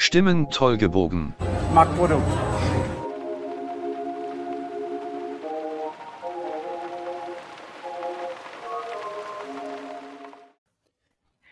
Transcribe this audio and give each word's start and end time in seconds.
Stimmen 0.00 0.48
toll 0.48 0.78
gebogen. 0.78 1.34
Makboro. 1.74 2.22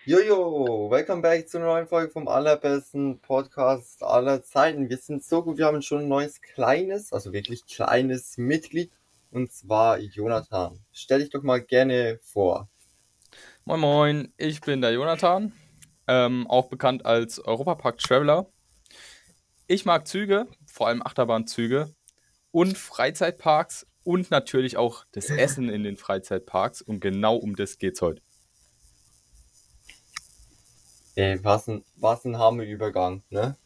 Jojo, 0.05 0.89
welcome 0.89 1.23
back 1.23 1.49
zu 1.49 1.59
einer 1.59 1.67
neuen 1.67 1.89
Folge 1.89 2.13
vom 2.13 2.29
allerbesten 2.29 3.19
Podcast 3.19 4.05
aller 4.05 4.45
Zeiten. 4.45 4.89
Wir 4.89 4.99
sind 4.99 5.25
so 5.25 5.43
gut, 5.43 5.59
wir 5.59 5.67
haben 5.67 5.83
schon 5.83 6.03
ein 6.03 6.09
neues 6.09 6.41
kleines, 6.41 7.13
also 7.13 7.33
wirklich 7.33 7.67
kleines 7.67 8.39
Mitglied 8.39 8.93
und 9.33 9.51
zwar 9.51 9.99
Jonathan. 9.99 10.79
Stell 10.93 11.19
dich 11.19 11.31
doch 11.31 11.43
mal 11.43 11.61
gerne 11.61 12.21
vor. 12.23 12.69
Moin 13.65 13.81
Moin, 13.81 14.33
ich 14.37 14.61
bin 14.61 14.83
der 14.83 14.93
Jonathan, 14.93 15.53
ähm, 16.09 16.47
auch 16.49 16.69
bekannt 16.69 17.05
als 17.07 17.39
Europapark 17.39 17.99
Traveler. 17.99 18.47
Ich 19.67 19.85
mag 19.85 20.07
Züge, 20.07 20.47
vor 20.67 20.89
allem 20.89 21.03
Achterbahnzüge 21.03 21.95
und 22.53 22.79
Freizeitparks 22.79 23.87
und 24.05 24.31
natürlich 24.31 24.77
auch 24.77 25.05
das 25.13 25.31
Essen 25.31 25.69
in 25.69 25.83
den 25.83 25.97
Freizeitparks 25.97 26.83
und 26.83 27.01
genau 27.01 27.37
um 27.37 27.57
das 27.57 27.79
geht's 27.79 28.01
heute. 28.01 28.23
Ey, 31.17 31.43
was 31.43 31.67
ein, 31.67 31.83
was 31.97 32.27
ein 32.27 32.39
Hammerübergang, 32.39 33.23
ne? 33.31 33.57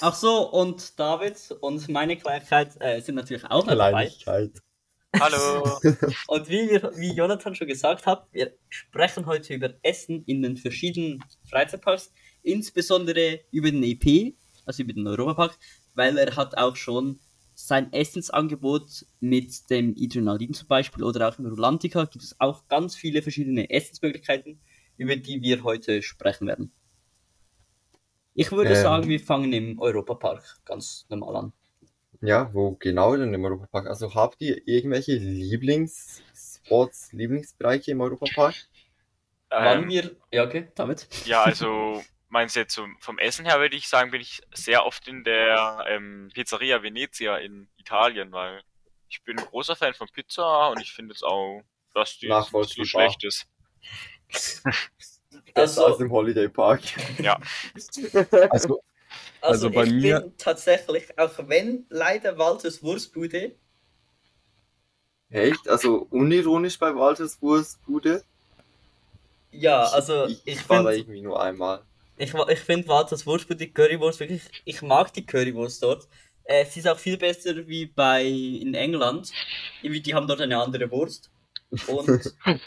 Ach 0.00 0.14
so, 0.14 0.48
und 0.48 0.98
David 0.98 1.36
und 1.60 1.88
meine 1.88 2.16
Kleinigkeit 2.16 2.80
äh, 2.80 3.00
sind 3.00 3.16
natürlich 3.16 3.44
auch 3.44 3.66
noch 3.66 3.74
dabei. 3.74 4.06
Kleinigkeit. 4.06 4.52
Hallo. 5.20 5.78
Und 6.28 6.48
wie, 6.48 6.70
wir, 6.70 6.90
wie 6.96 7.12
Jonathan 7.12 7.54
schon 7.54 7.68
gesagt 7.68 8.06
hat, 8.06 8.26
wir 8.32 8.54
sprechen 8.68 9.26
heute 9.26 9.54
über 9.54 9.74
Essen 9.82 10.24
in 10.26 10.42
den 10.42 10.56
verschiedenen 10.56 11.22
Freizeitparks, 11.48 12.12
insbesondere 12.42 13.40
über 13.50 13.70
den 13.70 13.82
EP, 13.82 14.34
also 14.66 14.82
über 14.82 14.92
den 14.92 15.06
Europapark, 15.06 15.56
weil 15.94 16.18
er 16.18 16.34
hat 16.36 16.56
auch 16.56 16.76
schon 16.76 17.20
sein 17.54 17.92
Essensangebot 17.92 19.06
mit 19.20 19.70
dem 19.70 19.94
Adrenalin 19.96 20.54
zum 20.54 20.66
Beispiel 20.66 21.04
oder 21.04 21.28
auch 21.28 21.38
in 21.38 21.46
Rolantica 21.46 22.04
gibt 22.04 22.24
es 22.24 22.34
auch 22.40 22.66
ganz 22.66 22.96
viele 22.96 23.22
verschiedene 23.22 23.70
Essensmöglichkeiten, 23.70 24.60
über 24.96 25.14
die 25.16 25.40
wir 25.40 25.62
heute 25.62 26.02
sprechen 26.02 26.48
werden. 26.48 26.72
Ich 28.34 28.50
würde 28.50 28.70
Ähm. 28.70 28.82
sagen, 28.82 29.08
wir 29.08 29.20
fangen 29.20 29.52
im 29.52 29.78
Europapark 29.78 30.60
ganz 30.64 31.06
normal 31.08 31.36
an. 31.36 31.52
Ja, 32.20 32.52
wo 32.54 32.72
genau 32.76 33.16
denn 33.16 33.34
im 33.34 33.44
Europapark? 33.44 33.86
Also 33.86 34.14
habt 34.14 34.40
ihr 34.40 34.66
irgendwelche 34.66 35.14
Lieblingsspots, 35.16 37.12
Lieblingsbereiche 37.12 37.90
im 37.90 38.00
Europapark? 38.00 38.54
Wann 39.50 39.84
Ähm, 39.84 39.88
wir. 39.88 40.16
Ja, 40.32 40.44
okay, 40.44 40.68
David. 40.74 41.06
ja, 41.26 41.42
also 41.44 42.02
meinst 42.28 42.56
du 42.56 42.60
jetzt 42.60 42.74
zum, 42.74 42.96
vom 42.98 43.18
Essen 43.18 43.44
her, 43.44 43.60
würde 43.60 43.76
ich 43.76 43.88
sagen, 43.88 44.10
bin 44.10 44.20
ich 44.20 44.42
sehr 44.52 44.84
oft 44.86 45.06
in 45.06 45.22
der 45.24 45.84
ähm, 45.88 46.30
Pizzeria 46.34 46.82
Venezia 46.82 47.36
in 47.36 47.68
Italien, 47.76 48.32
weil 48.32 48.62
ich 49.08 49.22
bin 49.22 49.38
ein 49.38 49.44
großer 49.46 49.76
Fan 49.76 49.94
von 49.94 50.08
Pizza 50.08 50.68
und 50.70 50.80
ich 50.80 50.92
finde 50.92 51.14
es 51.14 51.22
auch, 51.22 51.62
dass 51.94 52.18
die 52.18 52.28
nicht 52.28 52.50
so 52.50 52.84
schlecht 52.84 53.22
ist. 53.24 53.46
Besser 55.54 55.82
Also- 55.82 55.86
als 55.86 56.00
im 56.00 56.10
Holiday 56.10 56.48
Park. 56.48 56.80
Ja. 57.18 57.38
Also, 58.50 58.82
Also 59.40 59.70
bei 59.70 59.84
ich 59.84 59.92
mir- 59.92 60.20
bin 60.20 60.32
tatsächlich, 60.38 61.18
auch 61.18 61.32
wenn 61.48 61.86
leider 61.90 62.38
Walters 62.38 62.82
Wurstbude, 62.82 63.52
Echt? 65.30 65.68
Also 65.68 66.06
unironisch 66.10 66.78
bei 66.78 66.94
Walters 66.94 67.40
Wurstbude? 67.42 68.22
ja, 69.50 69.82
also 69.84 70.26
ich, 70.26 70.40
ich, 70.44 70.68
war 70.68 70.82
da 70.84 70.90
finde 70.90 70.96
irgendwie 71.02 71.22
nur 71.22 71.42
einmal. 71.42 71.82
ich, 72.16 72.32
ich 72.34 72.60
find 72.60 72.86
Walters 72.88 73.26
Wurstbude, 73.26 73.66
Currywurst 73.68 74.20
wirklich, 74.20 74.42
ich 74.64 74.80
mag 74.82 75.12
die 75.12 75.26
Currywurst 75.26 75.82
dort. 75.82 76.08
Äh, 76.44 76.64
sie 76.66 76.80
ist 76.80 76.88
auch 76.88 76.98
viel 76.98 77.16
besser 77.16 77.66
wie 77.66 77.86
bei 77.86 78.24
in 78.24 78.74
England. 78.74 79.32
Irgendwie, 79.82 80.02
die 80.02 80.14
haben 80.14 80.26
dort 80.28 80.40
eine 80.40 80.60
andere 80.60 80.90
Wurst. 80.90 81.30
Und 81.88 82.34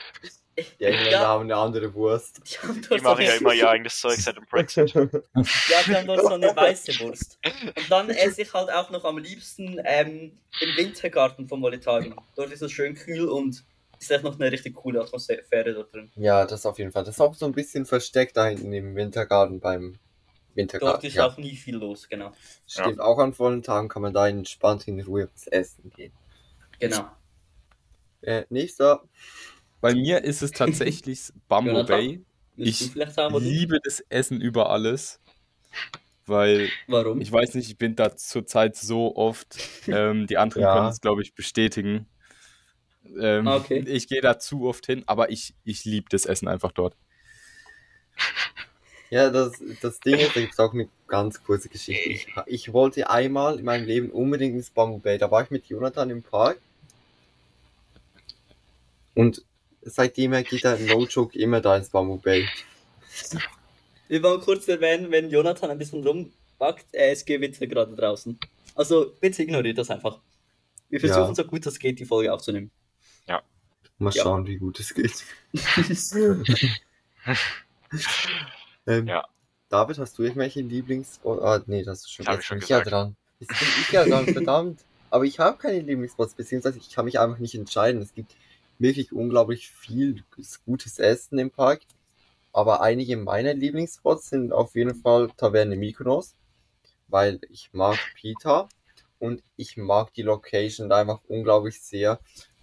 Die 0.58 0.64
Engländer 0.86 1.12
Ja. 1.12 1.28
haben 1.28 1.44
eine 1.44 1.56
andere 1.56 1.94
Wurst. 1.94 2.42
die 2.46 2.58
haben 2.68 2.82
Die 2.82 2.88
so 2.88 2.96
machen 3.04 3.20
eine, 3.20 3.26
ja 3.26 3.34
immer 3.36 3.54
ihr 3.54 3.70
eigenes 3.70 4.00
Zeug 4.00 4.18
seit 4.18 4.38
dem 4.38 4.46
Brexit. 4.46 4.94
ja, 4.94 5.04
die 5.06 5.96
haben 5.96 6.08
dort 6.08 6.22
so 6.22 6.34
eine 6.34 6.56
weiße 6.56 7.00
Wurst. 7.02 7.40
Und 7.46 7.92
dann 7.92 8.10
esse 8.10 8.42
ich 8.42 8.54
halt 8.54 8.72
auch 8.72 8.90
noch 8.90 9.06
am 9.06 9.18
liebsten 9.18 9.80
ähm, 9.86 10.38
im 10.60 10.78
Wintergarten 10.78 11.48
vom 11.48 11.60
Molitarium. 11.60 12.16
Dort 12.36 12.52
ist 12.52 12.62
es 12.62 12.72
schön 12.72 12.96
kühl 12.96 13.28
und 13.28 13.64
ist 14.00 14.12
echt 14.12 14.24
noch 14.24 14.40
eine 14.40 14.52
richtig 14.52 14.76
coole 14.76 15.02
Atmosphäre 15.02 15.74
dort 15.74 15.94
drin. 15.94 16.12
Ja, 16.16 16.46
das 16.46 16.66
auf 16.66 16.78
jeden 16.78 16.92
Fall. 16.92 17.04
Das 17.04 17.16
ist 17.16 17.22
auch 17.22 17.34
so 17.34 17.46
ein 17.46 17.52
bisschen 17.52 17.86
versteckt 17.86 18.38
da 18.38 18.46
hinten 18.46 18.72
im 18.74 18.96
Wintergarten 18.96 19.60
beim 19.60 19.98
Wintergarten. 20.54 20.94
Dort 20.96 21.04
ist 21.04 21.16
ja. 21.16 21.28
auch 21.28 21.38
nie 21.38 21.56
viel 21.56 21.76
los, 21.78 22.08
genau. 22.10 22.32
Stimmt, 22.68 23.00
auch 23.00 23.20
an 23.20 23.34
vollen 23.34 23.64
Tagen 23.64 23.88
kann 23.88 24.02
man 24.02 24.14
da 24.14 24.28
entspannt 24.28 24.88
in 24.88 25.00
Ruhe 25.02 25.30
was 25.34 25.48
essen 25.48 25.92
gehen. 25.96 26.14
Genau. 26.80 27.08
Äh, 28.22 28.44
nächster. 28.50 29.04
Bei 29.82 29.94
mir 29.94 30.24
ist 30.24 30.42
es 30.42 30.52
tatsächlich 30.52 31.32
Jonathan? 31.50 31.86
Bay. 31.86 32.26
Ich 32.58 32.92
liebe 33.30 33.80
das 33.84 34.00
Essen 34.10 34.42
über 34.42 34.70
alles, 34.70 35.20
weil 36.26 36.70
warum? 36.88 37.22
ich 37.22 37.32
weiß 37.32 37.54
nicht, 37.56 37.70
ich 37.70 37.78
bin 37.78 37.96
da 37.96 38.16
zurzeit 38.16 38.76
so 38.76 39.16
oft. 39.16 39.58
Ähm, 39.88 40.28
die 40.28 40.38
anderen 40.38 40.64
Ja. 40.64 40.74
können 40.74 40.90
es, 40.90 41.00
glaube 41.02 41.22
ich, 41.22 41.34
bestätigen. 41.36 42.08
Ähm, 43.20 43.46
Ah, 43.48 43.56
okay. 43.58 43.84
Ich 43.88 44.08
gehe 44.08 44.22
da 44.22 44.38
zu 44.40 44.68
oft 44.68 44.86
hin, 44.86 45.04
aber 45.08 45.30
ich, 45.32 45.56
ich 45.64 45.86
liebe 45.86 46.08
das 46.10 46.26
Essen 46.26 46.48
einfach 46.48 46.72
dort. 46.72 46.96
Ja, 49.10 49.30
das, 49.30 49.64
das 49.82 50.00
Ding 50.02 50.20
ist, 50.20 50.36
da 50.36 50.42
gibt 50.42 50.52
es 50.54 50.60
auch 50.60 50.74
eine 50.74 50.90
ganz 51.08 51.42
kurze 51.42 51.70
Geschichte. 51.70 52.10
Ich, 52.10 52.28
ich 52.46 52.74
wollte 52.74 53.10
einmal 53.10 53.58
in 53.58 53.64
meinem 53.66 53.86
Leben 53.86 54.10
unbedingt 54.12 54.56
ins 54.56 54.70
Bamboo 54.70 54.98
Bay. 55.00 55.18
Da 55.18 55.32
war 55.32 55.44
ich 55.44 55.50
mit 55.50 55.66
Jonathan 55.68 56.10
im 56.10 56.24
Park. 56.24 56.60
Und 59.16 59.44
seitdem 59.90 60.34
her 60.34 60.44
geht 60.44 60.64
er 60.64 60.78
no 60.80 61.06
joke 61.06 61.38
immer 61.38 61.62
da 61.62 61.76
ins 61.78 61.90
Bamboo 61.90 62.18
Bay. 62.18 62.48
Wir 64.08 64.24
wollen 64.24 64.42
kurz 64.42 64.68
erwähnen, 64.68 65.12
wenn 65.12 65.30
Jonathan 65.30 65.72
ein 65.72 65.78
bisschen 65.78 66.06
rumbackt, 66.06 66.86
äh, 66.94 67.12
es 67.12 67.26
geht 67.26 67.42
Winter 67.42 67.68
gerade 67.68 67.96
draußen. 67.96 68.40
Also 68.76 69.14
bitte 69.20 69.44
ignoriert 69.44 69.78
das 69.78 69.90
einfach. 69.90 70.20
Wir 70.90 71.00
versuchen 71.00 71.30
Ja. 71.30 71.36
so 71.36 71.44
gut 71.44 71.66
es 71.66 71.80
geht, 71.80 72.00
die 72.00 72.06
Folge 72.06 72.32
aufzunehmen. 72.34 72.72
Mal 74.00 74.14
Ja. 74.14 74.22
schauen, 74.22 74.46
wie 74.46 74.58
gut 74.58 74.80
es 74.80 74.94
geht. 74.94 75.24
ähm, 78.86 79.08
Ja. 79.08 79.26
David, 79.70 79.98
hast 79.98 80.18
du 80.18 80.24
irgendwelche 80.24 80.62
Lieblingsspots? 80.62 81.42
Ah, 81.42 81.62
nee, 81.66 81.84
das 81.84 82.00
ist 82.02 82.12
schon, 82.14 82.26
Das 82.26 82.32
hab 82.34 82.36
jetzt 82.36 82.44
ich 82.44 82.48
schon 82.48 82.58
bin 82.60 82.64
ich 82.66 82.70
ja 82.70 82.78
gesagt. 82.80 82.94
dran. 82.94 83.16
Jetzt 83.40 83.50
bin 83.60 83.68
ich 83.82 83.92
ja 83.92 84.06
dran, 84.06 84.26
verdammt. 84.34 84.80
Aber 85.10 85.24
ich 85.26 85.40
habe 85.40 85.58
keine 85.58 85.80
Lieblingsspots, 85.80 86.36
beziehungsweise 86.36 86.78
ich 86.78 86.92
kann 86.92 87.06
mich 87.06 87.20
einfach 87.20 87.40
nicht 87.40 87.56
entscheiden. 87.56 88.02
Es 88.02 88.14
gibt 88.14 88.36
wirklich 88.80 89.12
unglaublich 89.14 89.70
viel 89.70 90.24
gutes 90.66 91.00
Essen 91.00 91.40
im 91.40 91.52
Park. 91.52 91.82
Aber 92.54 92.82
einige 92.82 93.18
meiner 93.18 93.54
Lieblingsspots 93.54 94.30
sind 94.30 94.52
auf 94.52 94.76
jeden 94.76 94.96
Fall 94.96 95.30
Taverne 95.38 95.76
Mykonos, 95.76 96.34
weil 97.08 97.40
ich 97.50 97.70
mag 97.74 97.98
Pita 98.16 98.68
und 99.20 99.44
ich 99.58 99.78
mag 99.78 100.12
die 100.14 100.24
Location 100.24 100.92
einfach 100.92 101.20
unglaublich 101.28 101.80
sehr. 101.82 102.20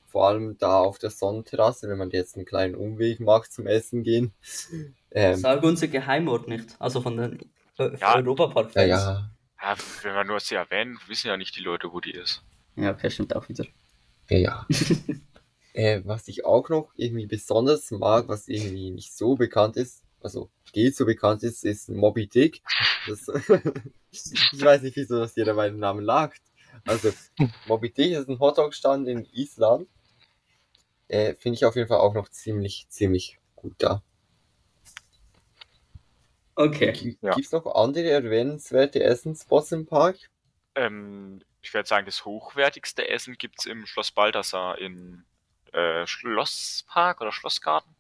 Vor 0.09 0.29
allem 0.29 0.57
da 0.59 0.79
auf 0.79 0.99
der 0.99 1.11
Sonnenterrasse, 1.11 1.89
wenn 1.89 1.99
man 1.99 2.11
jetzt 2.11 2.37
einen 2.37 2.45
kleinen 2.45 2.75
Umweg 2.77 3.21
macht 3.21 3.53
zum 3.53 3.67
Essen 3.67 4.03
gehen. 4.05 4.33
Ähm, 5.11 5.37
Sag 5.39 5.63
unser 5.63 5.89
Geheimort 5.89 6.49
nicht. 6.49 6.77
Also 6.79 7.01
von 7.01 7.17
den 7.17 7.39
äh, 7.79 7.97
Ja. 8.01 8.15
Europapark. 8.17 8.75
ja, 8.77 8.83
ja, 8.85 9.31
Ja, 9.61 9.77
wenn 10.03 10.15
wir 10.15 10.25
nur 10.25 10.41
sie 10.41 10.55
erwähnen, 10.55 10.99
wissen 11.09 11.29
ja 11.29 11.37
nicht 11.37 11.57
die 11.57 11.63
Leute, 11.63 11.93
wo 11.93 12.01
die 12.01 12.13
ist. 12.13 12.43
Ja, 12.77 12.91
okay, 12.93 13.11
stimmt 13.11 13.35
auch 13.35 13.49
wieder. 13.49 13.65
ja, 14.29 14.39
ja. 14.39 14.67
äh, 15.75 16.01
was 16.05 16.29
ich 16.29 16.45
auch 16.45 16.69
noch 16.71 16.93
irgendwie 16.97 17.27
besonders 17.27 17.91
mag, 17.91 18.29
was 18.29 18.49
irgendwie 18.49 18.91
nicht 18.91 19.15
so 19.15 19.35
bekannt 19.35 19.77
ist, 19.77 20.03
also 20.23 20.49
geht 20.73 20.97
so 20.97 21.05
bekannt 21.05 21.43
ist, 21.43 21.65
ist 21.65 21.91
Moby 21.91 22.27
Dick. 22.27 22.63
Das, 23.07 23.29
ich 24.11 24.63
weiß 24.63 24.83
nicht, 24.83 24.97
wieso 24.97 25.19
das 25.19 25.37
jeder 25.37 25.53
meinen 25.53 25.79
Namen 25.79 26.03
lacht. 26.03 26.41
Also, 26.87 27.13
Moby 27.67 27.93
Dick 27.93 28.13
ist 28.13 28.29
ein 28.29 28.39
Hotdog-Stand 28.39 29.07
in 29.09 29.27
Island. 29.33 29.89
Äh, 31.09 31.35
Finde 31.35 31.57
ich 31.57 31.65
auf 31.67 31.77
jeden 31.77 31.89
Fall 31.89 31.99
auch 31.99 32.15
noch 32.15 32.29
ziemlich, 32.31 32.87
ziemlich 32.89 33.39
gut 33.55 33.75
da. 33.79 34.03
Okay. 36.57 36.93
Gibt 36.93 37.23
Ja. 37.23 37.37
es 37.39 37.53
noch 37.53 37.67
andere 37.67 38.11
erwähnenswerte 38.11 39.03
Essensspots 39.03 39.73
im 39.73 39.87
Park? 39.87 40.17
Ähm, 40.77 41.43
ich 41.63 41.75
würde 41.75 41.89
sagen, 41.89 42.07
das 42.07 42.25
hochwertigste 42.25 43.09
Essen 43.09 43.35
gibt's 43.39 43.67
im 43.67 43.87
Schloss 43.87 44.13
Balthasar 44.13 44.79
in 44.79 45.25
äh, 45.75 46.07
Schlosspark 46.07 47.21
oder 47.21 47.33
Schlossgarten. 47.33 47.95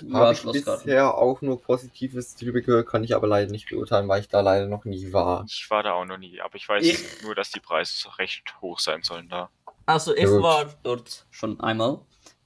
Ja, 0.00 0.18
Habe 0.18 0.32
ich 0.32 0.40
Schlossgarten. 0.40 0.84
bisher 0.84 1.14
auch 1.16 1.40
nur 1.40 1.60
Positives 1.60 2.34
drüber 2.34 2.60
gehört, 2.60 2.88
kann 2.88 3.04
ich 3.04 3.14
aber 3.14 3.28
leider 3.28 3.50
nicht 3.52 3.68
beurteilen, 3.68 4.08
weil 4.08 4.20
ich 4.20 4.28
da 4.28 4.40
leider 4.40 4.66
noch 4.66 4.84
nie 4.84 5.12
war. 5.12 5.44
Ich 5.48 5.66
war 5.70 5.82
da 5.84 5.92
auch 5.92 6.04
noch 6.04 6.18
nie, 6.18 6.40
aber 6.40 6.56
ich 6.56 6.68
weiß 6.68 6.84
Ich- 6.84 7.22
nur, 7.22 7.34
dass 7.34 7.50
die 7.52 7.60
Preise 7.60 8.08
recht 8.18 8.60
hoch 8.60 8.80
sein 8.80 9.02
sollen 9.02 9.28
da. 9.28 9.50
Also 9.86 10.14
ich 10.16 10.24
gut. 10.24 10.42
war 10.42 10.74
dort 10.82 11.26
schon 11.30 11.60
einmal. 11.60 12.00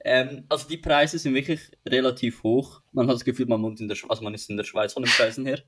Ähm, 0.04 0.44
also 0.48 0.68
die 0.68 0.76
Preise 0.76 1.18
sind 1.18 1.34
wirklich 1.34 1.60
relativ 1.86 2.42
hoch. 2.42 2.82
Man 2.92 3.08
hat 3.08 3.14
das 3.16 3.24
Gefühl, 3.24 3.46
man 3.46 3.62
wohnt 3.62 3.80
in 3.80 3.88
der 3.88 3.94
Schweiz, 3.96 4.10
also 4.10 4.22
man 4.24 4.34
ist 4.34 4.48
in 4.50 4.56
der 4.56 4.64
Schweiz 4.64 4.92
von 4.92 5.02
den 5.02 5.10
Preisen 5.12 5.44
her. 5.46 5.60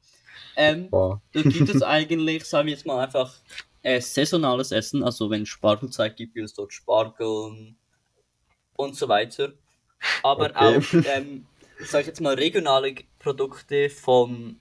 Ähm, 0.57 0.89
Boah. 0.91 1.21
da 1.33 1.43
gibt 1.43 1.69
es 1.69 1.83
eigentlich, 1.83 2.45
sagen 2.45 2.67
wir 2.67 2.75
jetzt 2.75 2.87
mal 2.87 3.03
einfach, 3.03 3.35
äh, 3.83 4.01
saisonales 4.01 4.71
Essen. 4.73 5.03
Also 5.03 5.31
wenn 5.31 5.43
es 5.43 5.49
Spargelzeit 5.49 6.17
gibt, 6.17 6.35
gibt 6.35 6.45
es 6.45 6.55
dort 6.55 6.73
Spargeln 6.73 7.77
und 8.81 8.97
so 8.97 9.09
weiter. 9.09 9.53
Aber 10.23 10.53
Okay. 10.53 10.57
auch, 10.57 10.95
ähm, 11.05 11.47
sag 11.79 12.03
ich 12.03 12.09
jetzt 12.09 12.21
mal, 12.21 12.35
regionale 12.35 12.95
Produkte 13.19 13.91
von, 13.91 14.61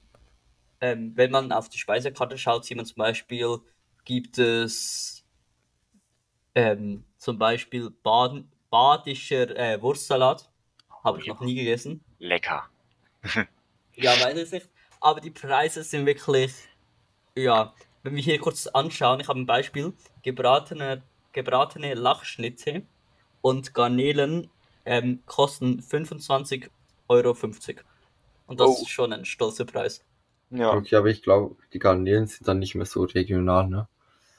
ähm, 0.81 1.13
wenn 1.16 1.31
man 1.31 1.51
auf 1.51 1.69
die 1.69 1.77
Speisekarte 1.80 2.38
schaut, 2.38 2.66
sieht 2.66 2.77
man 2.77 2.86
zum 2.86 2.98
Beispiel, 2.98 3.60
gibt 4.06 4.38
es 4.39 5.25
ähm, 6.56 7.06
zum 7.18 7.38
Beispiel 7.39 7.89
Baden, 7.89 8.51
badischer 8.69 9.56
äh, 9.57 9.81
Wurstsalat. 9.81 10.50
Habe 11.04 11.19
ich 11.19 11.27
noch 11.27 11.39
nie 11.42 11.56
gegessen. 11.56 12.04
Lecker. 12.19 12.69
Ja, 13.95 14.19
weiß 14.19 14.38
ich 14.38 14.51
nicht. 14.51 14.69
Aber 15.00 15.22
die 15.22 15.31
Preise 15.31 15.83
sind 15.83 16.06
wirklich, 16.06 16.54
ja, 17.36 17.74
wenn 18.04 18.15
wir 18.15 18.24
hier 18.24 18.39
kurz 18.39 18.68
anschauen, 18.68 19.19
ich 19.19 19.27
habe 19.27 19.39
ein 19.39 19.45
Beispiel, 19.45 19.94
gebratene, 20.24 21.04
gebratene 21.33 21.94
Lachschnitte 21.95 22.83
und 23.41 23.74
Garnelen 23.74 24.50
ähm, 24.86 25.19
kosten 25.25 25.81
25,50 25.81 26.69
Euro. 27.07 27.36
Und 28.47 28.59
das 28.59 28.69
Oh. 28.69 28.81
ist 28.81 28.89
schon 28.89 29.13
ein 29.13 29.25
stolzer 29.25 29.65
Preis. 29.65 30.03
Ja, 30.50 30.74
Okay, 30.74 30.95
aber 30.95 31.07
ich 31.09 31.21
glaube, 31.21 31.56
die 31.74 31.80
Garnelen 31.80 32.27
sind 32.27 32.47
dann 32.47 32.59
nicht 32.59 32.75
mehr 32.75 32.86
so 32.86 33.03
regional, 33.03 33.68
ne? 33.68 33.88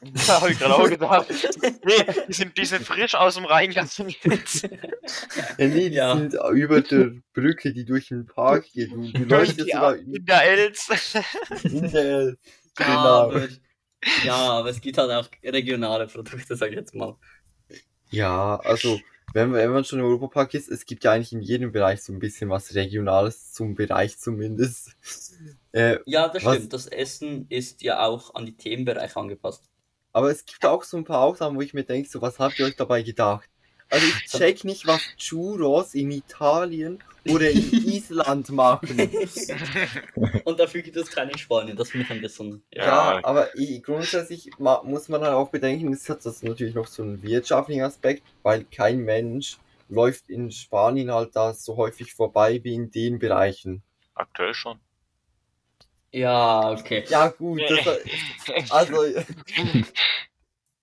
da 0.26 0.41
habe 0.41 0.50
ich 0.50 0.58
gerade 0.58 0.75
auch 0.75 0.88
gedacht. 0.88 1.26
Nee, 1.85 2.05
die 2.29 2.32
sind, 2.32 2.56
die 2.56 2.64
sind 2.64 2.82
frisch 2.82 3.14
aus 3.14 3.35
dem 3.35 3.44
Rheingang. 3.44 3.88
Ja, 3.97 5.67
nee, 5.69 5.91
die 5.91 5.94
Ja. 5.94 6.17
sind 6.17 6.35
über 6.55 6.81
der 6.81 7.12
Brücke, 7.35 7.73
die 7.73 7.85
durch 7.85 8.08
den 8.08 8.26
Park 8.26 8.64
geht. 8.73 8.93
Du, 8.93 9.02
du 9.12 9.25
läufst 9.25 9.58
jetzt 9.58 9.73
sogar 9.73 9.97
in 9.97 10.25
der 10.25 10.43
Els. 10.44 10.88
in 11.64 11.91
der 11.91 12.37
Ja, 12.79 12.87
Genau. 12.87 12.99
aber, 13.29 13.49
ja, 14.25 14.35
aber 14.37 14.70
es 14.70 14.81
gibt 14.81 14.97
halt 14.97 15.11
auch 15.11 15.29
regionale 15.44 16.06
Produkte, 16.06 16.56
sag 16.56 16.70
ich 16.70 16.76
jetzt 16.76 16.94
mal. 16.94 17.17
Ja, 18.11 18.57
also, 18.61 19.01
wenn, 19.33 19.53
wenn 19.53 19.71
man 19.71 19.85
schon 19.85 20.01
im 20.01 20.05
Europapark 20.07 20.55
ist, 20.55 20.69
es 20.69 20.85
gibt 20.87 21.05
ja 21.05 21.12
eigentlich 21.12 21.33
in 21.33 21.41
jedem 21.43 21.73
Bereich 21.73 22.03
so 22.03 22.12
ein 22.12 22.19
bisschen 22.19 22.51
was 22.51 22.75
Regionales, 22.75 23.53
zum 23.53 23.75
Bereich 23.75 24.19
zumindest. 24.19 24.93
Äh, 25.73 25.99
Ja, 26.05 26.27
das 26.29 26.45
Was- 26.45 26.57
stimmt. 26.57 26.73
Das 26.73 26.87
Essen 26.89 27.47
ist 27.49 27.83
ja 27.83 28.05
auch 28.05 28.35
an 28.35 28.45
die 28.45 28.57
Themenbereiche 28.57 29.17
angepasst. 29.17 29.71
aber 30.12 30.31
es 30.31 30.45
gibt 30.45 30.65
auch 30.67 30.83
so 30.83 30.97
ein 30.97 31.05
paar 31.05 31.21
Ausnahmen, 31.21 31.57
wo 31.57 31.61
ich 31.61 31.75
mir 31.75 31.85
denke, 31.85 32.09
so, 32.09 32.21
was 32.21 32.39
habt 32.41 32.59
ihr 32.59 32.67
euch 32.67 32.75
dabei 32.77 33.03
gedacht? 33.03 33.49
Also 33.91 34.07
ich 34.07 34.31
check 34.31 34.65
nicht, 34.65 34.87
was 34.87 35.03
Churros 35.17 35.95
in 35.95 36.11
Italien 36.13 37.03
oder 37.29 37.51
in 37.51 37.71
Island 37.87 38.49
machen. 38.51 38.99
Und 40.45 40.61
dafür 40.61 40.83
gibt 40.83 40.97
es 40.97 41.11
keine 41.11 41.33
in 41.33 41.39
Spanien. 41.39 41.77
Das 41.77 41.91
finde 41.91 42.07
ich 42.07 42.13
ein 42.13 42.21
bisschen. 42.21 42.63
Ja, 42.73 42.85
Ja. 43.17 43.25
aber 43.25 43.49
grundsätzlich 43.83 44.51
muss 44.59 45.09
man 45.09 45.23
halt 45.23 45.35
auch 45.35 45.51
bedenken, 45.51 45.93
es 45.93 46.09
hat 46.09 46.25
das 46.25 46.43
natürlich 46.43 46.75
noch 46.75 46.87
so 46.87 47.03
einen 47.03 47.23
wirtschaftlichen 47.23 47.83
Aspekt, 47.83 48.23
weil 48.43 48.65
kein 48.65 48.99
Mensch 49.01 49.59
läuft 49.89 50.31
in 50.31 50.53
Spanien 50.53 51.13
halt 51.13 51.35
da 51.35 51.53
so 51.53 51.77
häufig 51.77 52.15
vorbei 52.15 52.61
wie 52.63 52.75
in 52.75 52.91
den 52.91 53.19
Bereichen. 53.19 53.83
Aktuell 54.15 54.55
schon. 54.55 54.79
Ja, 56.13 56.73
okay. 56.73 57.05
Ja 57.09 57.29
gut, 57.29 57.61
das, 57.69 58.71
also 58.71 58.95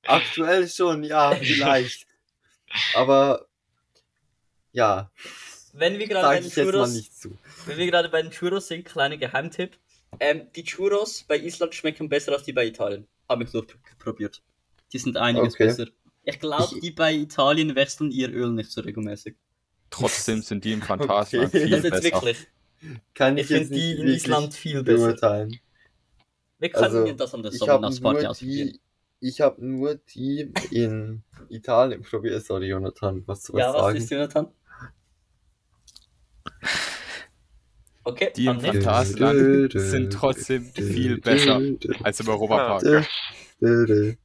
aktuell 0.06 0.68
schon, 0.68 1.04
ja, 1.04 1.32
vielleicht. 1.36 2.07
Aber 2.96 3.48
ja, 4.72 5.10
Wenn 5.74 5.98
wir 6.00 6.08
gerade 6.08 6.28
bei 6.28 6.40
den 6.40 6.50
Churros, 6.52 6.94
nicht 6.94 7.16
zu. 7.18 7.38
wenn 7.66 7.78
wir 7.78 7.86
gerade 7.88 8.10
bei 8.10 8.22
den 8.22 8.32
Churros 8.32 8.68
sind, 8.68 8.86
kleiner 8.86 9.18
Geheimtipp. 9.18 9.78
Ähm, 10.20 10.48
die 10.56 10.64
Churros 10.64 11.24
bei 11.28 11.38
Island 11.38 11.76
schmecken 11.76 12.10
besser 12.10 12.32
als 12.34 12.44
die 12.44 12.54
bei 12.54 12.66
Italien. 12.66 13.08
Habe 13.30 13.44
ich 13.44 13.52
durchprobiert. 13.52 14.42
Die 14.94 15.00
sind 15.00 15.18
einiges 15.18 15.54
Okay. 15.54 15.66
besser. 15.68 15.88
Ich 16.24 16.40
glaube, 16.40 16.80
die 16.82 16.92
bei 16.92 17.14
Italien 17.14 17.76
wechseln 17.76 18.12
ihr 18.12 18.30
Öl 18.32 18.52
nicht 18.52 18.72
so 18.72 18.82
regelmäßig. 18.82 19.36
Trotzdem 19.90 20.42
sind 20.42 20.64
die 20.66 20.74
im 20.74 20.82
Phantasialand 20.82 21.50
Okay. 21.54 21.62
viel 21.68 21.70
Das 21.70 21.80
ist 21.80 21.84
jetzt 21.86 22.04
besser. 22.04 22.14
wirklich. 22.26 22.48
Kann 23.14 23.38
Ich 23.38 23.44
ich, 23.44 23.48
finde 23.48 23.76
die 23.76 23.92
in 23.94 24.08
Island 24.08 24.54
viel 24.54 24.84
besser. 24.84 25.08
beurteilen. 25.08 25.60
Wir 26.60 26.70
können 26.70 26.84
Also, 26.86 27.12
das 27.14 27.34
an 27.34 27.44
der 27.44 27.52
nur 27.52 28.30
ausprobieren. 28.30 28.80
Ich 29.20 29.42
habe 29.42 29.66
nur 29.66 29.96
die 29.96 30.52
in 30.72 31.24
Italien 31.50 32.02
probiert. 32.02 32.46
Sorry, 32.46 32.68
Jonathan, 32.68 33.24
was 33.28 33.52
was 33.54 33.60
Ja, 33.60 33.74
was 33.74 33.82
sagen? 33.82 33.98
ist 33.98 34.10
Jonathan? 34.12 34.48
Okay, 38.04 38.32
Die 38.36 38.46
im. 38.46 38.62
Phantasialand 38.62 39.74
sind 39.74 40.14
trotzdem 40.14 40.64
viel 40.66 41.20
besser 41.20 41.62
als 42.04 42.20
im 42.20 42.30
Europapark. 42.30 42.84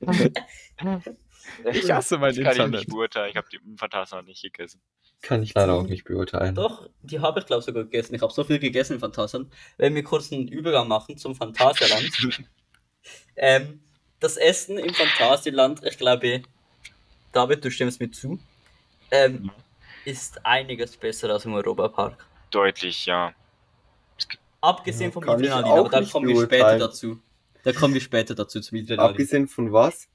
Ich 1.72 1.90
hasse 1.90 2.18
mein 2.18 2.34
Das 2.34 2.42
kann 2.44 2.52
ich 2.52 2.58
Internet. 2.58 2.80
nicht 2.80 2.88
beurteilen. 2.90 3.30
Ich 3.30 3.36
habe 3.36 3.46
die 3.50 3.56
im 3.56 3.78
Phantasialand 3.78 4.28
nicht 4.28 4.42
gegessen. 4.42 4.80
Kann 5.22 5.42
ich 5.42 5.54
leider 5.54 5.74
auch 5.74 5.86
nicht 5.86 6.04
beurteilen. 6.04 6.54
Doch, 6.54 6.88
die 7.02 7.20
habe 7.20 7.40
ich 7.40 7.46
glaube 7.46 7.62
sogar 7.62 7.84
gegessen. 7.84 8.14
Ich 8.14 8.22
habe 8.22 8.32
so 8.32 8.44
viel 8.44 8.58
gegessen 8.58 8.94
im 8.94 9.00
Phantasialand. 9.00 9.52
Wenn 9.78 9.94
wir 9.94 10.02
kurz 10.04 10.32
einen 10.32 10.48
Übergang 10.48 10.88
machen 10.88 11.16
zum 11.16 11.34
Phantasialand. 11.34 12.10
ähm, 13.36 13.80
das 14.20 14.36
Essen 14.36 14.78
im 14.78 14.92
Phantasialand, 14.92 15.84
ich 15.84 15.98
glaube, 15.98 16.42
David, 17.32 17.64
du 17.64 17.70
stimmst 17.70 18.00
mir 18.00 18.10
zu, 18.10 18.38
ähm, 19.10 19.50
ist 20.04 20.44
einiges 20.44 20.96
besser 20.96 21.30
als 21.30 21.44
im 21.44 21.54
Europapark. 21.54 22.26
Deutlich, 22.50 23.06
ja. 23.06 23.32
Abgesehen 24.60 25.10
Ja, 25.10 25.12
vom 25.12 25.24
ich 25.24 25.30
Adrenalin, 25.30 25.72
aber 25.72 25.88
da 25.88 26.02
kommen 26.04 26.28
wir 26.28 26.42
später 26.42 26.78
dazu. 26.78 27.20
Da 27.64 27.72
kommen 27.72 27.94
wir 27.94 28.00
später 28.00 28.34
dazu 28.34 28.60
zum 28.60 28.78
Adrenalin. 28.78 29.10
Abgesehen 29.10 29.48
von 29.48 29.72
was? 29.72 30.08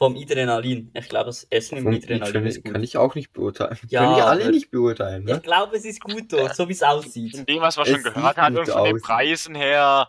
Vom 0.00 0.16
Adrenalin. 0.16 0.90
Ich 0.94 1.10
glaube, 1.10 1.26
das 1.26 1.46
Essen 1.50 1.76
im 1.76 1.84
Vom 1.84 1.94
Adrenalin 1.94 2.22
Adrenalin 2.22 2.48
ist 2.48 2.64
gut. 2.64 2.72
kann 2.72 2.82
ich 2.82 2.96
auch 2.96 3.14
nicht 3.14 3.32
beurteilen. 3.34 3.76
Ja, 3.88 4.00
Können 4.02 4.16
wir 4.16 4.26
alle 4.26 4.50
nicht 4.50 4.70
beurteilen, 4.70 5.28
Ich 5.28 5.34
ne? 5.34 5.40
glaube, 5.40 5.76
es 5.76 5.84
ist 5.84 6.00
gut 6.00 6.32
dort, 6.32 6.56
so 6.56 6.66
wie 6.68 6.72
es 6.72 6.82
aussieht. 6.82 7.36
Von 7.36 7.44
dem, 7.44 7.60
was 7.60 7.76
man 7.76 7.86
Es 7.86 7.92
schon 7.92 8.02
gehört 8.04 8.38
und 8.38 8.66
von 8.66 8.84
den 8.84 8.94
aus. 8.96 9.02
Preisen 9.02 9.54
her, 9.54 10.08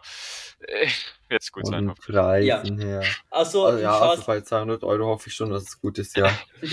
äh, 0.66 0.88
wird 1.28 1.42
es 1.44 1.52
gut 1.52 1.68
sein. 1.68 1.88
Von 1.88 1.96
Preisen 1.96 2.80
her. 2.80 3.04
Also, 3.30 3.66
Also, 3.66 3.80
ja, 3.80 4.00
also 4.00 4.24
bei 4.26 4.40
200 4.40 4.82
Euro 4.86 5.08
hoffe 5.08 5.28
ich 5.28 5.36
schon, 5.36 5.50
dass 5.50 5.64
es 5.64 5.82
gut 5.82 6.00
ist, 6.00 6.16
ja. 6.16 6.32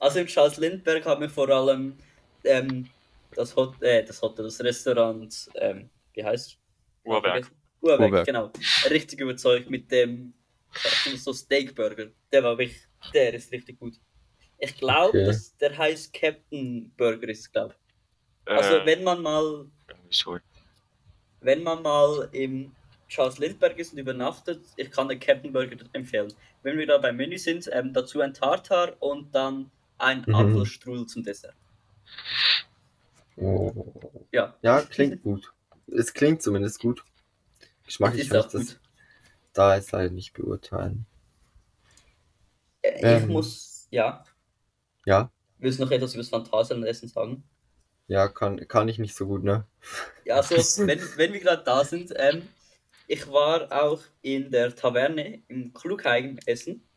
Also 0.00 0.18
im 0.20 0.26
Charles 0.26 0.56
Lindbergh 0.58 1.04
hat 1.08 1.18
mir 1.20 1.28
vor 1.28 1.48
allem 1.48 1.96
ähm, 2.44 2.88
das, 3.34 3.54
Hot 3.56 3.80
äh, 3.82 4.04
das 4.04 4.20
Hotel, 4.22 4.44
das 4.44 4.60
Restaurant, 4.60 5.48
ähm, 5.56 5.90
wie 6.12 6.24
heißt 6.24 6.56
Uhrwerk. 7.04 7.50
Uhrwerk, 7.80 8.00
Uhrwerk. 8.00 8.26
genau. 8.26 8.50
Richtig 8.90 9.20
überzeugt 9.20 9.70
mit 9.70 9.90
dem 9.92 10.34
so 11.16 11.32
Steakburger. 11.32 12.10
Der 12.32 12.42
war 12.44 12.58
wirklich, 12.58 12.82
der 13.14 13.34
ist 13.34 13.52
richtig 13.52 13.78
gut. 13.78 13.94
Ich 14.58 14.76
glaube, 14.76 15.18
Okay. 15.18 15.24
dass 15.24 15.56
der 15.58 15.76
heißt 15.76 16.12
Captain 16.12 16.92
Burger 16.96 17.28
ist, 17.28 17.52
glaube 17.52 17.74
Äh, 18.46 18.54
Also 18.56 18.84
wenn 18.86 19.04
man 19.04 19.22
mal, 19.22 19.66
irgendwie 19.88 20.14
so. 20.14 20.38
wenn 21.40 21.62
man 21.62 21.82
mal 21.82 22.28
im 22.32 22.74
Charles 23.08 23.38
Lindbergh 23.38 23.80
ist 23.80 23.92
und 23.92 23.98
übernachtet, 23.98 24.64
ich 24.76 24.90
kann 24.90 25.08
den 25.08 25.18
Captain 25.20 25.52
Burger 25.52 25.76
empfehlen. 25.92 26.32
Wenn 26.62 26.78
wir 26.78 26.86
da 26.86 26.98
beim 26.98 27.16
Menü 27.16 27.38
sind, 27.38 27.68
ähm, 27.72 27.92
dazu 27.92 28.20
ein 28.20 28.34
Tartar 28.34 28.96
und 29.00 29.34
dann 29.34 29.70
ein 29.98 30.24
Mhm. 30.26 30.34
Apfelstrudel 30.34 31.06
zum 31.06 31.22
Dessert. 31.24 31.54
Oh. 33.36 33.72
Ja, 34.32 34.54
Ja, 34.62 34.82
klingt 34.82 35.22
gut. 35.22 35.52
Es 35.86 36.12
klingt 36.12 36.42
zumindest 36.42 36.80
gut. 36.80 37.04
Geschmacklich 37.84 38.26
ist 38.26 38.34
auch 38.36 38.46
ich 38.46 38.52
das 38.52 38.66
gut. 38.66 38.80
Da 39.52 39.76
jetzt 39.76 39.92
leider 39.92 40.10
nicht 40.10 40.32
beurteilen. 40.32 41.06
Äh, 42.82 43.16
Ich 43.16 43.26
Ähm. 43.26 43.28
muss, 43.28 43.86
ja. 43.90 44.24
Ja, 45.06 45.30
Willst 45.58 45.78
du 45.78 45.84
noch 45.84 45.92
etwas 45.92 46.14
über 46.14 46.22
das 46.24 46.30
Phantasialand-Essen 46.30 47.06
sagen? 47.08 47.44
ja, 48.06 48.28
kann, 48.28 48.66
kann 48.68 48.88
ich 48.88 48.98
nicht 48.98 49.14
so 49.16 49.26
gut, 49.26 49.44
ne? 49.44 49.66
Ja, 50.24 50.36
also, 50.36 50.56
wenn, 50.86 51.00
wenn 51.16 51.32
wir 51.32 51.40
gerade 51.40 51.64
da 51.64 51.84
sind, 51.84 52.12
ähm, 52.16 52.48
ich 53.06 53.26
war 53.28 53.72
auch 53.72 54.02
in 54.22 54.50
der 54.50 54.74
Taverne 54.76 55.42
im 55.48 55.72
Klugheim 55.72 56.38
essen. 56.46 56.88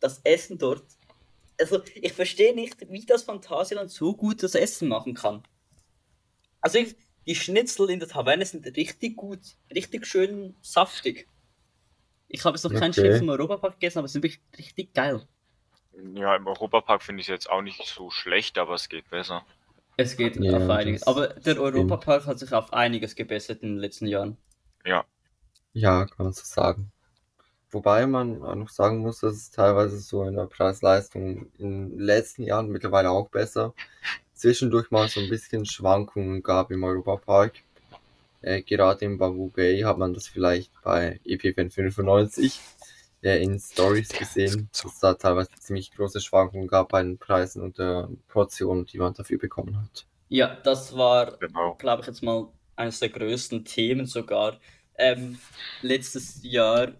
Das 0.00 0.20
Essen 0.24 0.58
dort, 0.58 0.84
also 1.60 1.82
ich 1.94 2.12
verstehe 2.14 2.54
nicht, 2.54 2.90
wie 2.90 3.06
das 3.06 3.24
Phantasialand 3.24 3.90
so 3.90 4.16
gut 4.16 4.42
das 4.42 4.54
Essen 4.56 4.88
machen 4.88 5.14
kann. 5.14 5.44
Also 6.60 6.78
ich, 6.78 6.96
die 7.26 7.34
Schnitzel 7.34 7.90
in 7.90 7.98
der 8.00 8.08
Taverne 8.08 8.44
sind 8.46 8.66
richtig 8.76 9.16
gut, 9.16 9.40
richtig 9.74 10.06
schön 10.06 10.56
saftig. 10.62 11.28
Ich 12.30 12.44
habe 12.46 12.56
jetzt 12.56 12.64
noch 12.64 12.72
keinen 12.74 12.92
Okay. 12.92 12.94
Schnitzel 12.94 13.24
im 13.24 13.30
Europapark 13.30 13.74
gegessen, 13.74 13.98
aber 13.98 14.08
sie 14.08 14.14
sind 14.14 14.22
wirklich 14.24 14.42
richtig 14.58 14.94
geil. 14.94 15.26
Ja, 16.14 16.34
im 16.34 16.48
Europapark 16.48 17.00
finde 17.02 17.20
ich 17.20 17.28
es 17.28 17.32
jetzt 17.32 17.50
auch 17.50 17.62
nicht 17.62 17.86
so 17.86 18.10
schlecht, 18.10 18.58
aber 18.58 18.74
es 18.74 18.88
geht 18.88 19.08
besser. 19.08 19.46
Es 19.96 20.16
geht 20.16 20.40
Ja, 20.40 20.52
auf 20.52 20.68
einiges. 20.68 21.04
Aber 21.06 21.28
der 21.28 21.60
Europapark 21.60 22.26
hat 22.26 22.38
sich 22.40 22.52
auf 22.52 22.72
einiges 22.72 23.14
gebessert 23.14 23.62
in 23.62 23.70
den 23.70 23.78
letzten 23.78 24.06
Jahren. 24.08 24.36
Ja. 24.84 25.04
Ja, 25.72 26.06
kann 26.06 26.26
man 26.26 26.32
so 26.32 26.42
sagen. 26.44 26.92
Wobei 27.70 28.06
man 28.06 28.42
auch 28.44 28.54
noch 28.56 28.70
sagen 28.70 28.98
muss, 29.00 29.20
dass 29.20 29.34
es 29.34 29.50
teilweise 29.50 29.98
so 30.00 30.24
in 30.24 30.36
der 30.36 30.46
Preis-Leistung 30.46 31.50
in 31.58 31.90
den 31.90 31.98
letzten 32.00 32.44
Jahren 32.44 32.68
mittlerweile 32.70 33.10
auch 33.10 33.30
besser. 33.30 33.74
zwischendurch 34.34 34.90
mal 34.92 35.08
so 35.08 35.20
ein 35.20 35.28
bisschen 35.30 35.66
Schwankungen 35.66 36.42
gab 36.42 36.70
im 36.72 36.84
Europapark. 36.84 37.62
Äh, 38.42 38.62
gerade 38.62 39.04
im 39.04 39.18
Bamboo 39.18 39.50
Bay 39.50 39.80
hat 39.82 39.98
man 39.98 40.14
das 40.14 40.26
vielleicht 40.28 40.72
bei 40.82 41.20
E 41.24 41.34
EPFN 41.34 41.70
95 41.70 42.60
äh, 43.22 43.42
in 43.42 43.58
Stories 43.58 44.08
gesehen, 44.08 44.68
dass 44.72 44.84
es 44.94 44.98
da 45.00 45.14
teilweise 45.14 45.50
ziemlich 45.58 45.90
große 45.92 46.20
Schwankungen 46.20 46.68
gab 46.68 46.90
bei 46.90 47.02
den 47.02 47.18
Preisen 47.18 47.62
und 47.62 47.78
der 47.78 48.08
Portionen, 48.28 48.86
die 48.86 48.98
man 48.98 49.14
dafür 49.14 49.38
bekommen 49.38 49.76
hat. 49.80 50.06
Ja, 50.28 50.54
das 50.62 50.96
war, 50.96 51.40
Genau. 51.40 51.74
glaube 51.78 52.02
ich, 52.02 52.06
jetzt 52.06 52.22
mal 52.22 52.48
eines 52.76 53.00
der 53.00 53.08
größten 53.10 53.64
Themen 53.64 54.06
sogar. 54.06 54.60
Ähm, 55.00 55.38
letztes 55.82 56.40
Jahr. 56.42 56.92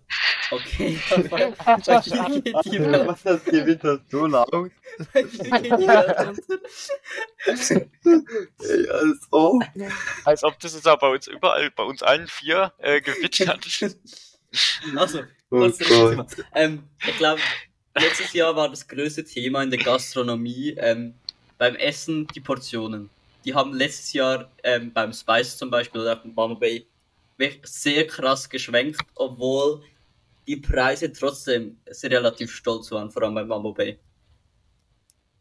Okay, 0.51 0.99
das 1.11 1.31
war, 1.31 1.39
bei 1.39 2.01
dir 2.01 2.43
geht 2.43 2.65
die 2.65 2.81
Welt- 2.81 3.07
Was 3.07 3.25
ist 3.25 3.49
hier 3.51 3.67
wieder 3.67 4.01
so 4.11 4.27
bei 5.13 5.23
dir 5.23 5.33
geht 5.33 5.65
die 5.79 5.87
Welt 5.87 6.17
unter. 6.19 6.59
Ey, 8.59 8.89
als 8.91 9.27
ob. 9.31 9.63
Als 10.25 10.45
ob 10.45 10.59
das 10.61 10.75
jetzt 10.75 10.89
auch 10.89 10.99
bei 10.99 11.09
uns 11.09 11.27
überall, 11.29 11.71
bei 11.71 11.83
uns 11.85 12.03
allen 12.03 12.27
vier 12.27 12.73
äh, 12.79 13.01
gewittert. 13.01 13.67
Also, 14.97 15.23
Oh. 15.53 15.69
Thema. 15.69 16.27
Ähm, 16.55 16.85
ich 17.05 17.17
glaube, 17.17 17.41
letztes 17.97 18.33
Jahr 18.35 18.55
war 18.55 18.69
das 18.69 18.87
größte 18.87 19.25
Thema 19.25 19.65
in 19.65 19.71
der 19.71 19.81
Gastronomie 19.81 20.77
ähm, 20.79 21.15
beim 21.59 21.75
Essen 21.75 22.29
die 22.29 22.39
Portionen. 22.41 23.11
Die 23.45 23.53
haben 23.53 23.75
letztes 23.75 24.13
Jahr 24.13 24.49
ähm, 24.63 24.93
beim 24.93 25.13
Spice 25.13 25.57
zum 25.57 25.69
Beispiel 25.69 26.03
oder 26.03 26.13
auch 26.13 26.19
beim 26.23 26.35
Bama 26.37 26.55
Bay 26.55 26.71
wirklich 26.77 26.87
sehr 27.65 28.07
krass 28.07 28.49
geschwenkt, 28.49 29.01
obwohl 29.15 29.83
die 30.47 30.57
Preise 30.57 31.13
trotzdem 31.13 31.79
sehr 31.89 32.11
relativ 32.11 32.53
stolz 32.53 32.91
waren, 32.91 33.11
vor 33.11 33.23
allem 33.23 33.35
beim 33.35 33.49
Bamboo 33.49 33.73
Bay. 33.73 33.99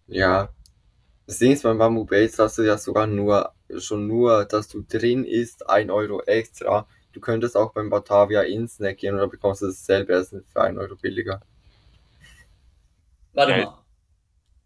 Ja. 0.07 0.49
Das 1.25 1.37
Ding 1.37 1.51
ist, 1.51 1.63
beim 1.63 1.77
Bamboo 1.77 2.05
Base 2.05 2.41
hast 2.41 2.57
du 2.57 2.63
ja 2.63 2.77
sogar 2.77 3.05
nur, 3.07 3.53
schon 3.77 4.07
nur, 4.07 4.45
dass 4.45 4.67
du 4.67 4.81
drin 4.81 5.25
isst, 5.25 5.69
ein 5.69 5.91
Euro 5.91 6.21
extra. 6.23 6.87
Du 7.11 7.19
könntest 7.19 7.55
auch 7.55 7.73
beim 7.73 7.89
Batavia 7.89 8.41
in 8.41 8.67
Snack 8.67 8.97
gehen 8.97 9.15
oder 9.15 9.27
bekommst 9.27 9.61
du 9.61 9.67
dasselbe 9.67 10.13
Essen 10.13 10.43
für 10.43 10.61
ein 10.61 10.77
Euro 10.77 10.95
billiger. 10.95 11.41
Warte 13.33 13.63
mal. 13.63 13.83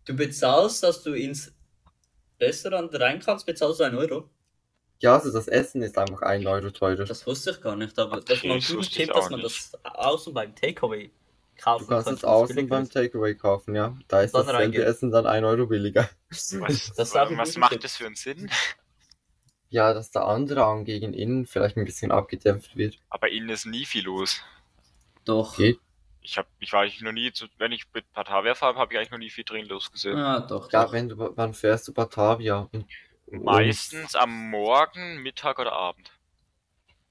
Du 0.06 0.16
bezahlst, 0.16 0.84
dass 0.84 1.04
du 1.04 1.14
ins 1.14 1.54
Restaurant 2.40 2.94
rein 3.00 3.20
kannst, 3.20 3.46
bezahlst 3.46 3.80
du 3.80 3.84
einen 3.86 3.98
Euro? 3.98 4.30
Ja, 5.04 5.16
also 5.16 5.34
das 5.34 5.50
Essen 5.50 5.82
ist 5.82 5.98
einfach 5.98 6.22
ein 6.22 6.48
Euro 6.48 6.70
teurer. 6.72 7.04
Das 7.04 7.28
wusste 7.28 7.52
ich 7.52 7.60
gar 7.60 7.76
nicht, 7.76 8.00
aber 8.00 8.22
das 8.22 8.42
war 8.42 8.52
ein 8.52 8.60
das 8.62 8.70
ich 8.70 8.90
Tipp, 8.90 9.12
dass 9.12 9.30
man 9.30 9.42
das 9.42 9.78
außen 9.84 10.34
beim 10.34 10.56
Takeaway 10.56 11.12
kaufen 11.58 11.84
Du 11.84 11.90
kannst 11.90 12.06
kann, 12.06 12.14
es 12.16 12.22
wenn's 12.22 12.24
außen 12.24 12.70
beim 12.70 12.84
ist. 12.84 12.94
Takeaway 12.94 13.36
kaufen, 13.36 13.76
ja. 13.76 13.98
Da 14.08 14.22
ist 14.22 14.34
Dann 14.34 14.48
das 14.48 14.56
selbe 14.56 14.82
Essen 14.86 15.12
dann 15.12 15.28
ein 15.28 15.44
Euro 15.44 15.68
billiger. 15.68 16.10
Was, 16.30 16.48
Das 16.96 17.10
ist 17.10 17.16
was 17.16 17.58
macht 17.58 17.84
das 17.84 17.98
für 17.98 18.06
einen 18.06 18.16
Sinn? 18.16 18.50
Ja, 19.70 19.94
dass 19.94 20.10
der 20.12 20.24
Andrang 20.24 20.86
gegen 20.86 21.14
innen 21.14 21.48
vielleicht 21.48 21.76
ein 21.76 21.84
bisschen 21.84 22.12
abgedämpft 22.14 22.78
wird. 22.78 22.98
Aber 23.10 23.30
innen 23.30 23.50
ist 23.50 23.66
nie 23.66 23.84
viel 23.84 24.06
los. 24.06 24.42
Doch. 25.26 25.58
Geht. 25.58 25.80
Ich 26.22 26.38
hab, 26.38 26.48
ich 26.60 26.72
war 26.72 26.84
eigentlich 26.84 27.02
noch 27.02 27.12
nie, 27.12 27.34
zu, 27.34 27.48
wenn 27.58 27.74
ich 27.74 27.84
mit 27.94 28.06
Batavia 28.14 28.56
fahre, 28.56 28.78
habe 28.78 28.94
ich 28.94 28.98
eigentlich 29.00 29.12
noch 29.12 29.18
nie 29.18 29.30
viel 29.30 29.44
drin 29.44 29.66
losgesehen. 29.66 30.18
Ah, 30.18 30.40
doch. 30.40 30.72
Ja, 30.72 30.86
doch. 30.86 30.94
wenn 30.94 31.10
du, 31.10 31.18
wann 31.18 31.54
fährst 31.54 31.90
du 31.90 31.94
Batavia? 31.94 32.70
Meistens 33.32 34.16
am 34.16 34.50
Morgen, 34.50 35.22
Mittag 35.24 35.60
oder 35.60 35.74
Abend. 35.74 36.14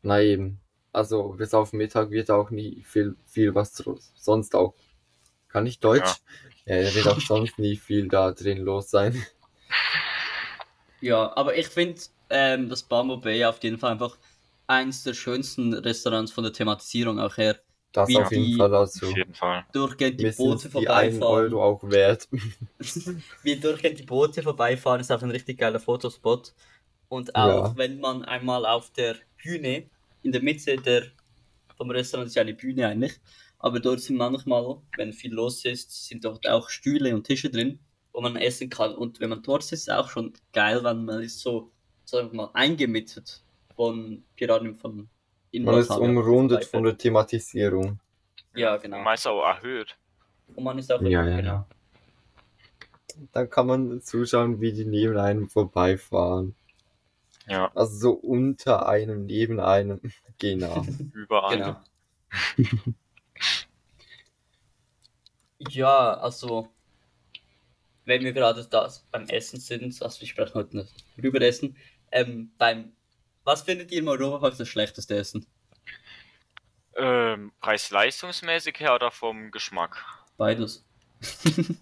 Na 0.03 0.21
eben. 0.23 0.61
Also 0.93 1.31
bis 1.31 1.55
auf 1.55 1.73
Mittag 1.73 2.11
wird 2.11 2.31
auch 2.31 2.51
nie 2.51 2.83
viel, 2.85 3.17
viel 3.25 3.55
was 3.55 3.75
dro- 3.75 3.99
sonst 4.15 4.55
auch. 4.55 4.75
Kann 5.49 5.67
ich 5.67 5.81
Deutsch? 5.81 6.23
Ja, 6.67 6.83
da 6.83 6.95
wird 6.95 7.09
auch 7.09 7.21
sonst 7.21 7.59
nie 7.59 7.77
viel 7.77 8.09
da 8.09 8.33
drin 8.33 8.59
los 8.59 8.91
sein. 8.91 9.25
Ja, 11.01 11.37
aber 11.37 11.57
ich 11.57 11.69
finde 11.69 12.01
ähm, 12.31 12.69
das 12.69 12.83
Bamboo 12.85 13.19
Bay 13.19 13.45
auf 13.45 13.63
jeden 13.63 13.79
Fall 13.79 13.93
einfach 13.93 14.19
eins 14.67 15.03
der 15.03 15.15
schönsten 15.15 15.75
Restaurants 15.75 16.33
von 16.33 16.45
der 16.45 16.53
Thematisierung 16.53 17.19
auch 17.19 17.37
her. 17.37 17.61
Das 17.93 18.09
Wie 18.09 18.17
auf 18.17 18.31
jeden 18.33 18.45
die- 18.45 18.57
Fall 18.57 18.75
also. 18.75 19.07
Auf 19.07 19.17
jeden 19.17 19.35
Fall. 19.35 19.65
Durchgehend 19.73 20.19
die 20.21 20.31
sind 20.31 20.37
Boote 20.39 20.69
die 20.71 20.89
1 20.89 21.19
vorbeifahren. 21.19 21.53
Euro 21.55 21.63
auch 21.65 21.83
wert. 21.91 22.29
Wie 23.43 23.57
durchgehend 23.57 23.99
die 23.99 24.03
Boote 24.05 24.43
vorbeifahren 24.43 25.01
ist 25.01 25.11
auch 25.13 25.23
ein 25.23 25.31
richtig 25.31 25.59
geiler 25.59 25.81
Fotospot. 25.81 26.55
Und 27.09 27.35
auch 27.35 27.47
Ja. 27.69 27.77
wenn 27.77 28.01
man 28.01 28.25
einmal 28.25 28.65
auf 28.65 28.91
der 28.93 29.17
Bühne, 29.43 29.85
in 30.23 30.33
der 30.33 30.43
Mitte 30.43 30.77
der, 30.77 31.05
vom 31.77 31.91
Restaurant 31.91 32.29
ist 32.29 32.35
ja 32.35 32.43
eine 32.43 32.55
Bühne 32.55 32.87
eigentlich, 32.89 33.21
aber 33.59 33.79
dort 33.81 34.01
sind 34.01 34.17
manchmal, 34.17 34.79
wenn 34.97 35.13
viel 35.13 35.33
los 35.35 35.65
ist, 35.65 36.09
sind 36.09 36.25
dort 36.25 36.49
auch 36.49 36.71
Stühle 36.71 37.15
und 37.15 37.25
Tische 37.27 37.51
drin, 37.51 37.79
wo 38.13 38.21
man 38.23 38.37
essen 38.37 38.71
kann. 38.71 38.95
Und 38.95 39.21
wenn 39.21 39.29
man 39.31 39.43
dort 39.43 39.63
sitzt, 39.63 39.73
ist 39.75 39.89
es 39.89 39.95
auch 39.95 40.09
schon 40.09 40.33
geil, 40.55 40.83
weil 40.83 40.95
man 40.95 41.23
ist 41.23 41.41
so, 41.41 41.71
sagen 42.07 42.31
wir 42.33 42.37
mal, 42.37 42.51
eingemietet 42.55 43.43
von 43.77 44.25
Piraten 44.37 44.75
von 44.75 45.09
in 45.53 45.65
Man 45.65 45.79
ist 45.79 45.91
umrundet 45.91 46.65
von 46.65 46.83
der 46.83 46.97
Thematisierung. 46.97 48.01
Ja, 48.55 48.77
genau. 48.79 48.99
Meist 49.01 49.27
auch 49.27 49.45
erhöht. 49.45 49.97
Und 50.55 50.65
man 50.65 50.79
ist 50.79 50.91
auch 50.91 51.01
Ja, 51.03 51.27
ja, 51.27 51.37
genau. 51.37 51.67
Dann 53.33 53.49
kann 53.49 53.67
man 53.67 54.01
zuschauen, 54.01 54.61
wie 54.61 54.73
die 54.73 54.87
neben 54.87 55.19
einem 55.19 55.49
vorbeifahren. 55.49 56.55
Ja, 57.47 57.71
Also 57.75 57.97
so 57.99 58.13
unter 58.13 58.89
einem, 58.89 59.27
neben 59.27 59.61
einem. 59.61 60.01
Genau. 60.39 60.85
überall. 61.15 61.57
Genau. 61.57 61.77
ja, 65.59 66.15
also, 66.15 66.69
wenn 68.05 68.25
wir 68.25 68.33
gerade 68.33 68.67
da 68.69 68.91
beim 69.13 69.29
Essen 69.29 69.61
sind, 69.61 70.03
also 70.03 70.21
wir 70.21 70.27
sprechen 70.27 70.55
heute 70.55 70.79
nicht 70.79 70.93
über 71.17 71.41
Essen, 71.41 71.77
ähm, 72.11 72.51
beim, 72.59 72.93
was 73.45 73.63
findet 73.63 73.91
ihr 73.93 73.99
im 73.99 74.09
Europapark 74.09 74.57
das 74.57 74.69
schlechteste 74.69 75.17
Essen? 75.17 75.47
Ähm, 76.95 77.53
Preis-leistungsmäßig 77.61 78.79
her 78.81 78.95
oder 78.95 79.11
vom 79.11 79.51
Geschmack? 79.51 80.05
Beides. 80.37 80.85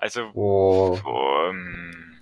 Also, 0.00 0.30
Oh, 0.32 0.96
ähm, 1.50 2.20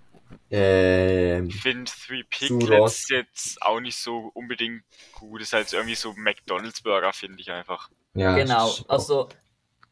ähm, 0.50 1.48
ich 1.48 1.60
finde 1.60 1.90
Three. 1.90 2.22
Piglets 2.24 3.08
jetzt 3.10 3.60
auch 3.60 3.80
nicht 3.80 3.96
so 3.96 4.30
unbedingt 4.34 4.82
gut. 5.12 5.42
Ist 5.42 5.52
halt 5.52 5.68
so 5.68 5.76
irgendwie 5.76 5.94
so 5.94 6.14
McDonalds 6.14 6.80
Burger, 6.80 7.12
finde 7.12 7.40
ich 7.40 7.50
einfach. 7.50 7.90
ja. 8.14 8.34
genau, 8.34 8.74
also, 8.88 9.28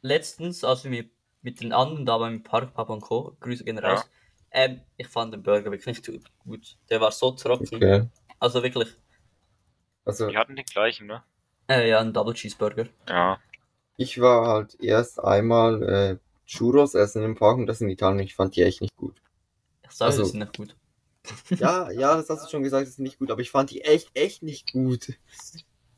letztens, 0.00 0.64
als 0.64 0.84
wir 0.84 1.04
mit 1.42 1.60
den 1.60 1.72
anderen 1.72 2.06
da 2.06 2.16
beim 2.16 2.42
Park 2.42 2.72
Papa 2.74 2.92
und 2.92 3.02
Co., 3.02 3.36
Grüße 3.40 3.64
gehen 3.64 3.78
raus, 3.78 4.08
ähm, 4.54 4.80
ich 4.96 5.08
fand 5.08 5.34
den 5.34 5.42
Burger 5.42 5.70
wirklich 5.70 5.86
nicht 5.86 6.10
gut. 6.44 6.76
Der 6.88 7.00
war 7.00 7.10
so 7.12 7.32
trocken. 7.32 7.68
Okay. 7.74 8.06
Also 8.38 8.62
wirklich, 8.62 8.88
Also 10.06 10.28
Die 10.28 10.36
hatten 10.38 10.56
den 10.56 10.64
gleichen, 10.64 11.06
ne? 11.06 11.22
äh, 11.68 11.88
ja, 11.90 12.00
ein 12.00 12.12
Double 12.12 12.34
Cheeseburger. 12.34 12.86
Ja. 13.08 13.38
ich 13.96 14.20
war 14.20 14.46
halt 14.48 14.76
erst 14.82 15.22
einmal 15.22 15.82
äh, 15.82 16.16
Churros 16.46 16.94
essen 16.94 17.22
im 17.22 17.34
Park 17.36 17.58
und 17.58 17.66
das 17.66 17.80
in 17.80 17.88
Italien. 17.88 18.20
Ich 18.20 18.34
fand 18.34 18.54
die 18.56 18.62
echt 18.62 18.80
nicht 18.80 18.96
gut. 18.96 19.14
Ich 19.82 19.90
sage, 19.92 20.10
Also- 20.12 20.22
die 20.24 20.30
sind 20.30 20.40
nicht 20.40 20.56
gut. 20.56 20.76
Ja, 21.58 21.90
ja, 21.90 22.16
das 22.16 22.28
hast 22.28 22.44
du 22.44 22.50
schon 22.50 22.62
gesagt, 22.62 22.82
das 22.82 22.90
ist 22.94 22.98
nicht 22.98 23.18
gut, 23.18 23.30
aber 23.30 23.40
ich 23.40 23.50
fand 23.50 23.70
die 23.70 23.80
echt, 23.80 24.10
echt 24.14 24.42
nicht 24.42 24.72
gut. 24.72 25.08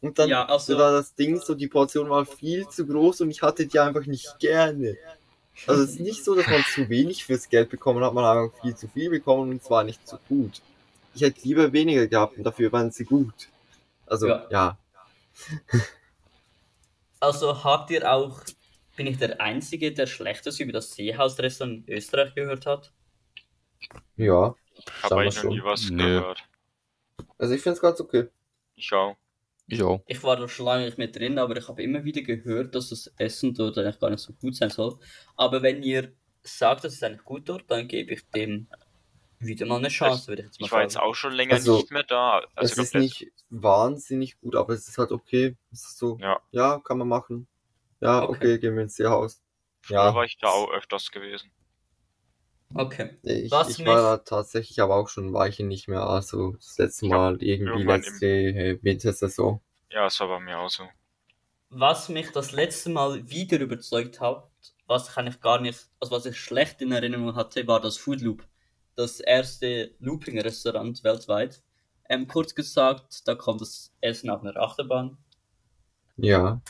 Und 0.01 0.19
dann 0.21 0.29
Ja, 0.29 0.45
also- 0.47 0.75
so 0.75 0.79
war 0.79 0.93
das 0.93 1.15
Ding, 1.15 1.41
so 1.41 1.55
die 1.57 1.67
Portion 1.69 2.09
war 2.11 2.25
viel 2.27 2.69
zu 2.69 2.87
groß 2.87 3.23
und 3.23 3.31
ich 3.33 3.43
hatte 3.43 3.67
die 3.67 3.81
einfach 3.81 4.07
nicht 4.07 4.39
gerne. 4.39 4.97
Also 5.67 5.83
es 5.83 5.91
ist 5.93 6.01
nicht 6.01 6.25
so, 6.25 6.35
dass 6.35 6.47
man 6.47 6.63
zu 6.65 6.89
wenig 6.89 7.25
fürs 7.25 7.49
Geld 7.49 7.71
bekommen 7.71 8.05
hat, 8.05 8.13
man 8.13 8.25
hat 8.25 8.37
einfach 8.37 8.61
viel 8.61 8.77
zu 8.77 8.89
viel 8.89 9.11
bekommen 9.11 9.51
und 9.51 9.63
es 9.63 9.71
war 9.71 9.85
nicht 9.85 10.07
so 10.07 10.19
gut. 10.29 10.61
Ich 11.15 11.23
hätte 11.23 11.41
lieber 11.43 11.73
weniger 11.73 12.07
gehabt 12.07 12.37
und 12.37 12.45
dafür 12.45 12.71
waren 12.73 12.91
sie 12.91 13.05
gut. 13.05 13.49
Also, 14.07 14.29
Ja. 14.29 14.47
ja. 14.51 14.79
Also 17.19 17.65
habt 17.65 17.91
ihr 17.91 18.13
auch, 18.13 18.43
bin 18.95 19.07
ich 19.07 19.17
der 19.17 19.41
Einzige, 19.41 19.93
der 19.93 20.07
Schlechtes 20.07 20.61
über 20.61 20.73
das 20.73 20.95
Seehausrestaurant 20.95 21.89
in 21.89 21.95
Österreich 21.95 22.35
gehört 22.35 22.67
hat? 22.67 22.93
Ja. 24.17 24.55
Hab 25.03 25.11
Sagen 25.11 25.11
wir 25.11 25.17
eigentlich 25.23 25.43
noch 25.43 25.51
nie 25.51 25.65
was 25.65 25.91
Nö. 25.91 26.21
gehört. 26.21 26.45
Also 27.39 27.55
ich 27.55 27.63
finde 27.63 27.77
es 27.77 27.81
ganz 27.81 28.01
okay. 28.01 28.29
Ich 28.75 28.93
auch. 28.93 29.17
Ich 29.69 29.83
auch. 29.83 30.01
Ich 30.07 30.23
war 30.23 30.37
da 30.37 30.49
schon 30.49 30.67
lange 30.67 30.85
nicht 30.87 30.99
mehr 30.99 31.09
drin, 31.09 31.39
aber 31.39 31.57
ich 31.57 31.67
habe 31.69 31.83
immer 31.83 32.05
wieder 32.05 32.23
gehört, 32.23 32.75
dass 32.75 32.91
das 32.91 33.13
Essen 33.19 33.55
dort 33.55 33.77
eigentlich 33.79 33.99
gar 33.99 34.11
nicht 34.11 34.21
so 34.21 34.33
gut 34.35 34.55
sein 34.55 34.71
soll. 34.71 34.99
Aber 35.37 35.63
wenn 35.63 35.83
ihr 35.83 36.13
sagt, 36.43 36.85
das 36.85 36.95
ist 36.95 37.03
eigentlich 37.03 37.25
gut 37.25 37.49
dort, 37.49 37.69
dann 37.71 37.89
gebe 37.89 38.15
ich 38.15 38.29
dem 38.31 38.69
wieder 39.41 39.67
mal 39.67 39.77
eine 39.79 39.89
Chance, 39.89 40.29
würde 40.29 40.43
ich 40.43 40.47
jetzt 40.47 40.61
mal 40.61 40.67
Ich 40.67 40.73
war 40.73 40.83
jetzt 40.83 40.95
sagen. 40.95 41.07
auch 41.07 41.15
schon 41.15 41.33
länger 41.33 41.55
Also, 41.55 41.77
nicht 41.77 41.91
mehr 41.91 42.05
da. 42.05 42.43
Also 42.55 42.73
es 42.73 42.79
ist 42.79 42.95
nicht 42.95 43.27
wahnsinnig 43.51 44.41
gut, 44.41 44.55
aber 44.57 44.73
es 44.73 44.89
ist 44.89 44.99
halt 44.99 45.13
okay. 45.13 45.57
Es 45.73 45.85
ist 45.85 45.99
so, 45.99 46.17
Ja. 46.21 46.41
ja, 46.53 46.79
kann 46.79 46.99
man 46.99 47.09
machen. 47.09 47.49
Ja, 48.01 48.23
Okay. 48.23 48.37
okay, 48.37 48.59
gehen 48.59 48.77
wir 48.77 48.83
ins 48.83 48.95
Seehaus. 48.97 49.43
Früher 49.83 49.97
Ja, 49.97 50.15
war 50.15 50.25
ich 50.25 50.39
da 50.39 50.49
auch 50.49 50.71
öfters 50.73 51.11
gewesen. 51.11 51.51
Okay. 52.75 53.17
ich, 53.23 53.51
Was 53.51 53.71
ich 53.71 53.79
mich- 53.79 53.87
war 53.89 54.25
tatsächlich 54.25 54.81
aber 54.81 54.97
auch 54.97 55.09
schon 55.09 55.27
ein 55.29 55.33
Weilchen 55.33 55.69
nicht 55.69 55.89
mehr. 55.89 56.03
Also 56.03 56.53
das 56.53 56.77
letzte 56.79 57.07
Ja, 57.07 57.17
Mal 57.17 57.43
irgendwie 57.43 57.71
irgendwann 57.73 58.03
im- 58.03 58.11
letzte 58.11 58.27
äh, 58.27 58.79
Wintersaison. 58.83 59.61
Ja, 59.91 60.07
es 60.07 60.19
war 60.21 60.29
bei 60.29 60.41
mir 60.41 60.59
auch 60.59 60.69
so. 60.69 60.83
Was 61.69 62.09
mich 62.09 62.31
das 62.33 62.53
letzte 62.53 62.91
Mal 62.91 63.29
wieder 63.29 63.59
überzeugt 63.61 64.21
hat, 64.21 64.49
was 64.87 65.09
ich 65.09 65.17
eigentlich 65.17 65.41
gar 65.41 65.61
nicht, 65.61 65.89
also 66.01 66.15
was 66.15 66.27
ich 66.27 66.37
schlecht 66.39 66.81
in 66.83 66.93
Erinnerung 66.93 67.35
hatte, 67.35 67.67
war 67.67 67.81
das 67.81 67.97
Food 67.97 68.21
Loop. 68.21 68.45
das 68.95 69.21
erste 69.21 69.95
Looping-Restaurant 69.99 71.05
weltweit. 71.05 71.63
Ähm, 72.09 72.27
kurz 72.27 72.55
gesagt, 72.55 73.29
da 73.29 73.35
kommt 73.35 73.61
das 73.61 73.93
Essen 74.01 74.31
auf 74.31 74.41
einer 74.43 74.57
Achterbahn. 74.57 75.19
Ja. 76.17 76.61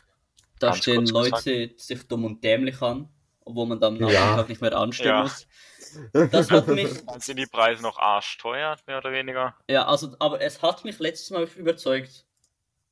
Da 0.58 0.68
Ganz 0.68 0.78
stehen 0.78 1.06
Leute 1.06 1.70
sich 1.76 2.02
dumm 2.08 2.24
und 2.24 2.42
dämlich 2.42 2.80
an, 2.82 3.08
obwohl 3.44 3.66
man 3.66 3.78
dann 3.78 4.02
am 4.02 4.10
Ja. 4.10 4.20
Nachmittag 4.24 4.48
nicht 4.48 4.60
mehr 4.60 4.76
anstehen 4.76 5.06
Ja. 5.06 5.22
muss. 5.22 5.46
Das 6.12 6.50
hat 6.50 6.66
mich, 6.68 7.04
Dann 7.06 7.20
sind 7.20 7.38
die 7.38 7.46
Preise 7.46 7.82
noch 7.82 7.98
arschteuer, 7.98 8.76
mehr 8.86 8.98
oder 8.98 9.12
weniger. 9.12 9.56
ja, 9.68 9.86
also, 9.86 10.14
aber 10.18 10.40
es 10.40 10.62
hat 10.62 10.84
mich 10.84 10.98
letztes 10.98 11.30
Mal 11.30 11.44
überzeugt. 11.56 12.26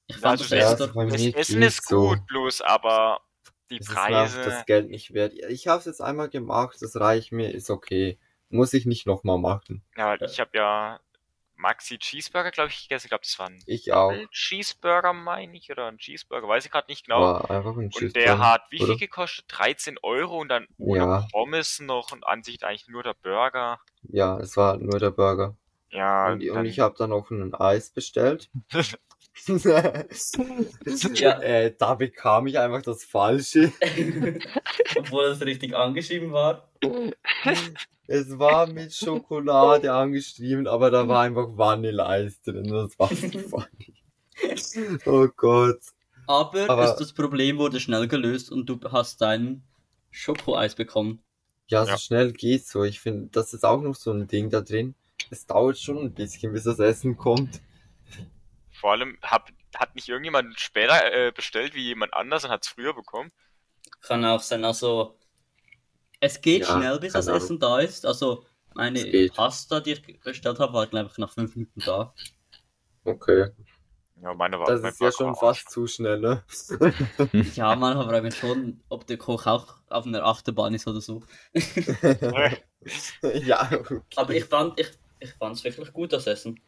Ich 0.07 0.17
fand 0.17 0.41
also 0.41 0.55
das 0.55 0.77
das- 0.79 0.93
Das 0.93 1.23
Essen 1.35 1.63
ist 1.63 1.89
so. 1.89 2.09
gut, 2.09 2.27
bloß 2.27 2.61
aber 2.61 3.21
die 3.71 3.79
ist 3.79 3.91
auch 3.91 3.95
Preise. 3.95 4.43
das 4.43 4.67
Geld 4.67 4.91
nicht 4.91 5.15
wert. 5.15 5.33
Ich 5.49 5.67
habe 5.67 5.79
es 5.79 5.87
jetzt 5.87 6.01
einmal 6.03 6.29
gemacht, 6.29 6.77
das 6.81 6.97
reicht 6.97 7.33
mir, 7.33 7.51
ist 7.55 7.71
okay. 7.71 8.19
Muss 8.51 8.73
ich 8.75 8.85
nicht 8.87 9.07
nochmal 9.07 9.39
machen. 9.39 9.83
Ja, 9.97 10.15
ich 10.21 10.39
habe 10.39 10.51
ja 10.55 11.01
Maxi 11.56 11.99
Cheeseburger, 11.99 12.50
glaube 12.50 12.70
ich, 12.70 12.82
gegessen. 12.82 13.06
Ich 13.06 13.11
glaube, 13.11 13.23
das 13.23 13.38
war 13.38 13.46
ein 13.49 13.62
Ich 13.66 13.92
auch. 13.92 14.12
Cheeseburger, 14.30 15.12
meine 15.12 15.56
ich, 15.56 15.70
oder 15.70 15.87
ein 15.88 15.99
Cheeseburger, 15.99 16.49
weiß 16.49 16.64
ich 16.66 16.70
gerade 16.70 16.90
nicht 16.90 17.06
genau. 17.06 17.20
War 17.20 17.50
einfach 17.50 17.76
ein 17.76 17.90
und 17.94 18.16
der 18.16 18.38
hat 18.38 18.62
wie 18.70 18.78
viel 18.84 18.96
gekostet? 18.96 19.44
13 19.49 19.99
Euro 20.02 20.38
und 20.40 20.49
dann 20.49 20.66
ohne 20.78 20.99
Ja. 21.00 21.26
Pommes 21.32 21.80
noch 21.80 22.12
und 22.12 22.26
an 22.26 22.42
sich 22.42 22.64
eigentlich 22.64 22.88
nur 22.88 23.02
der 23.02 23.14
Burger. 23.14 23.80
Ja, 24.02 24.38
es 24.38 24.56
war 24.56 24.76
nur 24.76 24.99
der 24.99 25.11
Burger. 25.11 25.56
Ja, 25.90 26.32
Und, 26.32 26.49
und 26.49 26.64
ich 26.66 26.80
habe 26.80 26.96
dann 26.99 27.11
noch 27.11 27.30
ein 27.30 27.54
Eis 27.54 27.90
bestellt. 27.90 28.50
Ja. 31.14 31.41
äh, 31.41 31.75
da 31.76 31.95
bekam 31.95 32.47
ich 32.47 32.59
einfach 32.59 32.83
das 32.83 33.05
Falsche. 33.05 33.73
obwohl 34.97 35.25
es 35.25 35.41
richtig 35.41 35.75
angeschrieben 35.75 36.33
war. 36.33 36.71
Es 38.07 38.38
war 38.38 38.67
mit 38.67 38.95
Schokolade 38.95 39.93
angeschrieben, 39.93 40.67
aber 40.67 40.91
da 40.91 41.09
war 41.09 41.23
einfach 41.23 41.49
Vanilleeis 41.57 42.41
drin. 42.43 42.69
Das 42.69 42.99
war 42.99 43.09
so 43.14 43.38
funny. 43.50 43.95
Oh 45.07 45.29
Gott. 45.37 45.81
Aber, 46.26 46.71
Aber- 46.71 46.85
ist 46.85 46.97
das 46.97 47.12
Problem 47.12 47.59
wurde 47.59 47.81
schnell 47.81 48.09
gelöst 48.09 48.50
und 48.53 48.67
du 48.67 48.79
hast 48.91 49.21
dein 49.21 49.62
Schokoeis 50.11 50.75
bekommen. 50.75 51.23
Ja, 51.69 51.85
so 51.85 51.91
Ja. 51.93 51.99
schnell 51.99 52.33
geht's 52.33 52.71
so. 52.71 52.85
Ich 52.85 53.00
finde, 53.00 53.29
das 53.33 53.53
ist 53.55 53.64
auch 53.64 53.81
noch 53.81 53.95
so 53.95 54.12
ein 54.12 54.26
Ding 54.26 54.50
da 54.50 54.61
drin. 54.61 54.95
Es 55.31 55.47
dauert 55.47 55.79
schon 55.79 55.99
ein 55.99 56.12
bisschen, 56.12 56.53
bis 56.53 56.64
das 56.64 56.79
Essen 56.79 57.17
kommt. 57.17 57.61
Vor 58.75 58.93
allem 58.93 59.19
hab, 59.23 59.50
hat 59.76 59.95
nicht 59.95 60.09
irgendjemand 60.09 60.59
später 60.61 61.12
äh, 61.12 61.33
bestellt 61.33 61.75
wie 61.75 61.83
jemand 61.85 62.14
anders 62.14 62.45
und 62.45 62.50
hat 62.50 62.64
es 62.64 62.69
früher 62.71 62.95
bekommen. 62.95 63.33
Kann 64.02 64.25
auch 64.25 64.40
sein, 64.40 64.64
also 64.64 65.19
es 66.21 66.40
geht 66.40 66.66
Ja, 66.66 66.66
schnell, 66.66 66.99
bis 66.99 67.14
das. 67.14 67.28
Essen 67.28 67.59
da 67.61 67.78
ist. 67.81 68.04
Also 68.07 68.45
meine 68.73 69.07
Es. 69.12 69.31
Pasta, 69.33 69.81
die 69.81 69.93
ich 69.93 70.21
bestellt 70.23 70.59
habe, 70.59 70.73
war 70.73 70.87
glaube 70.88 71.11
ich 71.12 71.19
nach 71.19 71.33
fünf 71.33 71.54
Minuten 71.57 71.83
da. 71.85 72.14
Okay. 73.07 73.50
Ja, 74.23 74.35
meine 74.35 74.59
war 74.61 74.73
Das 74.73 74.83
mein 74.83 74.95
ist 74.95 75.00
ja 75.00 75.11
Burger 75.11 75.12
schon 75.12 75.35
fast 75.37 75.71
zu 75.71 75.87
schnell, 75.87 76.21
ne? 76.21 76.45
Ja, 77.54 77.75
manchmal 77.76 78.04
frage 78.07 78.19
ich 78.19 78.23
mich 78.25 78.37
schon, 78.38 78.83
ob 78.88 79.07
der 79.07 79.19
Koch 79.19 79.47
auch 79.47 79.76
auf 79.88 80.07
einer 80.07 80.25
Achterbahn 80.25 80.75
ist 80.75 80.87
oder 80.87 81.00
so. 81.00 81.23
Ja, 83.23 83.69
okay. 83.73 84.00
Aber 84.16 84.35
ich 84.35 84.45
fand, 84.47 84.78
ich, 84.81 84.90
ich 85.21 85.33
fand 85.35 85.57
es 85.57 85.64
wirklich 85.64 85.93
gut, 85.93 86.12
das 86.12 86.26
Essen. 86.26 86.61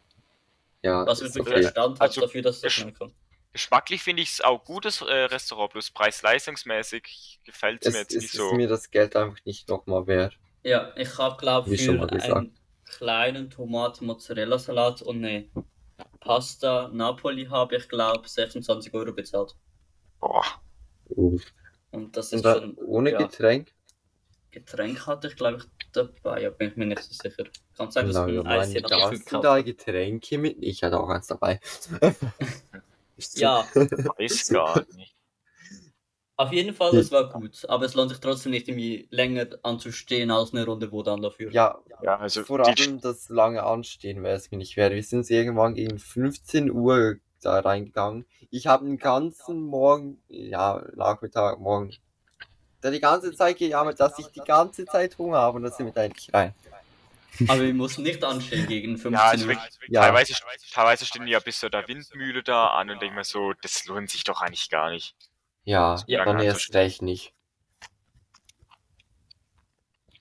Ja, 0.83 1.06
Was 1.06 1.21
ist 1.21 1.38
okay. 1.38 1.62
Verstand 1.62 1.95
hat 2.00 2.09
Also, 2.09 2.21
dafür, 2.23 2.42
dass 2.42 2.61
das 2.61 2.73
ich- 2.73 2.78
schnell 2.80 2.92
kommt. 2.92 3.14
Geschmacklich 3.52 4.02
finde 4.02 4.23
ich 4.23 4.33
es 4.33 4.40
auch 4.42 4.62
gutes 4.64 5.00
äh, 5.00 5.04
Restaurant, 5.14 5.73
bloß 5.73 5.90
preis-leistungsmäßig 5.92 7.40
gefällt 7.45 7.87
es 7.87 7.92
mir 7.95 8.00
jetzt 8.00 8.14
es 8.14 8.23
nicht 8.23 8.35
ist 8.35 8.38
so. 8.38 8.52
mir 8.52 8.68
das 8.68 8.90
Geld 8.90 9.16
einfach 9.16 9.42
nicht 9.47 9.66
nochmal 9.71 10.06
wert. 10.06 10.38
Ja, 10.62 10.92
ich 10.97 11.16
habe 11.16 11.37
glaube 11.38 11.71
Wie 11.71 11.78
für 11.78 11.92
einen 11.92 12.54
kleinen 12.85 13.49
Tomaten-Mozzarella-Salat 13.49 15.00
und 15.02 15.25
eine 15.25 15.49
Pasta 16.21 16.88
Napoli 16.92 17.47
habe 17.47 17.76
ich 17.76 17.88
glaube 17.88 18.28
26 18.28 18.92
Euro 18.92 19.12
bezahlt. 19.12 19.56
Boah, 20.21 20.45
Uh. 21.08 21.39
Und 21.93 22.17
das 22.17 22.32
Und 22.32 22.36
ist 22.39 22.45
dann 22.45 22.60
schon 22.76 22.78
ohne 22.84 23.12
ja. 23.12 23.19
Getränk? 23.19 23.73
Getränk 24.56 25.06
hatte 25.06 25.28
ich 25.28 25.36
glaube 25.36 25.58
ich 25.58 25.64
dabei, 25.92 26.42
ja, 26.42 26.50
bin 26.50 26.71
ich 26.71 26.76
mir 26.76 26.86
nicht 26.86 27.02
so 27.02 27.12
sicher. 27.12 27.45
Kann 27.76 27.90
sein, 27.90 28.06
dass 28.06 28.14
Na, 28.14 28.25
ein 28.25 28.32
wir 28.32 28.47
Eis 28.47 28.73
gekauft 28.73 29.32
da 29.32 29.50
habe. 29.50 29.64
Getränke 29.64 30.38
mit? 30.38 30.56
Ich 30.60 30.82
hatte 30.82 30.99
auch 30.99 31.08
eins 31.10 31.26
dabei. 31.26 31.60
Ja, 33.34 33.66
weiß 33.75 34.49
gar 34.49 34.84
nicht. 34.95 35.16
auf 36.36 36.52
jeden 36.52 36.75
Fall, 36.75 36.92
das 36.92 37.10
war 37.10 37.30
gut. 37.30 37.64
Aber 37.69 37.86
es 37.86 37.95
lohnt 37.95 38.10
sich 38.10 38.21
trotzdem 38.21 38.52
nicht 38.52 38.69
irgendwie 38.69 39.08
länger 39.10 39.47
anzustehen 39.62 40.30
als 40.30 40.52
eine 40.52 40.66
Runde, 40.66 40.92
wo 40.92 41.02
dann 41.02 41.23
dafür. 41.23 41.50
Ja, 41.50 41.78
Ja, 42.02 42.19
also 42.19 42.45
vor 42.45 42.60
allem 42.60 43.00
das 43.00 43.28
lange 43.30 43.62
Anstehen 43.62 44.23
wäre 44.23 44.36
es 44.36 44.50
mir 44.50 44.58
nicht 44.58 44.76
wert. 44.76 44.92
Wir 44.92 45.02
sind 45.02 45.30
irgendwann 45.30 45.75
gegen 45.75 45.99
15 45.99 46.71
Uhr 46.71 47.16
da 47.40 47.60
reingegangen. 47.60 48.26
Ich 48.50 48.66
habe 48.66 48.84
den 48.84 48.99
ganzen 48.99 49.62
Morgen, 49.62 50.21
ja, 50.28 50.84
Nachmittag, 50.95 51.58
morgen, 51.58 51.90
da 52.80 52.91
die 52.91 53.00
ganze 53.00 53.32
Zeit 53.34 53.58
gejammert, 53.58 53.99
dass 53.99 54.19
ich 54.19 54.26
die 54.28 54.41
ganze 54.41 54.84
Zeit 54.86 55.17
Hunger 55.19 55.39
habe 55.39 55.56
und 55.56 55.62
dann 55.65 55.73
sind 55.73 55.86
wir 55.86 55.93
da 55.93 56.04
endlich 56.04 56.32
rein. 56.32 56.54
Aber 57.49 57.62
wir 57.62 57.75
mussten 57.75 58.02
nicht 58.02 58.25
anstehen 58.25 58.67
gegen 58.67 58.97
15 58.97 59.12
ja, 59.12 59.25
also 59.25 59.49
wirklich, 59.49 59.78
Ja. 59.89 60.02
Teilweise, 60.02 60.34
teilweise 60.73 61.04
stehen 61.04 61.26
die 61.26 61.32
ja 61.32 61.39
bis 61.39 61.60
zu 61.60 61.69
der 61.69 61.86
Windmühle 61.86 62.43
da 62.43 62.69
an 62.69 62.89
und 62.91 63.00
denken 63.02 63.17
mir 63.17 63.25
so, 63.25 63.52
das 63.60 63.84
lohnt 63.86 64.10
sich 64.10 64.25
doch 64.25 64.41
eigentlich 64.41 64.71
gar 64.71 64.91
nicht. 64.91 65.15
Ja, 65.65 66.02
Ja. 66.06 66.25
dann 66.25 66.41
erst 66.41 66.73
recht 66.75 67.02
nicht. 67.02 67.34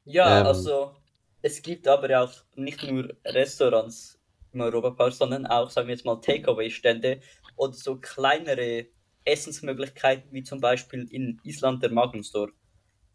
Ja, 0.03 0.41
Ähm. 0.41 0.47
also 0.47 0.95
es 1.41 1.61
gibt 1.61 1.87
aber 1.87 2.21
auch 2.21 2.31
nicht 2.55 2.83
nur 2.83 3.15
Restaurants 3.25 4.19
im 4.51 4.61
Europapark, 4.61 5.13
sondern 5.13 5.45
auch, 5.45 5.69
sagen 5.69 5.87
wir 5.87 5.95
jetzt 5.95 6.05
mal, 6.05 6.19
Takeaway-Stände 6.19 7.21
oder 7.55 7.73
so 7.73 7.97
kleinere 7.97 8.87
Essensmöglichkeiten, 9.25 10.31
wie 10.31 10.43
zum 10.43 10.61
Beispiel 10.61 11.07
in 11.11 11.39
Island 11.43 11.83
der 11.83 11.91
Magnum 11.91 12.23
Store. 12.23 12.51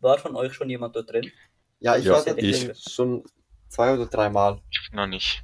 War 0.01 0.18
von 0.18 0.35
euch 0.37 0.53
schon 0.55 0.68
jemand 0.70 0.96
dort 0.96 1.11
drin? 1.11 1.31
Ja, 1.79 1.96
ich 1.96 2.05
Ja, 2.05 2.12
war 2.14 2.25
da 2.25 2.35
ich. 2.37 2.64
drin 2.66 2.75
schon 2.77 3.25
zwei 3.68 3.94
oder 3.94 4.07
dreimal. 4.07 4.61
Noch 4.92 5.07
nicht. 5.07 5.42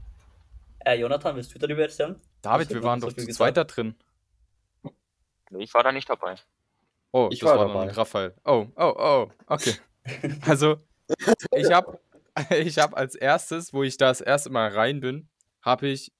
Äh, 0.84 0.98
Jonathan, 1.00 1.36
willst 1.36 1.54
du 1.54 1.58
darüber 1.58 1.82
erzählen? 1.82 2.20
David, 2.42 2.68
wir 2.70 2.76
noch 2.76 2.82
waren 2.84 3.00
so 3.00 3.08
doch 3.08 3.14
viel 3.14 3.24
zu 3.26 3.32
zweit 3.34 3.56
da 3.56 3.64
drin. 3.64 3.94
Nee, 5.50 5.64
ich 5.64 5.74
war 5.74 5.82
da 5.82 5.92
nicht 5.92 6.08
dabei. 6.08 6.36
Oh, 7.12 7.28
Ich 7.32 7.38
das 7.40 7.48
war 7.50 7.58
war, 7.58 7.68
dabei. 7.68 7.86
dann 7.86 7.94
Raphael. 7.94 8.34
Oh, 8.44 8.66
oh, 8.76 8.94
oh, 8.98 9.30
okay. 9.46 9.74
Also, 10.46 10.76
ich 11.56 11.72
habe 11.72 11.98
ich 12.50 12.78
hab 12.78 12.96
als 12.96 13.14
erstes, 13.14 13.72
wo 13.72 13.82
ich 13.82 13.96
da 13.96 14.08
das 14.08 14.20
erste 14.20 14.50
Mal 14.50 14.68
rein 14.70 15.00
bin, 15.00 15.28
habe 15.62 15.88
ich 15.88 16.12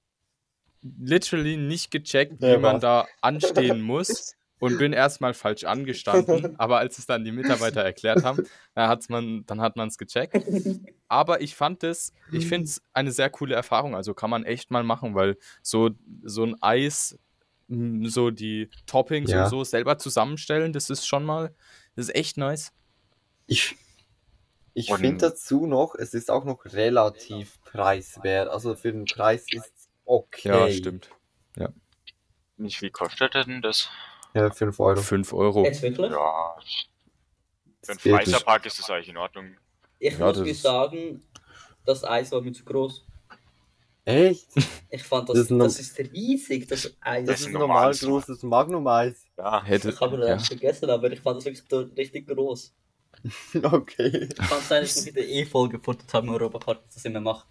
literally 0.81 1.57
nicht 1.57 1.91
gecheckt, 1.91 2.41
wie 2.41 2.47
Ja, 2.47 2.59
man 2.59 2.75
was? 2.75 2.81
da 2.81 3.07
anstehen 3.21 3.81
muss 3.81 4.35
und 4.59 4.77
bin 4.77 4.93
erstmal 4.93 5.33
falsch 5.33 5.63
angestanden. 5.63 6.55
Aber 6.59 6.79
als 6.79 6.97
es 6.97 7.05
dann 7.05 7.23
die 7.23 7.31
Mitarbeiter 7.31 7.81
erklärt 7.81 8.23
haben, 8.23 8.43
dann, 8.73 8.89
hat's 8.89 9.09
man, 9.09 9.45
dann 9.45 9.61
hat 9.61 9.75
man 9.75 9.87
es 9.87 9.97
gecheckt. 9.97 10.35
Aber 11.07 11.41
ich 11.41 11.55
fand 11.55 11.83
es, 11.83 12.13
ich 12.31 12.47
finde 12.47 12.65
es 12.65 12.81
eine 12.93 13.11
sehr 13.11 13.29
coole 13.29 13.55
Erfahrung. 13.55 13.95
Also 13.95 14.13
kann 14.13 14.29
man 14.29 14.43
echt 14.45 14.71
mal 14.71 14.83
machen, 14.83 15.15
weil 15.15 15.37
so, 15.61 15.91
so 16.23 16.43
ein 16.43 16.55
Eis, 16.61 17.17
m, 17.69 18.07
so 18.07 18.31
die 18.31 18.69
Toppings 18.85 19.31
Ja. 19.31 19.43
und 19.43 19.49
so 19.49 19.63
selber 19.63 19.97
zusammenstellen, 19.97 20.73
das 20.73 20.89
ist 20.89 21.07
schon 21.07 21.23
mal, 21.23 21.53
das 21.95 22.07
ist 22.09 22.15
echt 22.15 22.37
nice. 22.37 22.71
Ich, 23.45 23.75
ich 24.73 24.93
finde 24.93 25.29
dazu 25.29 25.65
noch, 25.65 25.95
es 25.95 26.13
ist 26.13 26.29
auch 26.29 26.45
noch 26.45 26.65
relativ 26.65 27.61
preiswert. 27.63 28.49
Also 28.49 28.75
für 28.75 28.91
den 28.91 29.05
Preis 29.05 29.45
ist 29.51 29.89
okay. 30.05 30.49
Ja, 30.49 30.69
stimmt. 30.69 31.09
Nicht, 32.59 32.81
wie 32.81 32.89
kostet 32.89 33.35
denn 33.35 33.61
das? 33.61 33.89
Ja, 34.33 34.49
5 34.51 34.79
Euro. 34.79 35.01
5 35.01 35.33
Euro. 35.33 35.63
Jetzt 35.63 35.81
wirklich? 35.81 36.11
Ja, 36.11 36.55
für 37.83 37.91
einen 37.91 37.97
Das. 37.97 38.01
Freizeitpark 38.01 38.65
ist 38.65 38.79
das 38.79 38.89
eigentlich 38.89 39.09
in 39.09 39.17
Ordnung. 39.17 39.55
Ich 39.99 40.17
Ja, 40.17 40.25
muss 40.27 40.35
das 40.37 40.43
mir 40.45 40.51
ist- 40.51 40.61
sagen, 40.61 41.23
das 41.85 42.03
Eis 42.03 42.31
war 42.31 42.41
mir 42.41 42.51
zu 42.51 42.63
groß. 42.63 43.03
Echt? 44.05 44.47
Ich 44.89 45.03
fand 45.03 45.27
das, 45.29 45.35
Das 45.37 45.51
ist 45.51 45.59
das, 45.59 45.79
ist 45.79 45.99
riesig, 46.13 46.67
das 46.67 46.93
Eis. 47.01 47.25
Das 47.27 47.35
ist 47.35 47.41
ist 47.41 47.47
ein 47.47 47.53
normal 47.53 47.67
normales 47.67 47.99
großes 48.01 48.43
Magnum-Eis. 48.43 49.25
Ja, 49.37 49.61
Hätte, 49.63 49.89
ich 49.89 49.99
habe 49.99 50.17
ja. 50.19 50.35
das 50.35 50.47
vergessen, 50.47 50.89
aber 50.89 51.11
ich 51.11 51.19
fand 51.19 51.37
das 51.37 51.45
wirklich 51.45 51.97
richtig 51.97 52.27
groß. 52.27 52.73
Okay. 53.63 54.29
Kann 54.29 54.61
sein, 54.61 54.83
dass 54.83 55.05
wir 55.05 55.13
wieder 55.15 55.25
E-Folge 55.27 55.79
gefuttert 55.79 56.13
haben 56.13 56.27
im 56.27 56.35
Europapark, 56.35 56.83
dass 56.85 56.95
das 56.95 57.05
immer 57.05 57.19
macht. 57.19 57.47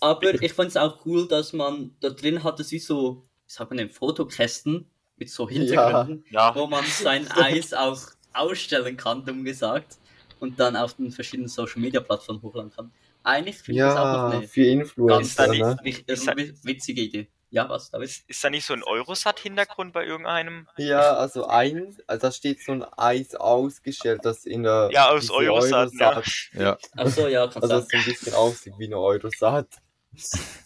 Aber 0.00 0.34
ich 0.42 0.52
fand 0.52 0.68
es 0.70 0.76
auch 0.76 1.04
cool, 1.06 1.28
dass 1.28 1.52
man 1.52 1.94
da 2.00 2.10
drin 2.10 2.42
hatte, 2.42 2.68
wie 2.70 2.78
so, 2.78 3.22
sagt 3.46 3.70
man 3.70 3.78
denn, 3.78 3.90
Fotokästen 3.90 4.90
mit 5.24 5.30
so 5.30 5.48
Hintergründen, 5.48 6.24
ja, 6.30 6.54
wo 6.54 6.66
man 6.66 6.84
sein 6.84 7.26
Eis 7.30 7.72
auch 7.72 7.98
ausstellen 8.32 8.96
kann, 8.96 9.24
dumm 9.24 9.44
gesagt, 9.44 9.98
und 10.40 10.58
dann 10.60 10.76
auf 10.76 10.94
den 10.94 11.10
verschiedenen 11.10 11.48
Social 11.48 11.80
Media 11.80 12.00
Plattformen 12.00 12.42
hochladen 12.42 12.70
kann. 12.70 12.92
Eigentlich 13.22 13.56
finde 13.56 13.80
ich 13.80 13.86
das 13.86 13.96
auch 13.96 14.12
noch 14.12 14.24
eine 14.32 14.48
für 14.48 14.64
ganz 14.64 14.80
Influencer, 14.80 15.20
Ist 15.20 15.38
da 15.38 15.46
ne? 15.46 15.78
wich- 15.82 16.04
wi- 16.06 16.54
witzige 16.64 17.00
Idee. 17.02 17.28
Ja, 17.50 17.68
was, 17.68 17.90
David? 17.90 18.10
Ist 18.26 18.42
da 18.44 18.50
nicht 18.50 18.66
so 18.66 18.74
ein 18.74 18.82
Eurosat-Hintergrund 18.82 19.92
bei 19.92 20.04
irgendeinem? 20.04 20.66
Ja, 20.76 21.14
also 21.14 21.46
ein, 21.46 21.96
also 22.08 22.20
da 22.26 22.32
steht 22.32 22.60
so 22.62 22.72
ein 22.72 22.82
Eis 22.82 23.34
ausgestellt, 23.36 24.24
das 24.24 24.44
in 24.44 24.64
der 24.64 24.90
Ja, 24.92 25.08
aus 25.10 25.22
diese 25.22 25.34
Eurosat, 25.34 25.92
ja. 25.98 26.22
Ja. 26.52 26.78
Achso, 26.96 27.28
ja, 27.28 27.46
kann 27.46 27.62
also 27.62 27.76
das 27.76 27.88
so 27.88 27.96
ein 27.96 28.04
bisschen 28.04 28.34
aussieht 28.34 28.74
wie 28.78 28.86
eine 28.86 28.98
Eurosat. 28.98 29.68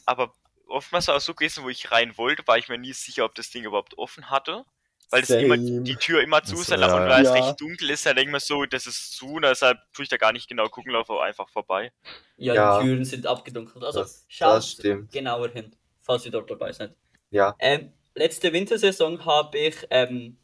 Aber 0.06 0.32
oftmals 0.68 1.08
war 1.08 1.16
es 1.16 1.24
so 1.24 1.34
gewesen, 1.34 1.64
wo 1.64 1.68
ich 1.68 1.90
rein 1.90 2.16
wollte, 2.16 2.46
war 2.46 2.58
ich 2.58 2.68
mir 2.68 2.78
nie 2.78 2.92
sicher, 2.92 3.24
ob 3.24 3.34
das 3.34 3.50
Ding 3.50 3.64
überhaupt 3.64 3.96
offen 3.98 4.30
hatte. 4.30 4.64
Weil 5.10 5.22
es 5.22 5.30
immer, 5.30 5.56
die 5.56 5.96
Tür 5.96 6.20
immer 6.22 6.42
zu 6.42 6.54
ist 6.56 6.70
und 6.70 6.82
weil 6.82 7.22
es 7.22 7.28
ja. 7.28 7.32
recht 7.32 7.58
dunkel 7.58 7.88
ist, 7.88 8.04
dann 8.04 8.14
denke 8.14 8.28
ich 8.28 8.32
mir 8.34 8.40
so, 8.40 8.66
das 8.66 8.86
ist 8.86 9.12
zu 9.16 9.26
und 9.36 9.42
deshalb 9.42 9.78
tue 9.94 10.02
ich 10.02 10.10
da 10.10 10.18
gar 10.18 10.32
nicht 10.32 10.48
genau 10.50 10.68
gucken, 10.68 10.92
laufe 10.92 11.18
einfach 11.22 11.48
vorbei. 11.48 11.90
Ja, 12.36 12.52
Ja. 12.54 12.78
die 12.82 12.88
Türen 12.88 13.04
sind 13.06 13.26
abgedunkelt. 13.26 13.82
Also 13.82 14.00
Das- 14.00 14.26
schaut 14.28 14.56
das 14.56 14.70
stimmt. 14.72 15.10
genauer 15.10 15.48
hin, 15.48 15.74
falls 16.02 16.26
ihr 16.26 16.30
dort 16.30 16.50
dabei 16.50 16.72
seid. 16.72 16.94
Ja, 17.30 17.54
Ähm, 17.58 17.94
letzte 18.14 18.52
Wintersaison 18.52 19.24
habe 19.24 19.56
ich, 19.56 19.76
ähm, 19.88 20.36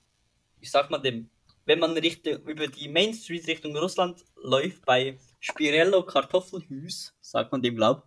ich 0.61 0.71
sag 0.71 0.91
mal 0.91 0.99
dem, 0.99 1.29
wenn 1.67 1.79
man 1.79 1.93
Richtung, 1.99 2.37
über 2.47 2.67
die 2.67 2.89
Main 2.89 3.13
Street 3.13 3.47
Richtung 3.47 3.77
Russland 3.77 4.25
läuft, 4.37 4.87
bei 4.87 5.19
Spirello 5.41 6.05
Kartoffelhüs, 6.07 7.15
sagt 7.21 7.53
man 7.53 7.61
dem 7.61 7.77
glaub, 7.77 8.07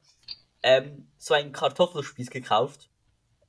ähm, 0.63 1.08
so 1.17 1.34
einen 1.34 1.52
Kartoffelspieß 1.52 2.30
gekauft. 2.30 2.89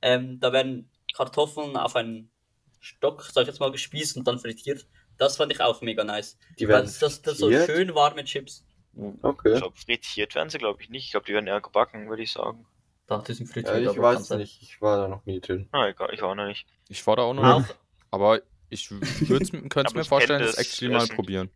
Ähm, 0.01 0.39
da 0.39 0.53
werden 0.53 0.89
Kartoffeln 1.15 1.77
auf 1.77 1.95
einen 1.95 2.31
Stock, 2.79 3.23
sag 3.23 3.43
ich 3.43 3.47
jetzt 3.49 3.59
mal, 3.59 3.71
gespießt 3.71 4.17
und 4.17 4.27
dann 4.27 4.39
frittiert. 4.39 4.87
Das 5.17 5.37
fand 5.37 5.51
ich 5.51 5.61
auch 5.61 5.81
mega 5.81 6.03
nice. 6.03 6.37
die 6.59 6.67
Weil 6.69 6.83
werden 6.83 6.85
das, 6.85 6.99
das, 6.99 7.21
das 7.21 7.37
so 7.39 7.51
schön 7.51 7.95
warme 7.95 8.23
Chips. 8.25 8.65
Ich 8.93 9.23
Okay. 9.23 9.59
glaube, 9.59 9.77
frittiert 9.77 10.35
werden 10.35 10.49
sie, 10.49 10.57
glaube 10.59 10.81
ich, 10.81 10.89
nicht. 10.89 11.05
Ich 11.05 11.11
glaube, 11.11 11.25
die 11.25 11.33
werden 11.33 11.47
eher 11.47 11.61
gebacken, 11.61 12.09
würde 12.09 12.23
ich 12.23 12.31
sagen. 12.31 12.65
Da 13.07 13.17
die 13.19 13.33
sind 13.33 13.47
Ja, 13.47 13.53
frittiert. 13.53 13.85
ich 13.85 13.97
aber 13.97 14.01
weiß 14.01 14.29
nicht, 14.31 14.61
ich 14.61 14.81
war 14.81 14.97
da 14.97 15.07
noch 15.07 15.25
nie 15.25 15.39
drin. 15.41 15.69
Ah, 15.71 15.87
egal, 15.87 16.13
ich 16.13 16.21
auch 16.21 16.35
noch 16.35 16.45
nicht. 16.45 16.67
Ich 16.87 17.05
war 17.07 17.15
da 17.15 17.23
auch 17.23 17.33
noch 17.33 17.45
nicht. 17.45 17.77
Aber 18.11 18.41
ich 18.69 18.89
könnte 19.69 19.93
Aber 19.93 19.97
mir 19.97 20.03
ich 20.03 20.07
vorstellen, 20.07 20.41
das 20.41 20.55
das 20.55 20.57
actually 20.57 20.89
mal 20.89 21.07
probieren. 21.07 21.49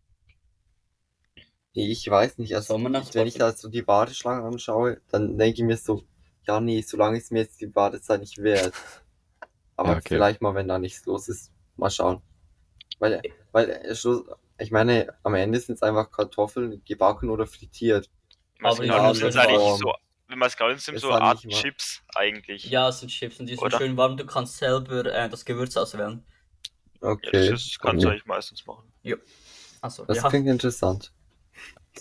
Nee, 1.74 1.90
Ich 1.90 2.08
weiß 2.08 2.38
nicht, 2.38 2.54
also 2.54 2.74
Sommernacht- 2.74 3.14
wenn 3.14 3.26
ich 3.26 3.34
da 3.34 3.52
so 3.52 3.68
die 3.68 3.86
Warteschlange 3.86 4.44
anschaue, 4.46 5.00
dann 5.10 5.36
denke 5.38 5.60
ich 5.60 5.64
mir 5.66 5.76
so, 5.76 6.04
ja 6.46 6.60
nee, 6.60 6.80
so 6.82 6.96
lange 6.96 7.18
ist 7.18 7.32
mir 7.32 7.40
jetzt 7.40 7.60
die 7.60 7.74
Wartezeit 7.74 8.20
nicht 8.20 8.38
wert. 8.38 8.72
Aber 9.76 9.90
Ja, 9.92 9.96
okay. 9.96 10.04
vielleicht 10.08 10.40
mal, 10.40 10.54
wenn 10.54 10.68
da 10.68 10.78
nichts 10.78 11.04
los 11.06 11.28
ist, 11.28 11.50
mal 11.76 11.90
schauen. 11.90 12.22
Weil, 13.00 13.20
weil 13.50 13.70
äh, 13.70 13.94
ich 14.58 14.70
meine, 14.70 15.12
am 15.24 15.34
Ende 15.34 15.58
sind 15.58 15.74
es 15.74 15.82
einfach 15.82 16.10
Kartoffeln, 16.12 16.80
gebacken 16.84 17.28
oder 17.28 17.44
frittiert. 17.46 18.08
Wenn 18.58 18.62
man 18.62 18.72
es 18.72 18.78
Aber 18.78 18.84
genau 18.86 18.96
ja, 18.98 19.02
nimmt, 19.06 19.16
sind 19.16 19.28
es 19.28 19.34
das 19.34 19.46
eigentlich 19.46 19.60
war- 19.60 19.76
so, 19.78 19.94
wenn 20.28 20.38
man 20.38 20.46
es 20.48 20.56
genau 20.56 20.70
nimmt, 20.70 20.80
so 21.00 21.10
Art 21.10 21.40
Chips 21.48 22.02
eigentlich. 22.14 22.64
Ja, 22.66 22.88
es 22.88 23.00
sind 23.00 23.08
Chips 23.08 23.40
und 23.40 23.46
die 23.46 23.54
sind 23.56 23.64
Oder? 23.64 23.78
schön 23.78 23.96
warm. 23.96 24.16
Du 24.16 24.24
kannst 24.24 24.58
selber 24.58 25.06
äh, 25.06 25.28
das 25.28 25.44
Gewürz 25.44 25.76
auswählen. 25.76 26.24
Ja, 27.02 27.08
Okay. 27.10 27.50
das 27.50 27.60
ist, 27.66 27.80
kannst 27.80 28.02
du 28.04 28.06
Okay. 28.06 28.14
eigentlich 28.14 28.26
meistens 28.26 28.64
machen. 28.64 28.92
Also, 29.80 30.04
Das 30.04 30.18
ja. 30.18 30.28
klingt 30.28 30.46
interessant. 30.46 31.12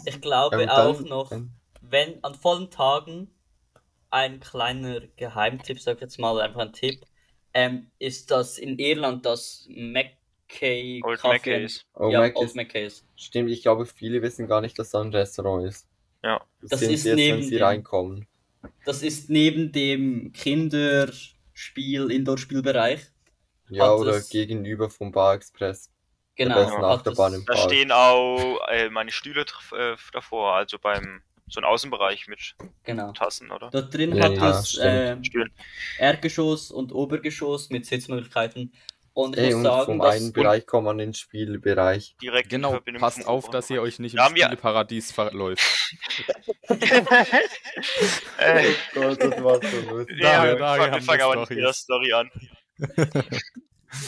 Ich 0.05 0.21
glaube 0.21 0.61
Ja, 0.61 0.65
dann- 0.65 0.95
auch 0.95 0.99
noch, 1.01 1.31
wenn 1.81 2.23
an 2.23 2.35
vollen 2.35 2.69
Tagen 2.71 3.29
ein 4.09 4.39
kleiner 4.39 5.01
Geheimtipp, 5.15 5.79
sag 5.79 5.95
ich 5.95 6.01
jetzt 6.01 6.19
mal, 6.19 6.39
einfach 6.41 6.61
ein 6.61 6.73
Tipp, 6.73 7.01
ähm, 7.53 7.91
ist 7.99 8.31
das 8.31 8.57
in 8.57 8.77
Irland 8.79 9.25
das 9.25 9.67
Mackay 9.69 11.01
Old 11.03 11.23
Maccays. 11.23 11.85
Oh, 11.95 12.09
ja, 12.09 12.19
Mac 12.21 12.35
Old 12.35 12.47
ist, 12.49 12.55
Mackays. 12.55 13.05
stimmt, 13.15 13.49
ich 13.51 13.61
glaube, 13.61 13.85
viele 13.85 14.21
wissen 14.21 14.47
gar 14.47 14.61
nicht, 14.61 14.77
dass 14.79 14.91
da 14.91 15.01
ein 15.01 15.11
Restaurant 15.13 15.67
ist. 15.67 15.87
Ja. 16.23 16.41
Das, 16.61 16.71
Das 16.71 16.81
ist 16.83 17.03
sie 17.03 17.09
erst, 17.09 17.17
neben 17.17 17.37
wenn 17.37 17.43
sie 17.43 17.55
dem- 17.57 17.63
reinkommen. 17.63 18.27
Das 18.85 19.03
ist 19.03 19.29
neben 19.29 19.71
dem 19.71 20.31
Kinderspiel, 20.31 22.11
Indoor-Spielbereich. 22.11 23.01
Ja, 23.69 23.93
oder 23.93 24.17
es- 24.17 24.29
gegenüber 24.29 24.89
vom 24.89 25.11
Bar 25.11 25.35
Express. 25.35 25.89
Genau. 26.35 26.55
Achterbahn 26.83 27.43
Da 27.45 27.53
Park. 27.53 27.69
stehen 27.71 27.91
auch 27.91 28.59
äh, 28.69 28.89
meine 28.89 29.11
Stühle 29.11 29.45
äh, 29.77 29.95
davor, 30.11 30.55
also 30.55 30.79
beim 30.79 31.21
so 31.47 31.59
ein 31.59 31.65
Außenbereich 31.65 32.27
mit 32.27 32.55
Genau. 32.83 33.11
Tassen, 33.11 33.51
oder? 33.51 33.69
Dort 33.71 33.93
drin 33.93 34.15
Ja, 34.15 34.23
hat 34.25 34.33
ja, 34.37 34.49
es 34.59 34.77
äh. 34.77 35.15
Erdgeschoss 35.99 36.71
und 36.71 36.91
Obergeschoss 36.93 37.69
mit 37.69 37.85
Sitzmöglichkeiten. 37.85 38.73
Und 39.15 39.37
ich 39.37 39.43
Ey, 39.43 39.47
muss 39.49 39.55
und 39.57 39.63
sagen, 39.65 39.85
vom 39.85 40.01
einen 40.01 40.33
Bereich 40.33 40.65
kommen 40.65 40.87
wir 40.87 40.91
an 40.91 40.97
den 40.97 41.13
Spielbereich. 41.13 42.15
Direkt 42.19 42.51
in 42.51 42.63
Genau, 42.63 42.79
passt 42.97 43.27
auf, 43.27 43.47
dass 43.51 43.69
ihr 43.69 43.79
euch 43.83 43.99
nicht 43.99 44.13
im 44.13 44.17
Da 44.17 44.29
Spieleparadies 44.29 45.11
verläuft. 45.11 45.61
äh, 48.39 48.63
Gott, 48.95 49.21
das 49.21 49.43
war 49.43 49.59
so 49.61 49.89
lustig. 49.91 50.17
ja, 50.19 50.43
Daher- 50.45 50.53
wir 50.93 51.01
fangen- 51.03 51.21
aber 51.21 51.35
nicht 51.41 51.49
mit 51.51 51.59
der. 51.59 51.73
Story 51.73 52.13
an. 52.13 52.31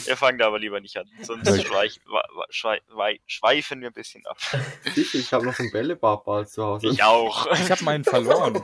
Wir 0.04 0.16
fangen 0.16 0.38
da 0.38 0.46
aber 0.48 0.58
lieber 0.58 0.80
nicht 0.80 0.96
an, 0.96 1.08
sonst 1.22 1.48
Okay. 1.48 1.64
schweich, 1.64 2.00
wa- 2.06 2.26
wa- 2.34 2.46
schwei- 2.50 2.80
wei- 2.88 3.20
schweifen 3.26 3.80
wir 3.80 3.88
ein 3.88 3.94
bisschen 3.94 4.24
ab. 4.26 4.38
Sicher, 4.94 5.18
ich 5.18 5.32
habe 5.32 5.44
noch 5.46 5.58
einen 5.58 5.70
Bällebadball 5.70 6.46
zu 6.48 6.64
Hause. 6.64 6.88
Ich 6.88 7.02
auch. 7.02 7.46
Ich 7.52 7.70
habe 7.70 7.84
meinen 7.84 8.04
verloren. 8.04 8.60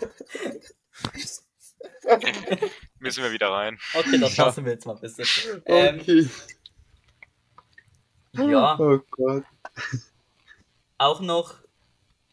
Müssen 2.98 3.22
wir 3.24 3.32
wieder 3.32 3.50
rein. 3.50 3.78
Okay, 3.94 4.18
das 4.18 4.36
Ja. 4.36 4.46
lassen 4.46 4.64
wir 4.64 4.72
jetzt 4.72 4.86
mal 4.86 4.94
besser. 4.94 5.22
Ähm, 5.66 6.00
Okay. 6.00 6.28
ja, 8.50 8.76
Oh 8.78 8.98
Gott. 9.10 9.44
auch 10.98 11.20
noch, 11.20 11.54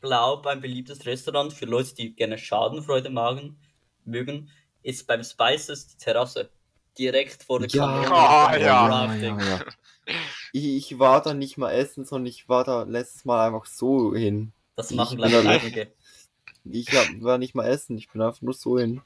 glaub, 0.01 0.45
ein 0.47 0.61
beliebtes 0.61 1.05
Restaurant 1.05 1.53
für 1.53 1.65
Leute, 1.65 1.93
die 1.95 2.13
gerne 2.15 2.37
Schadenfreude 2.37 3.09
magen, 3.09 3.59
mögen, 4.05 4.49
ist 4.81 5.07
beim 5.07 5.23
Spices 5.23 5.87
die 5.87 5.97
Terrasse. 5.97 6.49
Direkt 6.97 7.43
vor 7.43 7.59
der 7.59 7.69
Ja. 7.69 8.01
Oh, 8.01 8.51
beim 8.51 8.61
ja. 8.61 8.87
Rafting. 8.87 9.39
ja. 9.39 9.61
Ich, 10.53 10.65
ich 10.65 10.99
war 10.99 11.21
da 11.21 11.33
nicht 11.33 11.57
mal 11.57 11.71
essen, 11.71 12.03
sondern 12.05 12.27
ich 12.27 12.49
war 12.49 12.63
da 12.63 12.83
letztes 12.83 13.25
Mal 13.25 13.47
einfach 13.47 13.65
so 13.65 14.15
hin. 14.15 14.53
Das 14.75 14.91
machen, 14.91 15.19
da- 15.19 15.27
einige. 15.27 15.91
Ich 16.65 16.87
hab, 16.91 17.21
war 17.21 17.37
nicht 17.37 17.55
mal 17.55 17.67
essen, 17.67 17.97
ich 17.97 18.09
bin 18.09 18.21
einfach 18.21 18.41
nur 18.41 18.53
so 18.53 18.77
hin. 18.79 19.01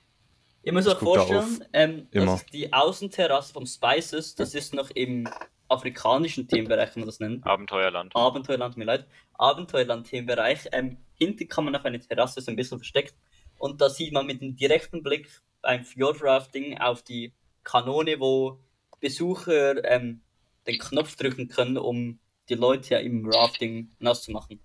Ihr 0.64 0.74
müsst 0.74 0.88
euch 0.88 0.98
guck 0.98 1.16
da 1.16 1.26
vorstellen, 1.26 1.66
ähm, 1.74 2.08
Immer. 2.12 2.26
das 2.26 2.42
ist 2.44 2.54
die 2.54 2.72
Außenterrasse 2.72 3.54
vom 3.54 3.66
Spices, 3.66 4.36
das 4.36 4.56
ist 4.56 4.74
noch 4.74 4.90
im 4.92 5.28
afrikanischen 5.68 6.48
Themenbereich, 6.48 6.92
kann 6.94 7.02
man 7.02 7.08
das 7.08 7.20
nennen. 7.20 7.44
Abenteuerland. 7.44 8.16
Abenteuerland, 8.16 8.78
mir 8.78 8.86
leid. 8.86 9.06
Abenteuerland-Themenbereich. 9.34 10.68
Ähm, 10.72 10.98
hinten 11.16 11.48
kann 11.48 11.66
man 11.66 11.76
auf 11.76 11.86
eine 11.86 12.00
Terrasse, 12.00 12.42
so 12.42 12.52
ein 12.52 12.56
bisschen 12.56 12.78
versteckt. 12.78 13.16
Und 13.58 13.82
da 13.82 13.90
sieht 13.90 14.14
man 14.14 14.26
mit 14.26 14.42
einem 14.42 14.56
direkten 14.56 15.04
Blick 15.04 15.30
beim 15.62 15.84
Fjordrafting 15.84 16.80
auf 16.80 17.02
die 17.04 17.34
Kanone, 17.64 18.20
wo 18.20 18.60
Besucher 19.00 19.84
ähm, 19.84 20.22
den 20.68 20.80
Knopf 20.80 21.16
drücken 21.16 21.48
können, 21.48 21.78
um 21.78 22.20
die 22.50 22.56
Leute 22.56 22.96
ja 22.96 23.00
im 23.00 23.30
Rafting 23.30 23.92
nass 24.00 24.24
zu 24.24 24.32
machen. 24.32 24.60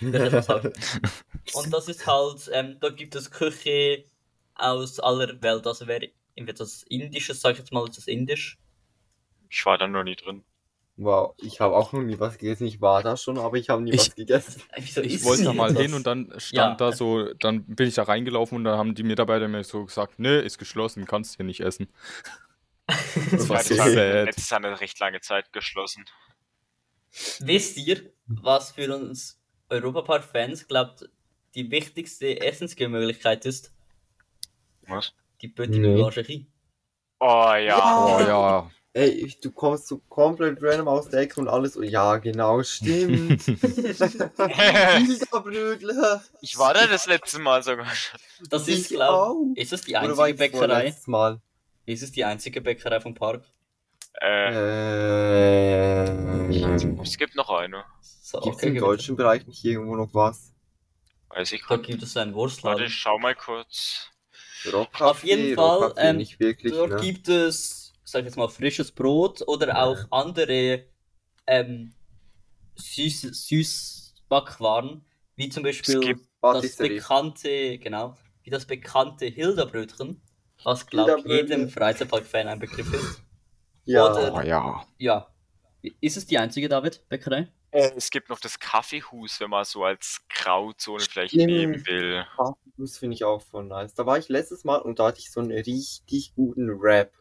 Das 0.00 0.48
halt. 0.48 0.78
Und 1.54 1.72
das 1.72 1.88
ist 1.88 2.06
halt, 2.06 2.50
ähm, 2.52 2.78
da 2.80 2.90
gibt 2.90 3.14
es 3.14 3.30
Küche 3.30 4.04
aus 4.54 5.00
aller 5.00 5.40
Welt. 5.42 5.66
Also 5.66 5.86
wer 5.86 6.02
entweder 6.34 6.58
das 6.58 6.82
Indisches, 6.84 7.40
sag 7.40 7.52
ich 7.52 7.58
jetzt 7.58 7.72
mal, 7.72 7.86
ist 7.86 7.98
das 7.98 8.06
Indisch. 8.06 8.58
Ich 9.48 9.64
war 9.66 9.78
da 9.78 9.86
noch 9.86 10.04
nie 10.04 10.16
drin. 10.16 10.44
Wow, 11.02 11.34
ich 11.38 11.60
habe 11.60 11.74
auch 11.76 11.94
noch 11.94 12.02
nie 12.02 12.18
was 12.20 12.36
gegessen. 12.36 12.66
Ich 12.66 12.78
war 12.82 13.02
da 13.02 13.16
schon, 13.16 13.38
aber 13.38 13.56
ich 13.56 13.70
habe 13.70 13.80
nie 13.82 13.92
Ich- 13.92 14.00
was 14.08 14.14
gegessen. 14.14 14.62
Wieso 14.76 15.00
Ich 15.00 15.24
wollte 15.24 15.44
da 15.44 15.52
mal 15.54 15.72
das? 15.72 15.80
hin 15.82 15.94
und 15.94 16.06
dann 16.06 16.30
stand 16.36 16.78
Ja. 16.80 16.86
da 16.90 16.92
so, 16.92 17.32
dann 17.34 17.64
bin 17.64 17.88
ich 17.88 17.94
da 17.94 18.02
reingelaufen 18.02 18.56
und 18.58 18.64
dann 18.64 18.76
haben 18.76 18.94
die 18.94 19.02
Mitarbeiter 19.02 19.48
mir 19.48 19.64
so 19.64 19.86
gesagt, 19.86 20.18
nee, 20.18 20.40
ist 20.40 20.58
geschlossen, 20.58 21.06
kannst 21.06 21.36
hier 21.36 21.46
nicht 21.46 21.60
essen. 21.60 21.88
Das 23.30 23.48
war 23.48 23.58
hat, 23.58 23.64
sad. 23.66 24.26
jetzt 24.26 24.38
ist 24.38 24.52
eine 24.52 24.78
recht 24.80 24.98
lange 24.98 25.20
Zeit 25.20 25.52
geschlossen. 25.54 26.04
Wisst 27.40 27.76
ihr, 27.78 28.12
was 28.26 28.72
für 28.72 28.94
uns 28.94 29.40
Europapark-Fans 29.70 30.66
glaubt, 30.68 31.08
die 31.54 31.70
wichtigste 31.70 32.40
Essensgemöglichkeit 32.40 33.46
ist? 33.46 33.72
Was? 34.86 35.14
Die 35.40 35.48
Petit 35.48 35.80
Nee. 35.80 35.94
Boulangerie. 35.94 36.46
Oh 37.20 37.54
ja. 37.54 38.04
Oh 38.06 38.20
ja. 38.20 38.70
Ey, 38.92 39.08
ich, 39.10 39.38
du 39.38 39.52
kommst 39.52 39.86
so 39.86 39.98
komplett 40.08 40.60
random 40.60 40.88
aus 40.88 41.08
der 41.08 41.20
Ecke 41.20 41.38
und 41.40 41.46
alles 41.46 41.74
so, 41.74 41.82
ja, 41.82 42.16
genau, 42.16 42.60
stimmt. 42.64 43.40
Ich 46.40 46.58
war 46.58 46.74
da 46.74 46.86
das 46.88 47.06
letzte 47.06 47.38
Mal 47.38 47.62
sogar. 47.62 47.86
Das 48.48 48.66
ist, 48.66 48.90
Ich 48.90 48.96
glaub, 48.96 49.10
auch. 49.10 49.36
ist 49.54 49.72
es 49.72 49.82
die 49.82 49.96
einzige 49.96 50.28
ich 50.30 50.36
Bäckerei? 50.36 50.94
Mal? 51.06 51.40
Ist 51.86 52.02
es 52.02 52.10
die 52.12 52.24
einzige 52.24 52.60
Bäckerei 52.60 53.00
vom 53.00 53.14
Park? 53.14 53.44
Äh, 54.20 54.54
Äh, 56.04 57.02
es 57.02 57.16
gibt 57.16 57.36
noch 57.36 57.48
eine. 57.50 57.84
So, 58.02 58.40
Gibt 58.40 58.56
es 58.56 58.62
okay, 58.62 58.68
im 58.68 58.76
deutschen 58.78 59.14
Bereich 59.16 59.46
nicht 59.46 59.64
irgendwo 59.64 59.94
noch 59.96 60.12
was? 60.14 60.52
Weiß 61.28 61.52
ich 61.52 61.60
Da 61.62 61.66
gerade. 61.76 61.82
gibt 61.82 62.02
es 62.02 62.16
einen 62.16 62.32
Warte, 62.32 62.36
Wurstladen. 62.36 62.86
ich 62.86 62.94
schau 62.94 63.18
mal 63.18 63.34
kurz. 63.36 64.08
Rockcafé, 64.64 65.04
Auf 65.04 65.24
jeden 65.24 65.54
Fall, 65.54 65.78
Rockcafé 65.78 66.00
ähm, 66.00 66.16
nicht 66.18 66.38
wirklich, 66.40 66.72
Dort 66.72 66.90
ne? 66.90 66.96
gibt 66.96 67.28
es, 67.28 67.89
sag 68.10 68.20
ich 68.20 68.26
jetzt 68.26 68.36
mal, 68.36 68.48
frisches 68.48 68.90
Brot 68.92 69.42
oder 69.46 69.82
auch 69.82 69.98
andere 70.10 70.84
ähm, 71.46 71.92
süß, 72.76 73.22
Süßbackwaren, 73.48 75.04
wie 75.36 75.48
zum 75.48 75.62
Beispiel 75.62 76.16
das 76.42 76.76
bekannte, 76.76 77.78
genau, 77.78 78.16
wie 78.42 78.50
das 78.50 78.66
bekannte 78.66 79.26
Hilda-Brötchen. 79.26 80.20
was 80.64 80.86
glaube 80.86 81.20
ich 81.20 81.24
jedem 81.26 81.68
Freizeitpark-Fan 81.68 82.48
ein 82.48 82.58
Begriff 82.58 82.92
ist. 82.92 83.22
Ja, 83.84 84.10
Oder- 84.12 84.34
Oh 84.34 84.40
ja. 84.40 84.86
Ja. 84.98 85.26
Ist 86.00 86.16
es 86.18 86.26
die 86.26 86.36
einzige, 86.38 86.68
David, 86.68 87.08
Bäckerei? 87.08 87.48
Äh, 87.70 87.92
Es 87.96 88.10
gibt 88.10 88.28
noch 88.28 88.40
das 88.40 88.58
Kaffeehus, 88.58 89.40
wenn 89.40 89.48
man 89.50 89.64
so 89.64 89.84
als 89.84 90.20
Grauzone 90.28 91.00
vielleicht 91.00 91.32
Stimmt. 91.32 91.46
nehmen 91.46 91.86
will. 91.86 92.24
das 92.76 92.98
finde 92.98 93.14
ich 93.14 93.24
auch 93.24 93.40
voll 93.40 93.64
nice. 93.64 93.94
Da 93.94 94.04
war 94.04 94.18
ich 94.18 94.28
letztes 94.28 94.64
Mal 94.64 94.76
und 94.76 94.98
da 94.98 95.06
hatte 95.06 95.20
ich 95.20 95.30
so 95.30 95.40
einen 95.40 95.52
richtig 95.52 96.34
guten 96.34 96.68
Rap. 96.68 97.12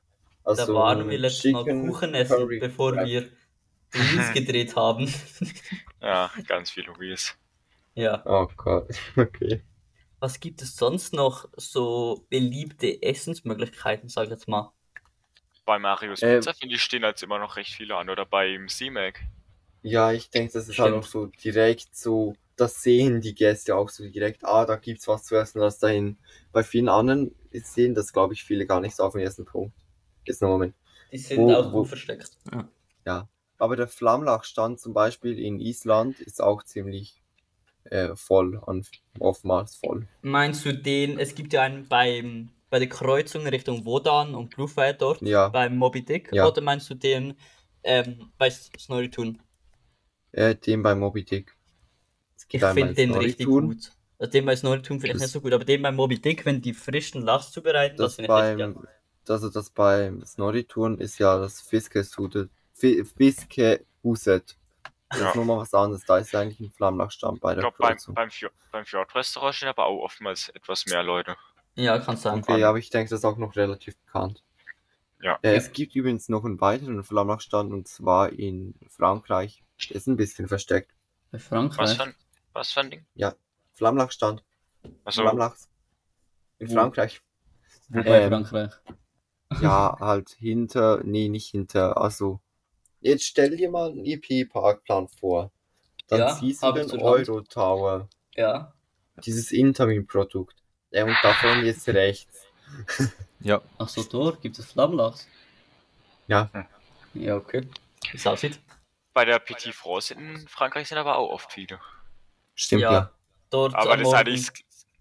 Also 0.43 0.65
Da 0.65 0.73
waren 0.73 1.07
wir 1.09 1.17
letztes 1.17 1.51
Mal 1.51 1.65
Kuchen 1.65 2.13
essen, 2.13 2.35
Curry 2.37 2.59
bevor 2.59 2.93
Wrap. 2.95 3.03
wir 3.03 3.31
Reels 3.95 4.31
gedreht 4.31 4.75
haben. 4.75 5.13
Ja, 6.01 6.31
ganz 6.47 6.71
viele 6.71 6.97
Reels. 6.99 7.37
ja. 7.95 8.25
Oh 8.25 8.47
Gott, 8.55 8.95
okay. 9.17 9.61
Was 10.19 10.39
gibt 10.39 10.61
es 10.61 10.75
sonst 10.77 11.13
noch 11.13 11.49
so 11.57 12.25
beliebte 12.29 13.01
Essensmöglichkeiten, 13.03 14.09
sag 14.09 14.25
ich 14.25 14.29
jetzt 14.31 14.47
mal? 14.47 14.71
Bei 15.65 15.79
Marius 15.79 16.23
Ähm. 16.23 16.27
Pizza, 16.27 16.53
finde 16.53 16.75
ich, 16.75 16.83
stehen 16.83 17.03
jetzt 17.03 17.23
immer 17.23 17.39
noch 17.39 17.55
recht 17.57 17.73
viele 17.73 17.95
an. 17.97 18.09
Oder 18.09 18.25
beim 18.25 18.67
C-Mac. 18.69 19.21
Ja, 19.81 20.11
ich 20.11 20.29
denke, 20.29 20.53
das 20.53 20.67
ist 20.67 20.79
halt 20.79 20.93
Stimmt. 20.93 20.95
auch 20.95 21.03
so 21.05 21.25
direkt 21.27 21.95
so, 21.95 22.35
das 22.55 22.81
sehen 22.83 23.21
die 23.21 23.33
Gäste 23.33 23.75
auch 23.75 23.89
so 23.89 24.07
direkt, 24.09 24.43
ah, 24.45 24.65
da 24.65 24.75
gibt's 24.75 25.07
was 25.07 25.23
zu 25.23 25.35
essen, 25.35 25.59
das 25.61 25.79
dahin. 25.79 26.17
Bei 26.51 26.63
vielen 26.63 26.89
anderen 26.89 27.33
sehen 27.51 27.93
das, 27.95 28.11
glaube 28.13 28.33
ich, 28.33 28.43
viele 28.43 28.65
gar 28.65 28.81
nicht 28.81 28.95
so 28.95 29.03
auf 29.03 29.13
den 29.13 29.21
ersten 29.21 29.45
Punkt. 29.45 29.73
Ist 30.25 30.41
noch 30.41 30.49
Moment. 30.49 30.75
Die 31.11 31.17
sind 31.17 31.39
Wo- 31.39 31.53
auch 31.55 31.65
wo- 31.71 31.79
gut 31.79 31.87
versteckt. 31.89 32.31
Ja. 33.05 33.27
Aber 33.57 33.75
der 33.75 33.87
Flammlachstand 33.87 34.79
zum 34.79 34.93
Beispiel 34.93 35.37
in 35.37 35.59
Island 35.59 36.19
ist 36.21 36.41
auch 36.41 36.63
ziemlich 36.63 37.21
äh, 37.85 38.15
voll, 38.15 38.61
an, 38.65 38.85
oftmals 39.19 39.75
voll. 39.75 40.07
Meinst 40.21 40.65
du 40.65 40.73
den, 40.73 41.17
es 41.19 41.33
gibt 41.35 41.51
ja 41.53 41.63
einen 41.63 41.87
beim, 41.87 42.51
bei 42.69 42.79
der 42.79 42.87
Kreuzung 42.89 43.47
Richtung 43.47 43.83
Wodan 43.85 44.35
und 44.35 44.55
Bluefire 44.55 44.93
dort, 44.93 45.21
Ja, 45.23 45.49
beim 45.49 45.75
Moby 45.75 46.05
Dick, 46.05 46.29
Ja. 46.31 46.47
oder 46.47 46.61
meinst 46.61 46.89
du 46.89 46.93
den 46.93 47.33
ähm, 47.83 48.31
bei 48.37 48.49
Snorri-Tun? 48.49 49.41
äh, 50.31 50.55
den 50.55 50.83
bei 50.83 50.93
Moby 50.95 51.23
Dick. 51.25 51.55
Es 52.37 52.45
Ich 52.49 52.61
finde 52.63 52.93
den 52.93 53.13
richtig 53.15 53.45
Snorri-Tun, 53.47 53.67
gut. 53.69 53.91
Also 54.19 54.31
den 54.31 54.45
bei 54.45 54.55
Snorri-Tun 54.55 54.99
vielleicht 54.99 55.15
Das- 55.15 55.21
nicht 55.23 55.31
so 55.31 55.41
gut, 55.41 55.51
aber 55.53 55.65
den 55.65 55.81
bei 55.81 55.91
Moby 55.91 56.21
Dick, 56.21 56.45
wenn 56.45 56.61
die 56.61 56.73
frischen 56.73 57.23
Lachs 57.23 57.51
zubereiten, 57.51 57.97
das, 57.97 58.15
Das 58.15 58.15
finde 58.17 58.33
ich 58.33 58.39
echt 58.49 58.57
beim, 58.57 58.73
geil. 58.75 58.89
Also 59.29 59.49
das 59.49 59.69
beim 59.69 60.23
Snorri-Touren 60.25 60.97
ist 60.99 61.17
ja 61.19 61.37
das 61.37 61.61
Fiskehuset. 61.61 62.49
Fiskehuset. 62.73 64.57
Das 65.09 65.19
Ja. 65.19 65.29
ist 65.29 65.35
nochmal 65.35 65.57
was 65.59 65.73
anderes. 65.73 66.03
Da 66.05 66.17
ist 66.19 66.33
eigentlich 66.35 66.59
ein 66.59 66.71
Flammlachstand 66.71 67.39
bei 67.41 67.51
Ich 67.53 67.55
der 67.61 67.71
glaube, 67.71 67.77
beim, 67.79 67.97
beim, 68.13 68.29
Fjord, 68.29 68.53
beim 68.71 68.85
Fjord-Restaurant 68.85 69.55
stehen 69.55 69.69
aber 69.69 69.85
auch 69.87 70.03
oftmals 70.03 70.49
etwas 70.49 70.85
mehr 70.85 71.01
Leute. 71.03 71.35
Ja, 71.75 71.97
kann 71.99 72.17
sein. 72.17 72.39
Okay, 72.39 72.63
aber 72.63 72.77
ich 72.77 72.89
denke, 72.89 73.09
das 73.09 73.19
ist 73.19 73.25
auch 73.25 73.37
noch 73.37 73.55
relativ 73.55 73.97
bekannt. 74.05 74.43
Ja. 75.21 75.37
Äh, 75.41 75.55
es 75.55 75.71
gibt 75.71 75.95
übrigens 75.95 76.29
noch 76.29 76.45
einen 76.45 76.61
weiteren 76.61 77.03
Flammlachstand 77.03 77.73
und 77.73 77.87
zwar 77.87 78.29
in 78.31 78.75
Frankreich. 78.87 79.63
Der 79.89 79.95
ist 79.95 80.07
ein 80.07 80.15
bisschen 80.15 80.47
versteckt. 80.47 80.91
Bei 81.31 81.37
Was 81.37 81.43
Frankreich. 81.47 81.95
für 81.97 82.03
ein, 82.03 82.15
was 82.53 82.71
für 82.71 82.81
ein 82.81 82.91
Ding? 82.91 83.05
Flammlachstand. 83.73 84.43
Also, 85.05 85.21
Flammlachs. 85.21 85.69
In? 86.59 86.69
Frankreich. 86.69 87.21
Wo 87.89 88.03
bei 88.03 88.21
Ähm, 88.21 88.29
Frankreich? 88.29 88.71
Ja, 89.61 89.95
halt 89.99 90.29
hinter, 90.39 91.01
nee, 91.03 91.27
nicht 91.29 91.49
hinter, 91.49 91.97
also. 91.97 92.39
Jetzt 93.01 93.25
stell 93.25 93.55
dir 93.55 93.69
mal 93.71 93.91
einen 93.91 94.05
EP-Parkplan 94.05 95.07
vor. 95.07 95.51
Dann 96.07 96.19
Ja, 96.19 96.35
siehst 96.35 96.63
du 96.63 96.71
den 96.71 96.87
zur 96.89 96.99
Hand. 96.99 97.29
Euro-Tower. 97.29 98.09
Ja. 98.35 98.73
Dieses 99.25 99.51
Intermin-Produkt. 99.51 100.55
Ja, 100.91 101.05
und 101.05 101.15
davon 101.21 101.65
jetzt 101.65 101.87
rechts. 101.87 102.45
Ja. 103.41 103.61
Ach 103.77 103.87
so, 103.87 104.03
dort 104.03 104.41
gibt 104.41 104.59
es 104.59 104.65
Flammlachs. 104.73 105.25
Ja. 106.27 106.49
Ja, 107.13 107.37
okay. 107.37 107.65
Wie 108.11 108.17
es 108.17 108.27
aussieht. 108.27 108.59
bei 109.13 109.23
der 109.23 109.39
Petit 109.39 109.73
France 109.73 110.13
in 110.13 110.45
Frankreich 110.47 110.89
sind 110.89 110.97
aber 110.97 111.17
auch 111.17 111.29
oft 111.29 111.53
viele. 111.53 111.79
Stimmt, 112.53 112.81
Ja. 112.81 112.91
ja. 112.91 113.11
Dort 113.49 113.73
Aber 113.75 113.93
am 113.93 113.99
das 113.99 114.09
ist, 114.09 114.13
eigentlich, 114.13 114.45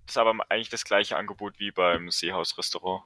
das 0.06 0.10
ist 0.10 0.18
aber 0.18 0.36
eigentlich 0.48 0.68
das 0.70 0.84
gleiche 0.84 1.16
Angebot 1.16 1.58
wie 1.58 1.72
beim 1.72 2.12
Seehaus-Restaurant. 2.12 3.02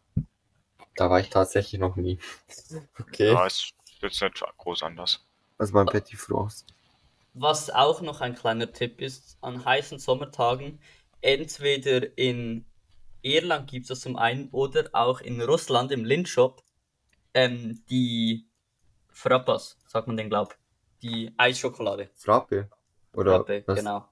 Da 0.96 1.11
war 1.11 1.20
ich 1.20 1.31
tatsächlich 1.31 1.81
noch 1.81 1.96
nie. 1.96 2.18
Okay. 2.98 3.33
Ja, 3.33 3.46
ist 3.46 3.72
jetzt 4.00 4.22
nicht 4.22 4.42
groß 4.57 4.83
anders. 4.83 5.20
Also 5.59 5.74
beim 5.74 5.87
Petit 5.87 6.18
France. 6.18 6.64
Was 7.35 7.70
auch 7.70 8.00
noch 8.00 8.20
ein 8.20 8.35
kleiner 8.35 8.72
Tipp 8.72 9.00
ist, 9.00 9.38
an 9.40 9.64
heißen 9.64 9.98
Sommertagen, 9.98 10.81
entweder 11.20 12.16
in 12.16 12.64
Irland 13.22 13.70
gibt 13.70 13.85
es 13.85 13.88
das 13.88 14.00
zum 14.00 14.16
einen 14.16 14.48
oder 14.50 14.90
auch 14.92 15.20
in 15.20 15.40
Russland 15.40 15.92
im 15.92 16.05
Lindshop, 16.05 16.62
ähm, 17.35 17.83
die 17.88 18.46
Frappas, 19.11 19.78
sagt 19.87 20.07
man 20.09 20.16
den 20.16 20.28
glaub. 20.28 20.57
Die 21.02 21.33
Eisschokolade. 21.37 22.11
Frappe. 22.14 22.68
Oder 23.14 23.37
Frappe, 23.37 23.64
was? 23.66 23.78
genau. 23.78 24.09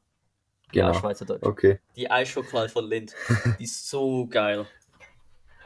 Genau. 0.72 0.88
Ja, 0.88 0.94
Schweizerdeutsch. 0.94 1.42
Okay. 1.42 1.80
Die 1.96 2.10
Eisschokolade 2.10 2.68
von 2.68 2.88
Lind. 2.88 3.14
Die 3.58 3.64
ist 3.64 3.88
so 3.88 4.26
geil. 4.26 4.66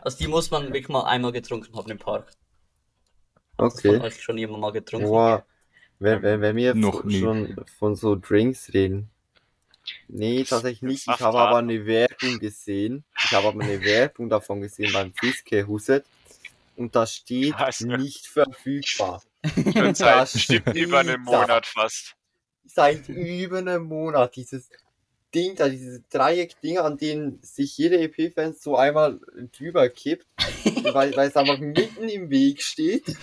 Also 0.04 0.18
die 0.18 0.28
muss 0.28 0.50
man 0.50 0.64
wirklich 0.66 0.88
mal 0.88 1.04
einmal 1.04 1.32
getrunken 1.32 1.74
haben 1.76 1.90
im 1.90 1.98
Park. 1.98 2.30
Das 3.56 3.80
von 3.80 3.90
Okay. 3.96 4.00
euch 4.04 4.22
schon 4.22 4.36
jemand 4.38 4.60
mal 4.60 4.72
getrunken. 4.72 5.08
Boah. 5.08 5.44
Wenn, 5.98 6.22
wenn, 6.22 6.40
wenn 6.40 6.56
wir 6.56 6.74
Noch 6.74 7.04
nie. 7.04 7.20
schon 7.20 7.56
von 7.78 7.94
so 7.96 8.14
Drinks 8.16 8.72
reden. 8.74 9.08
Nee, 10.08 10.44
tatsächlich 10.44 10.82
nicht. 10.82 11.08
Ich 11.08 11.20
habe 11.20 11.38
aber 11.38 11.58
eine 11.58 11.86
Werbung 11.86 12.38
gesehen. 12.38 13.04
Ich 13.24 13.32
habe 13.32 13.48
aber 13.48 13.62
eine 13.62 13.82
Werbung 13.82 14.28
davon 14.28 14.60
gesehen 14.60 14.92
beim 14.92 15.12
Fiskehuset. 15.14 16.04
Und 16.76 16.94
da 16.96 17.06
steht 17.06 17.54
nicht 17.80 18.26
verfügbar. 18.26 19.22
Schon 19.54 19.94
seit 19.94 20.16
Das 20.22 20.32
bestimmt 20.32 20.74
über 20.74 20.98
einem. 21.00 21.22
Monat 21.22 21.66
fast. 21.66 22.14
Seit 22.66 23.08
über 23.08 23.58
einem 23.58 23.84
Monat 23.84 24.34
dieses 24.36 24.68
Ding 25.34 25.56
da, 25.56 25.68
diese 25.68 26.02
Dreieck-Dinge, 26.10 26.82
an 26.82 26.96
denen 26.96 27.40
sich 27.42 27.76
jeder 27.76 27.98
EP-Fan 27.98 28.54
so 28.54 28.76
einmal 28.76 29.18
drüber 29.56 29.88
kippt, 29.88 30.26
weil, 30.92 31.16
weil 31.16 31.28
es 31.28 31.36
einfach 31.36 31.58
mitten 31.58 32.08
im 32.08 32.30
Weg 32.30 32.62
steht. 32.62 33.16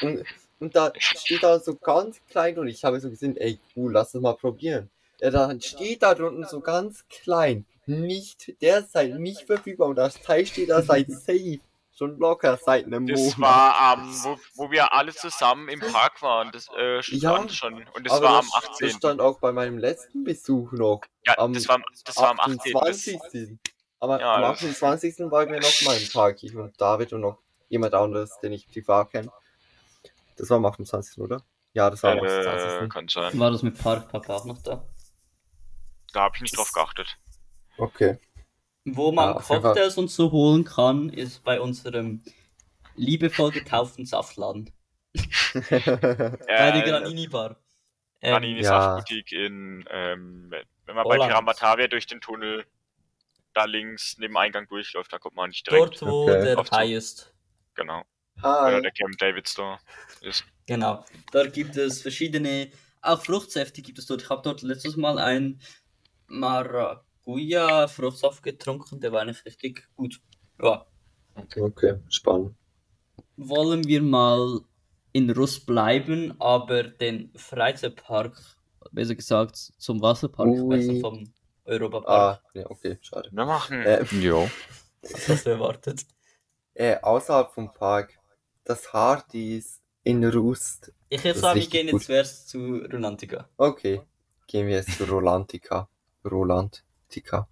Und, 0.00 0.24
und 0.58 0.74
da 0.74 0.92
steht 0.98 1.42
da 1.42 1.60
so 1.60 1.76
ganz 1.76 2.20
klein 2.30 2.58
und 2.58 2.68
ich 2.68 2.84
habe 2.84 3.00
so 3.00 3.10
gesehen, 3.10 3.36
ey 3.36 3.58
cool, 3.76 3.92
lass 3.92 4.12
das 4.12 4.22
mal 4.22 4.34
probieren. 4.34 4.88
Ja, 5.20 5.30
dann 5.30 5.60
steht 5.60 6.02
da 6.02 6.14
drunten 6.14 6.46
so 6.48 6.60
ganz 6.60 7.04
klein, 7.08 7.64
nicht 7.86 8.60
derzeit 8.60 9.18
nicht 9.18 9.42
verfügbar 9.42 9.88
und 9.88 9.96
das 9.96 10.20
Teil 10.20 10.46
steht 10.46 10.70
da 10.70 10.82
seit 10.82 11.10
safe, 11.10 11.60
schon 11.96 12.18
locker 12.18 12.58
seit 12.62 12.84
einem 12.86 13.06
Das 13.06 13.18
Monat. 13.18 13.38
war 13.40 13.80
am, 13.80 14.24
wo, 14.24 14.38
wo 14.54 14.70
wir 14.70 14.92
alle 14.92 15.14
zusammen 15.14 15.68
im 15.68 15.80
Park 15.80 16.20
waren. 16.22 16.52
Das 16.52 16.68
äh, 16.76 17.02
stand 17.02 17.22
Ja, 17.22 17.48
schon. 17.48 17.84
Und 17.94 18.04
das 18.04 18.12
Aber 18.12 18.24
war 18.26 18.38
am 18.40 18.46
das, 18.54 18.70
18. 18.70 18.88
das 18.88 18.96
stand 18.96 19.20
auch 19.20 19.38
bei 19.40 19.52
meinem 19.52 19.78
letzten 19.78 20.24
Besuch 20.24 20.72
noch. 20.72 21.00
Ja, 21.24 21.38
am 21.38 21.52
das 21.54 21.66
war, 21.68 21.80
das 22.04 22.16
war 22.16 22.30
am 22.30 22.40
18. 22.40 22.72
Das, 22.72 22.82
28. 22.82 23.58
Aber 24.00 24.20
Ja, 24.20 24.34
am 24.34 24.42
das- 24.42 24.50
28. 24.62 25.30
waren 25.30 25.50
wir 25.50 25.60
noch 25.60 25.82
mal 25.82 25.96
im 25.96 26.08
Park, 26.12 26.42
ich 26.42 26.54
und 26.54 26.78
David 26.80 27.12
und 27.14 27.22
noch 27.22 27.38
jemand 27.68 27.94
anderes, 27.94 28.38
den 28.40 28.52
ich 28.52 28.68
privat 28.68 29.10
kenne. 29.10 29.32
Das 30.36 30.50
war 30.50 30.58
am 30.58 30.66
28. 30.66 31.18
oder? 31.18 31.42
Ja, 31.72 31.88
das 31.90 32.02
war 32.02 32.12
am 32.12 32.18
äh, 32.18 32.46
28. 32.46 32.90
kann 32.90 33.08
sein. 33.08 33.38
War 33.38 33.50
das 33.50 33.62
mit 33.62 33.78
Parkpapa 33.78 34.34
auch 34.36 34.44
noch 34.44 34.60
da? 34.62 34.84
Da 36.12 36.20
habe 36.22 36.36
ich 36.36 36.42
nicht 36.42 36.56
drauf 36.56 36.72
geachtet. 36.72 37.16
Okay. 37.78 38.18
Wo 38.86 39.10
man 39.12 39.34
Ja, 39.34 39.40
Fall. 39.40 39.60
Cocktails 39.60 39.98
und 39.98 40.10
so 40.10 40.30
holen 40.30 40.64
kann, 40.64 41.08
ist 41.08 41.42
bei 41.44 41.60
unserem 41.60 42.22
liebevoll 42.94 43.50
getauften 43.50 44.06
Saftladen. 44.06 44.70
Bei 45.54 45.60
der 45.70 46.38
Äh, 46.48 46.82
Granini 46.82 47.26
Bar. 47.28 47.56
Ähm, 48.20 48.32
Granini 48.32 48.60
Ja. 48.62 48.68
Saftboutique 48.80 49.32
in, 49.32 49.84
ähm, 49.90 50.50
wenn 50.50 50.94
man 50.94 51.04
bei 51.04 51.14
Holland. 51.14 51.30
Piramatavia 51.30 51.88
durch 51.88 52.06
den 52.06 52.20
Tunnel 52.20 52.64
da 53.54 53.64
links 53.64 54.16
neben 54.18 54.36
Eingang 54.36 54.68
durchläuft, 54.68 55.12
da 55.12 55.18
kommt 55.18 55.34
man 55.36 55.48
nicht 55.50 55.66
direkt. 55.66 56.00
dort, 56.00 56.02
wo 56.02 56.30
Okay. 56.30 56.54
der 56.54 56.64
Hai 56.70 56.92
ist. 56.94 57.34
Genau. 57.74 58.02
Oder 58.42 58.76
Hi. 58.76 58.82
der 58.82 58.90
Camp 58.92 59.16
David 59.18 59.48
Store 59.48 59.78
ist. 60.20 60.44
Genau. 60.66 61.04
Dort 61.32 61.54
gibt 61.54 61.76
es 61.76 62.02
verschiedene, 62.02 62.70
auch 63.00 63.22
Fruchtsäfte 63.24 63.80
gibt 63.82 63.98
es 63.98 64.06
dort. 64.06 64.22
Ich 64.22 64.28
habe 64.28 64.42
dort 64.42 64.60
letztes 64.62 64.96
Mal 64.96 65.18
ein 65.18 65.58
Maracuja-Fruchtsaft 67.26 68.42
getrunken, 68.42 69.00
der 69.00 69.12
war 69.12 69.22
eigentlich 69.22 69.44
richtig 69.44 69.88
gut. 69.96 70.20
Ja. 70.62 70.86
Okay, 71.34 71.96
spannend. 72.08 72.54
Wollen 73.36 73.86
wir 73.86 74.00
mal 74.02 74.60
in 75.12 75.30
Russ 75.30 75.60
bleiben, 75.60 76.34
aber 76.40 76.84
den 76.84 77.30
Freizeitpark, 77.36 78.38
besser 78.92 79.14
gesagt 79.14 79.56
zum 79.56 80.00
Wasserpark, 80.00 80.48
Ui. 80.48 80.76
wechseln 80.76 81.00
vom 81.00 81.32
Europapark. 81.64 82.40
Ah, 82.42 82.50
ja, 82.54 82.70
okay, 82.70 82.98
schade. 83.02 83.28
Wir 83.32 83.44
machen. 83.44 83.82
Äh, 83.82 84.04
Jo. 84.04 84.48
Was 85.02 85.28
hast 85.28 85.46
du 85.46 85.50
erwartet? 85.50 86.06
äh, 86.74 86.96
außerhalb 87.00 87.52
vom 87.52 87.72
Park, 87.72 88.18
das 88.64 88.92
Hardys 88.92 89.80
in 90.04 90.24
Rust. 90.24 90.92
Ich 91.08 91.22
würde 91.24 91.38
sagen, 91.38 91.60
wir 91.60 91.66
gehen 91.66 91.86
gut. 91.86 92.00
jetzt 92.00 92.06
zuerst 92.06 92.48
zu 92.48 92.78
Rolantica. 92.92 93.48
Okay, 93.56 94.00
gehen 94.46 94.66
wir 94.66 94.76
jetzt 94.76 94.92
zu 94.96 95.04
Rolantica. 95.04 95.88
Rolantica. 97.10 97.48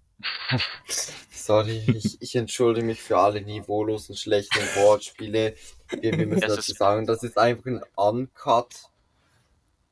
Sorry, 1.31 1.83
ich, 1.87 2.21
ich 2.21 2.35
entschuldige 2.35 2.85
mich 2.85 3.01
für 3.01 3.17
alle 3.17 3.41
niveaulosen, 3.41 4.15
schlechten 4.15 4.59
Wortspiele. 4.75 5.55
Wir, 5.89 6.17
wir 6.17 6.27
müssen 6.27 6.43
Es 6.43 6.55
dazu 6.55 6.73
sagen, 6.73 7.05
das 7.05 7.23
ist 7.23 7.37
einfach 7.37 7.65
ein 7.65 7.83
Uncut 7.95 8.73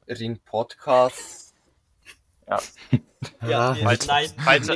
in 0.08 0.39
Podcast. 0.39 1.54
Ja, 2.47 2.60
Ah, 3.41 3.76
wir 3.76 3.84
Falls- 3.84 4.04
schneiden 4.06 4.36
falls-. 4.43 4.67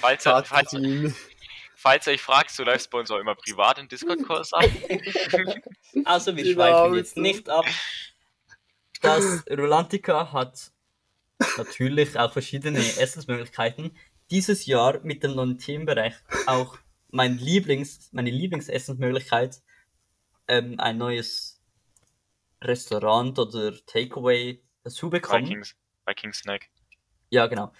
Falls 0.00 0.24
falls- 0.48 0.72
Uncut. 0.74 1.14
Falls 1.76 2.06
ihr 2.06 2.12
euch 2.14 2.22
fragt, 2.22 2.56
du 2.58 2.62
läufst 2.64 2.90
bei 2.90 2.98
uns 3.00 3.10
auch 3.10 3.18
immer 3.18 3.34
privat 3.34 3.78
in 3.78 3.88
Discord-Calls 3.88 4.52
ab. 4.52 4.64
Also, 6.04 6.36
wir 6.36 6.44
Genau 6.44 6.54
schweifen 6.54 6.94
jetzt 6.94 7.14
so. 7.16 7.20
nicht 7.20 7.48
ab. 7.48 7.64
Das 9.00 9.44
Rolantica 9.50 10.32
hat 10.32 10.71
natürlich 11.56 12.18
auch 12.18 12.32
verschiedene 12.32 12.78
Essensmöglichkeiten. 12.78 13.96
Dieses 14.30 14.66
Jahr 14.66 15.00
mit 15.02 15.22
dem 15.22 15.34
neuen 15.34 15.58
Themenbereich 15.58 16.14
auch 16.46 16.78
mein 17.10 17.38
Lieblings, 17.38 18.08
meine 18.12 18.30
Lieblingsessensmöglichkeit, 18.30 19.62
ähm, 20.48 20.78
ein 20.78 20.98
neues 20.98 21.60
Restaurant 22.62 23.38
oder 23.38 23.74
Takeaway 23.86 24.62
dazu 24.84 25.10
bekommen. 25.10 25.46
Vikings, 25.46 25.76
Viking 26.06 26.32
Snack. 26.32 26.70
Ja, 27.30 27.46
genau. 27.46 27.72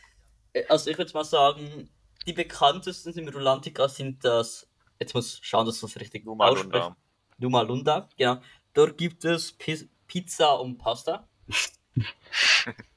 Äh, 0.53 0.64
Also 0.68 0.90
ich 0.90 0.98
würde 0.98 1.12
mal 1.12 1.25
sagen, 1.25 1.88
die 2.27 2.33
bekanntesten 2.33 3.16
im 3.18 3.29
Rolantica 3.29 3.88
sind 3.88 4.25
das, 4.25 4.68
jetzt 5.01 5.14
muss 5.14 5.38
ich 5.38 5.46
schauen, 5.46 5.66
dass 5.66 5.81
das 5.81 5.98
richtig 5.98 6.25
Numa 6.25 6.46
ausspreche. 6.46 6.85
Lunda. 6.85 6.96
Numa 7.38 7.62
Lunda, 7.62 8.09
genau. 8.16 8.40
Dort 8.75 8.96
gibt 8.98 9.25
es 9.25 9.53
Pi 9.53 9.88
Pizza 10.07 10.61
und 10.61 10.77
Pasta, 10.77 11.27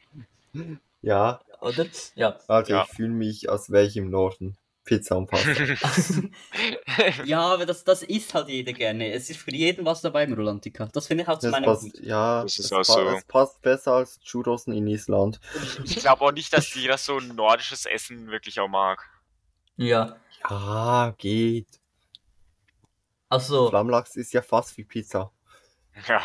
Ja, 1.02 1.41
oder? 1.62 1.86
Ja. 2.15 2.38
also 2.48 2.72
Ja. 2.74 2.84
ich 2.84 2.96
fühle 2.96 3.10
mich 3.13 3.50
aus 3.50 3.70
welchem 3.72 4.10
Norden? 4.10 4.58
Pizza 4.86 5.18
und 5.18 5.28
Pasta. 5.32 5.50
ja, 7.26 7.41
aber 7.41 7.65
das, 7.65 7.84
das 7.84 8.04
isst 8.04 8.36
halt 8.36 8.50
jeder 8.50 8.72
gerne. 8.72 9.12
Es 9.13 9.32
ist 9.32 9.39
für 9.39 9.52
jeden 9.52 9.84
was 9.84 10.02
dabei 10.02 10.26
im 10.26 10.34
Rolantica. 10.34 10.88
Das 10.94 11.08
finde 11.08 11.24
ich 11.24 11.28
auch 11.28 11.39
zu 11.39 11.48
Das 11.48 11.54
meinem 11.54 11.63
passt, 11.65 11.84
gut. 11.91 12.00
ja, 12.02 12.44
Das 12.44 12.60
ist 12.60 12.65
es, 12.65 12.72
auch 12.72 12.78
pa 12.78 12.84
so. 12.94 13.02
es 13.18 13.24
passt 13.26 13.62
besser 13.63 13.94
als 13.94 14.20
Churros 14.20 14.68
in 14.68 14.86
Island. 14.86 15.39
Ich 15.84 15.96
glaube 15.96 16.22
auch 16.24 16.32
nicht, 16.32 16.54
dass 16.54 16.72
jeder 16.76 17.00
so 17.00 17.18
ein 17.18 17.30
nordisches 17.30 17.88
Essen 17.88 18.28
wirklich 18.28 18.60
auch 18.60 18.68
mag. 18.68 19.04
Ja. 19.76 20.18
Ja, 20.48 21.15
geht. 21.18 21.68
Also, 23.30 23.70
Flammlachs 23.70 24.15
ist 24.15 24.34
ja 24.34 24.44
fast 24.44 24.78
wie 24.78 24.84
Pizza. 24.84 25.32
Ja. 26.08 26.22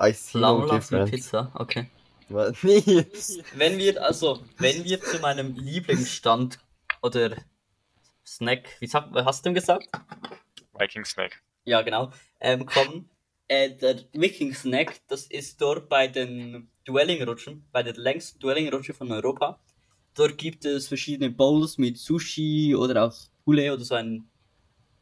I 0.00 0.12
see 0.12 0.38
no 0.38 0.62
Flammlachs 0.62 0.90
mit 0.90 1.00
difference. 1.00 1.10
Pizza, 1.10 1.52
okay. 1.54 1.90
Was? 2.28 2.56
Nee. 2.62 3.06
Wenn 3.54 3.78
wir, 3.78 4.02
also, 4.02 4.42
wenn 4.58 4.84
wir 4.84 5.00
zu 5.00 5.18
meinem 5.18 5.54
Lieblingsstand 5.56 6.58
oder 7.02 7.36
Snack, 8.24 8.68
wie 8.78 8.92
was 8.92 9.24
hast 9.24 9.44
du 9.44 9.48
denn 9.48 9.54
gesagt? 9.54 9.88
Viking 10.78 11.04
Snack. 11.04 11.42
Ja, 11.64 11.82
genau. 11.82 12.12
Ähm, 12.40 12.66
kommen. 12.66 13.10
Äh, 13.48 13.70
der 13.70 13.96
Viking 14.12 14.54
Snack, 14.54 15.00
das 15.08 15.26
ist 15.26 15.60
dort 15.60 15.88
bei 15.88 16.06
den 16.06 16.70
Duelling-Rutschen, 16.84 17.64
bei 17.72 17.82
der 17.82 17.94
längsten 17.94 18.38
Duelling-Rutsche 18.38 18.94
von 18.94 19.10
Europa. 19.10 19.58
Dort 20.14 20.38
gibt 20.38 20.64
es 20.64 20.86
verschiedene 20.86 21.30
Bowls 21.30 21.76
mit 21.76 21.98
Sushi 21.98 22.76
oder 22.76 23.04
auch 23.04 23.14
Poulet 23.44 23.72
oder 23.72 23.84
so 23.84 23.96
ein, 23.96 24.28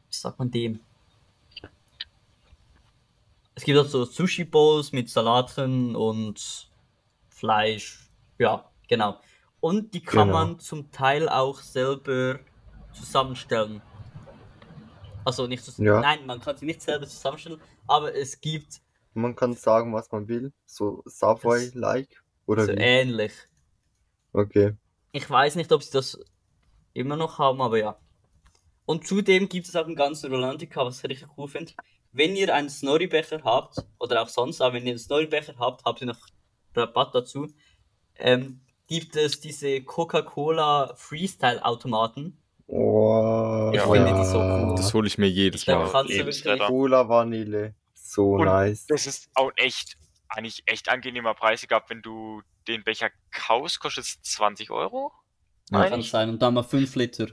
wie 0.09 0.15
sagt 0.15 0.39
man 0.39 0.49
dem? 0.49 0.79
Es 3.59 3.65
gibt 3.65 3.77
auch 3.77 3.83
so 3.85 4.05
Sushi-Bowls 4.05 4.93
mit 4.93 5.09
Salaten 5.09 5.93
und 5.93 6.71
Fleisch. 7.27 8.09
Ja, 8.37 8.71
genau. 8.87 9.19
Und 9.59 9.93
die 9.93 9.99
kann 10.01 10.29
Genau. 10.29 10.45
man 10.45 10.59
zum 10.59 10.89
Teil 10.91 11.27
auch 11.27 11.59
selber 11.59 12.39
zusammenstellen. 12.93 13.81
Also 15.25 15.45
nicht 15.45 15.61
zusammen. 15.65 15.87
Ja. 15.87 15.99
Nein, 15.99 16.25
man 16.25 16.39
kann 16.39 16.55
sie 16.55 16.67
nicht 16.67 16.81
selber 16.81 17.05
zusammenstellen, 17.05 17.59
aber 17.85 18.15
es 18.15 18.39
gibt 18.39 18.79
Man 19.13 19.35
kann 19.35 19.53
sagen, 19.55 19.93
was 19.93 20.09
man 20.09 20.29
will. 20.29 20.53
So 20.65 21.03
Subway-like. 21.05 22.23
Oder 22.45 22.65
so 22.65 22.71
wie? 22.71 22.77
ähnlich. 22.77 23.33
Okay. 24.31 24.77
Ich 25.11 25.29
weiß 25.29 25.55
nicht, 25.55 25.73
ob 25.73 25.83
sie 25.83 25.91
das 25.91 26.17
immer 26.93 27.17
noch 27.17 27.39
haben, 27.39 27.61
aber 27.61 27.77
ja. 27.77 27.99
Und 28.85 29.05
zudem 29.05 29.49
gibt 29.49 29.67
es 29.67 29.75
auch 29.75 29.85
einen 29.85 29.97
ganzen 29.97 30.31
Rolantica, 30.31 30.85
was 30.85 30.99
ich 31.03 31.09
richtig 31.09 31.27
cool 31.37 31.49
finde. 31.49 31.73
Wenn 32.11 32.35
ihr 32.35 32.53
einen 32.53 32.69
Snorri-Becher 32.69 33.41
habt, 33.43 33.77
oder 33.99 34.21
auch 34.21 34.29
sonst, 34.29 34.61
aber 34.61 34.73
wenn 34.75 34.85
ihr 34.85 34.91
einen 34.91 34.99
Snorri-Becher 34.99 35.55
habt, 35.59 35.85
habt 35.85 36.01
ihr 36.01 36.07
noch 36.07 36.19
Rabatt 36.75 37.13
dazu. 37.15 37.47
Ähm, 38.15 38.61
gibt 38.87 39.15
es 39.15 39.39
diese 39.39 39.81
Coca-Cola 39.83 40.93
Freestyle-Automaten. 40.95 42.37
Oh, 42.67 43.69
Ich 43.73 43.79
Ja. 43.79 43.87
finde 43.91 44.13
die 44.15 44.25
so 44.25 44.39
cool. 44.39 44.75
Das 44.75 44.93
hole 44.93 45.07
ich 45.07 45.17
mir 45.17 45.29
jedes 45.29 45.65
Mal. 45.67 45.89
kannst 45.91 46.11
du 46.11 46.17
Lebensretter. 46.17 46.51
wirklich. 46.59 46.67
Cola 46.67 47.07
Vanille. 47.09 47.75
So 47.93 48.33
Und 48.33 48.45
nice. 48.45 48.85
Das 48.87 49.05
ist 49.07 49.29
auch 49.35 49.51
echt, 49.55 49.97
eigentlich 50.29 50.63
echt 50.65 50.89
angenehmer 50.89 51.33
Preis 51.35 51.67
gehabt, 51.67 51.89
wenn 51.89 52.01
du 52.01 52.41
den 52.67 52.83
Becher 52.83 53.09
kaufst, 53.31 53.79
kostet 53.79 54.05
es 54.05 54.21
20 54.21 54.71
Euro. 54.71 55.11
Ja. 55.71 55.87
Kann 55.87 56.01
sein. 56.01 56.29
Und 56.29 56.41
dann 56.41 56.53
mal 56.55 56.63
5 56.63 56.95
Liter. 56.95 57.27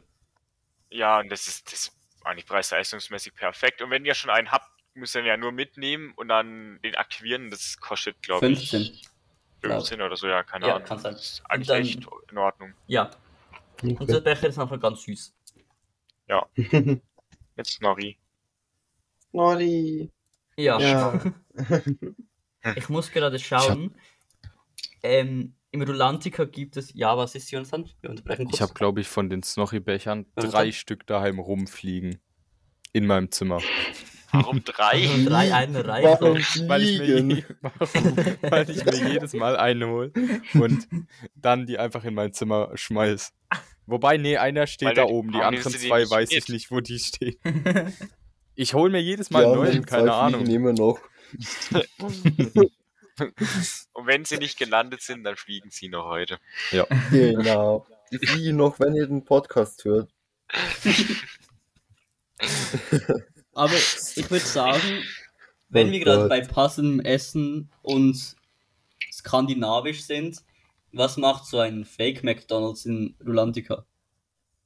Ja, 0.90 1.20
und 1.20 1.30
das 1.30 1.46
ist, 1.48 1.66
das 1.72 1.80
ist 1.80 1.92
eigentlich 2.26 2.46
preis-leistungsmäßig 2.46 3.34
perfekt. 3.34 3.82
Und 3.82 3.90
wenn 3.90 4.04
ihr 4.04 4.14
schon 4.14 4.30
einen 4.30 4.50
habt, 4.50 4.68
müsst 4.94 5.14
ihr 5.14 5.20
ihn 5.20 5.26
ja 5.26 5.36
nur 5.36 5.52
mitnehmen 5.52 6.12
und 6.16 6.28
dann 6.28 6.80
den 6.82 6.94
aktivieren. 6.96 7.50
Das 7.50 7.78
kostet, 7.78 8.20
glaube 8.22 8.46
ich, 8.48 8.70
15. 8.70 8.98
15 9.62 10.00
oder 10.02 10.16
so, 10.16 10.26
ja, 10.28 10.42
keine 10.42 10.66
Ja, 10.68 10.74
Ahnung. 10.76 10.86
kann 10.88 10.98
sein. 10.98 11.12
Das 11.14 11.22
ist 11.22 11.42
eigentlich 11.50 11.68
dann- 11.68 11.82
echt 11.82 12.06
in 12.30 12.38
Ordnung. 12.38 12.74
Ja. 12.86 13.10
Und 13.82 14.08
der 14.08 14.20
Becher 14.20 14.48
ist 14.48 14.58
einfach 14.58 14.80
ganz 14.80 15.02
süß. 15.02 15.34
Jetzt 17.56 17.80
Nori. 17.82 18.18
Nori. 19.32 20.10
Ja. 20.56 20.78
Ja. 20.78 21.20
Ich 22.74 22.88
muss 22.88 23.10
gerade 23.12 23.38
schauen. 23.38 23.94
Ähm, 25.02 25.54
Im 25.76 25.82
Rolantica 25.82 26.44
gibt 26.44 26.76
es. 26.78 26.92
Ja, 26.94 27.16
was 27.18 27.34
ist 27.34 27.50
Jonathan? 27.50 27.88
Wir 28.00 28.08
unterbrechen 28.10 28.44
kurz. 28.46 28.54
Ich 28.56 28.62
habe, 28.62 28.72
glaube 28.72 29.00
ich, 29.02 29.08
von 29.08 29.28
den 29.28 29.42
Snorri-Bechern 29.42 30.24
Ja, 30.36 30.42
drei 30.48 30.64
dann- 30.64 30.72
Stück 30.72 31.06
daheim 31.06 31.38
rumfliegen. 31.38 32.18
In 32.92 33.06
meinem 33.06 33.30
Zimmer. 33.30 33.60
Warum 34.32 34.64
drei? 34.64 35.06
Drei 35.26 35.52
eine 35.54 35.84
Reihe. 35.86 36.04
Warum 36.04 36.38
Weil 36.68 36.82
ich, 36.82 36.98
mir 36.98 37.44
warum? 37.60 38.16
weil 38.42 38.70
ich 38.70 38.84
mir 38.86 39.12
jedes 39.12 39.34
Mal 39.34 39.56
eine 39.56 39.86
hole 39.86 40.12
und 40.54 40.88
dann 41.34 41.66
die 41.66 41.78
einfach 41.78 42.04
in 42.04 42.14
mein 42.14 42.32
Zimmer 42.32 42.70
schmeiß. 42.74 43.32
Wobei, 43.86 44.16
nee, 44.16 44.36
einer 44.38 44.66
steht 44.66 44.88
Weil 44.88 44.94
da 44.94 45.04
oben, 45.04 45.30
die 45.32 45.38
anderen 45.42 45.70
die 45.72 45.78
zwei 45.78 46.00
nicht 46.00 46.10
weiß 46.10 46.32
ich 46.32 46.48
nicht, 46.48 46.70
wo 46.70 46.80
die 46.80 46.98
stehen. 46.98 47.36
Ich 48.58 48.72
hole 48.72 48.90
mir 48.90 49.02
jedes 49.02 49.28
Mal 49.28 49.40
Die 49.40 49.46
einen 49.48 49.54
neuen, 49.56 49.84
keine 49.84 50.14
Ahnung. 50.14 50.46
immer 50.46 50.72
noch. 50.72 50.98
Und 53.18 54.06
wenn 54.06 54.24
sie 54.24 54.38
nicht 54.38 54.58
gelandet 54.58 55.02
sind, 55.02 55.24
dann 55.24 55.36
fliegen 55.36 55.70
sie 55.70 55.88
noch 55.88 56.06
heute. 56.06 56.38
Genau. 57.10 57.86
Die 58.12 58.18
fliegen 58.18 58.56
noch, 58.56 58.78
wenn 58.78 58.94
ihr 58.94 59.06
den 59.06 59.24
Podcast 59.24 59.84
hört. 59.84 60.10
Aber 63.54 63.74
ich 63.74 64.30
würde 64.30 64.44
sagen, 64.44 65.02
wenn 65.68 65.88
Oh 65.88 65.92
wir 65.92 66.00
gerade 66.00 66.28
bei 66.28 66.42
passendem 66.42 67.00
Essen 67.00 67.72
und 67.82 68.36
skandinavisch 69.10 70.02
sind, 70.02 70.42
was 70.92 71.16
macht 71.16 71.46
so 71.46 71.58
ein 71.58 71.84
Fake 71.84 72.22
McDonalds 72.22 72.84
in 72.84 73.16
Rolantica? 73.24 73.86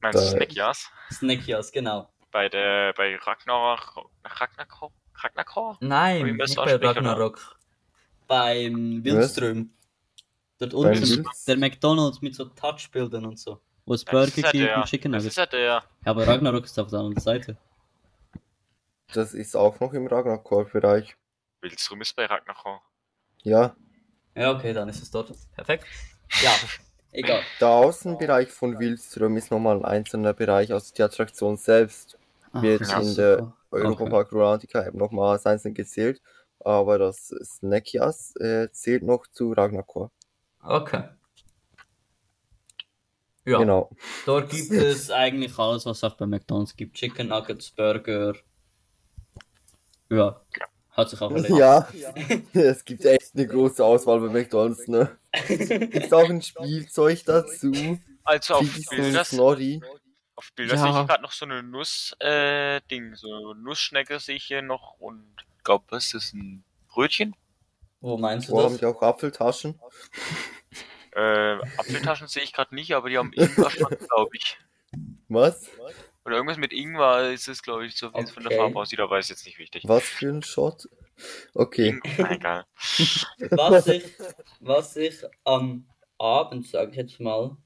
Meinst 0.01 0.19
du 0.19 0.25
Äh, 0.25 0.31
Snackjas? 0.31 0.91
Snackias, 1.13 1.73
genau. 1.73 2.13
Bei 2.31 2.49
der, 2.49 2.93
bei 2.95 3.17
Ragnarok, 3.17 4.11
Ragnarok, 4.25 4.93
Ragnarok? 5.15 5.77
Nein, 5.81 6.37
nicht 6.37 6.57
bei? 6.57 6.77
Ragnarok. 6.77 7.60
Beim 8.31 9.03
Wildström. 9.05 9.71
Dort 10.59 10.73
unten, 10.75 11.03
Wild- 11.03 11.27
der 11.49 11.57
McDonalds 11.57 12.23
mit 12.23 12.35
so 12.37 12.45
Touchbildern 12.45 13.27
und 13.27 13.39
so. 13.41 13.61
Wo 13.87 13.95
es 13.95 14.05
Das 14.05 14.13
Burger 14.13 14.41
ja 14.43 14.51
King 14.53 14.75
und 14.77 14.85
Chicken 14.85 15.13
das 15.13 15.23
Nuggets. 15.25 15.33
ist 15.33 15.37
ja 15.37 15.47
der, 15.47 15.61
Ja, 15.65 15.83
aber 16.05 16.27
Ragnarok 16.29 16.65
ist 16.65 16.79
auf 16.79 16.91
der 16.91 17.01
anderen 17.01 17.21
Seite. 17.21 17.57
Das 19.13 19.35
ist 19.35 19.57
auch 19.57 19.81
noch 19.81 19.93
im 19.95 20.07
Ragnarok-Bereich. 20.07 21.17
Wildström 21.63 22.01
ist 22.03 22.15
bei 22.15 22.27
Ragnarok. 22.27 22.83
Ja, 23.43 23.75
Ja, 24.37 24.53
okay, 24.53 24.73
dann 24.73 24.89
ist 24.89 25.03
es 25.03 25.11
dort. 25.11 25.33
Perfekt. 25.57 25.85
Ja, 26.43 26.53
egal. 27.13 27.43
der 27.61 27.69
Außenbereich 27.69 28.51
von 28.51 28.79
Wildström 28.79 29.37
ist 29.39 29.51
nochmal 29.51 29.79
ein 29.79 29.85
einzelner 29.85 30.35
Bereich, 30.35 30.73
also 30.73 30.95
die 30.95 31.03
Attraktion 31.03 31.57
selbst 31.57 32.17
Ach, 32.53 32.63
wird 32.63 32.83
das 32.83 33.09
in 33.09 33.15
der. 33.17 33.53
Europapark 33.73 34.33
Rolantica 34.33 34.85
eben 34.85 34.99
nochmal 34.99 35.35
als 35.35 35.47
einzeln 35.47 35.75
gezählt, 35.75 36.21
aber 36.65 36.99
das 36.99 37.29
Snackias 37.43 38.35
äh, 38.37 38.71
zählt 38.73 39.03
noch 39.03 39.27
zu 39.29 39.53
Ragnarok. 39.53 40.11
Okay. 40.63 41.05
Ja, 43.45 43.59
Genau. 43.59 43.91
dort 44.27 44.51
gibt 44.51 44.71
es 44.71 45.11
eigentlich 45.11 45.59
alles, 45.59 45.87
was 45.87 45.99
es 45.99 46.05
auch 46.05 46.15
bei 46.17 46.27
McDonalds 46.27 46.77
gibt. 46.77 46.97
Chicken 46.97 47.29
Nuggets, 47.29 47.71
Burger. 47.71 48.35
Ja. 50.11 50.41
Hat 50.91 51.09
sich 51.09 51.21
auch 51.21 51.31
erledigt. 51.31 51.59
Ja, 51.59 51.89
es 52.53 52.85
gibt 52.85 53.05
echt 53.05 53.35
eine 53.35 53.47
große 53.47 53.85
Auswahl 53.85 54.21
bei 54.21 54.29
McDonalds, 54.29 54.89
ne? 54.89 55.17
Gibt's 55.47 56.13
auch 56.13 56.29
ein 56.29 56.43
Spielzeug 56.43 57.25
dazu? 57.25 57.99
Also 58.25 58.55
auf 58.55 58.67
Bilder, 58.91 59.25
Snorri. 59.25 59.81
auf 60.35 60.53
Bilder 60.55 60.75
Ja. 60.75 60.83
sehe 60.83 61.01
ich 61.01 61.07
gerade 61.09 61.23
noch 61.23 61.33
so 61.33 61.45
eine 61.47 61.63
Nuss, 61.63 62.15
äh, 62.21 62.81
so 63.15 63.55
Nussschnecke 63.55 64.21
sehe 64.21 64.37
ich 64.37 64.45
hier 64.45 64.63
noch 64.63 64.99
und 65.01 65.25
glaube, 65.71 65.85
was 65.91 66.07
ist 66.07 66.15
das, 66.15 66.33
ein 66.33 66.65
Brötchen? 66.89 67.37
Wo 68.01 68.17
meinst 68.19 68.49
du 68.49 68.53
Wo 68.53 68.63
haben 68.63 68.73
das? 68.73 68.81
die 68.81 68.87
auch 68.87 69.03
Apfeltaschen? 69.03 69.79
Äh, 71.13 71.59
Apfeltaschen 71.77 72.29
sehe 72.29 72.45
ich 72.45 72.53
gerade 72.53 72.73
nicht, 72.73 72.93
aber 72.95 73.09
die 73.09 73.19
haben 73.19 73.33
Ingwer 73.33 73.69
glaube 74.09 74.31
ich. 74.37 74.57
Was? 75.29 75.69
Oder 76.25 76.37
irgendwas 76.37 76.57
mit 76.57 76.73
Ingwer 76.73 77.33
ist 77.33 77.49
es, 77.49 77.63
glaube 77.65 77.85
ich, 77.85 77.97
so 77.97 78.15
wie 78.15 78.21
es 78.21 78.31
von 78.31 78.45
der 78.45 78.53
Okay. 78.53 78.61
Farbe 78.61 78.79
aussieht, 78.79 79.01
aber 79.01 79.19
ist 79.19 79.29
jetzt 79.29 79.45
nicht 79.45 79.59
wichtig. 79.59 79.83
Was 79.89 80.05
für 80.05 80.29
ein 80.29 80.43
Shot? 80.45 80.89
Okay. 81.53 81.99
Egal. 82.17 82.65
Was 83.51 83.89
ich, 83.89 84.05
was 84.61 84.97
ich 84.97 85.17
am 85.45 85.87
Abend, 86.17 86.69
sage 86.69 86.93
ich 86.93 86.97
jetzt 86.97 87.19
mal, 87.21 87.57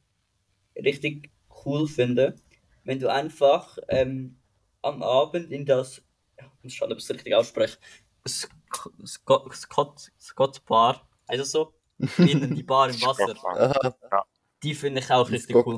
richtig 0.76 1.30
cool 1.66 1.86
finde, 1.86 2.36
wenn 2.84 2.98
du 2.98 3.12
einfach 3.12 3.76
ähm, 3.88 4.36
am 4.82 5.02
Abend 5.02 5.50
in 5.50 5.66
das, 5.66 6.02
ich 6.38 6.64
muss 6.64 6.72
schauen, 6.74 6.92
ob 6.92 6.98
ich 6.98 7.04
es 7.04 7.10
richtig 7.10 7.34
ausspreche, 7.34 7.78
Scott, 8.26 8.92
Scott, 9.06 9.54
Scott, 9.54 10.12
Scott 10.20 10.64
Bar, 10.64 11.06
also 11.26 11.44
so, 11.44 11.74
in 12.18 12.54
die 12.54 12.62
Bar 12.62 12.88
im 12.90 12.94
Wasser, 13.02 14.26
die 14.62 14.74
finde 14.74 15.00
ich 15.00 15.10
auch 15.10 15.28
richtig 15.30 15.54
cool. 15.56 15.74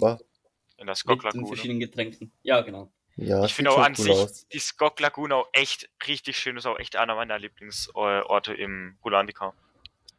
In 0.78 0.86
der 0.86 0.92
Mit 0.92 0.96
Skok 0.98 1.20
den 1.20 1.26
Lagune. 1.26 1.46
verschiedenen 1.48 1.80
Getränken. 1.80 2.32
Ja, 2.42 2.60
genau. 2.60 2.92
Ja, 3.16 3.44
Ich 3.46 3.54
finde 3.54 3.70
auch 3.70 3.78
an 3.78 3.94
cool 3.98 4.04
sich 4.04 4.12
aus. 4.12 4.46
die 4.48 4.58
Skok 4.58 5.00
Lagune 5.00 5.34
auch 5.34 5.48
echt 5.54 5.88
richtig 6.06 6.36
schön. 6.38 6.56
Ist 6.58 6.66
auch 6.66 6.78
echt 6.78 6.96
einer 6.96 7.14
meiner 7.14 7.38
Lieblingsorte 7.38 8.52
im 8.52 8.98
Rulandica. 9.02 9.54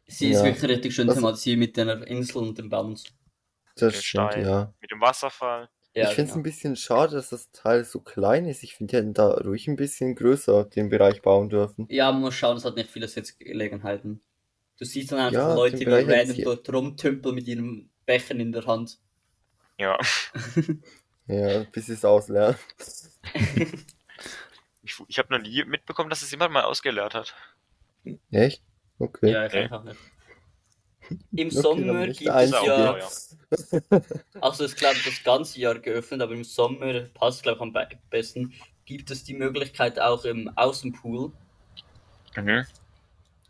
Sie 0.08 0.30
ist 0.30 0.38
Ja. 0.38 0.44
wirklich 0.46 0.64
richtig 0.70 0.94
schön 0.96 1.06
Was- 1.06 1.14
thematisiert 1.14 1.58
mit 1.60 1.76
der 1.76 2.04
Insel 2.08 2.38
und 2.38 2.58
dem 2.58 2.68
Bounce. 2.68 3.04
Das 3.76 4.02
stimmt, 4.02 4.32
Stein. 4.32 4.44
ja. 4.44 4.74
Mit 4.80 4.90
dem 4.90 5.00
Wasserfall. 5.00 5.68
Ja, 5.94 6.04
ich 6.04 6.10
finde 6.10 6.22
es 6.22 6.34
genau. 6.34 6.40
ein 6.40 6.42
bisschen 6.42 6.76
schade, 6.76 7.16
dass 7.16 7.30
das 7.30 7.50
Teil 7.50 7.84
so 7.84 8.00
klein 8.00 8.46
ist. 8.46 8.62
Ich 8.62 8.76
finde, 8.76 8.90
die 8.92 8.96
hätten 8.98 9.14
da 9.14 9.30
ruhig 9.30 9.66
ein 9.68 9.76
bisschen 9.76 10.14
größer 10.14 10.64
den 10.64 10.88
Bereich 10.90 11.22
bauen 11.22 11.48
dürfen. 11.48 11.86
Ja, 11.90 12.12
man 12.12 12.20
muss 12.20 12.34
schauen, 12.34 12.56
es 12.56 12.64
hat 12.64 12.76
nicht 12.76 12.90
viele 12.90 13.08
Sitzgelegenheiten. 13.08 14.20
Du 14.78 14.84
siehst 14.84 15.10
dann 15.10 15.18
einfach 15.18 15.32
Ja, 15.32 15.54
Leute, 15.54 15.84
Bereich 15.84 16.08
random 16.08 16.44
dort 16.44 16.72
rumtümpeln 16.72 17.34
mit 17.34 17.48
ihrem 17.48 17.90
Becher 18.06 18.36
in 18.36 18.52
der 18.52 18.64
Hand. 18.66 18.98
Ja. 19.78 19.98
Ja, 21.30 21.62
bis 21.72 21.86
sie 21.86 21.92
es 21.92 22.06
auslernen. 22.06 22.56
Ich, 24.82 24.96
ich 25.06 25.18
habe 25.18 25.34
noch 25.34 25.42
nie 25.42 25.64
mitbekommen, 25.64 26.08
dass 26.08 26.22
es 26.22 26.30
jemand 26.30 26.52
mal 26.52 26.62
ausgeleert 26.62 27.12
hat. 27.12 27.34
Echt? 28.30 28.62
Okay. 28.98 29.32
Ja, 29.32 29.44
ich 29.44 29.52
Okay. 29.52 29.64
einfach 29.64 29.84
nicht. 29.84 29.98
Im 31.36 31.48
Okay, 31.48 31.50
Sommer 31.50 32.06
gibt 32.06 32.20
es 32.30 32.50
ja, 32.50 32.98
Ja. 32.98 33.08
also 34.40 34.64
es 34.64 34.74
glaube 34.76 34.96
ich 34.96 35.04
das 35.04 35.22
ganze 35.24 35.58
Jahr 35.60 35.78
geöffnet, 35.78 36.20
aber 36.20 36.32
im 36.34 36.44
Sommer 36.44 37.00
passt 37.14 37.42
glaube 37.42 37.56
ich 37.58 37.62
am 37.62 37.72
be- 37.72 37.88
besten, 38.10 38.52
gibt 38.84 39.10
es 39.10 39.24
die 39.24 39.34
Möglichkeit 39.34 39.98
auch 40.00 40.24
im 40.24 40.50
Außenpool, 40.56 41.32
Mhm. 42.36 42.64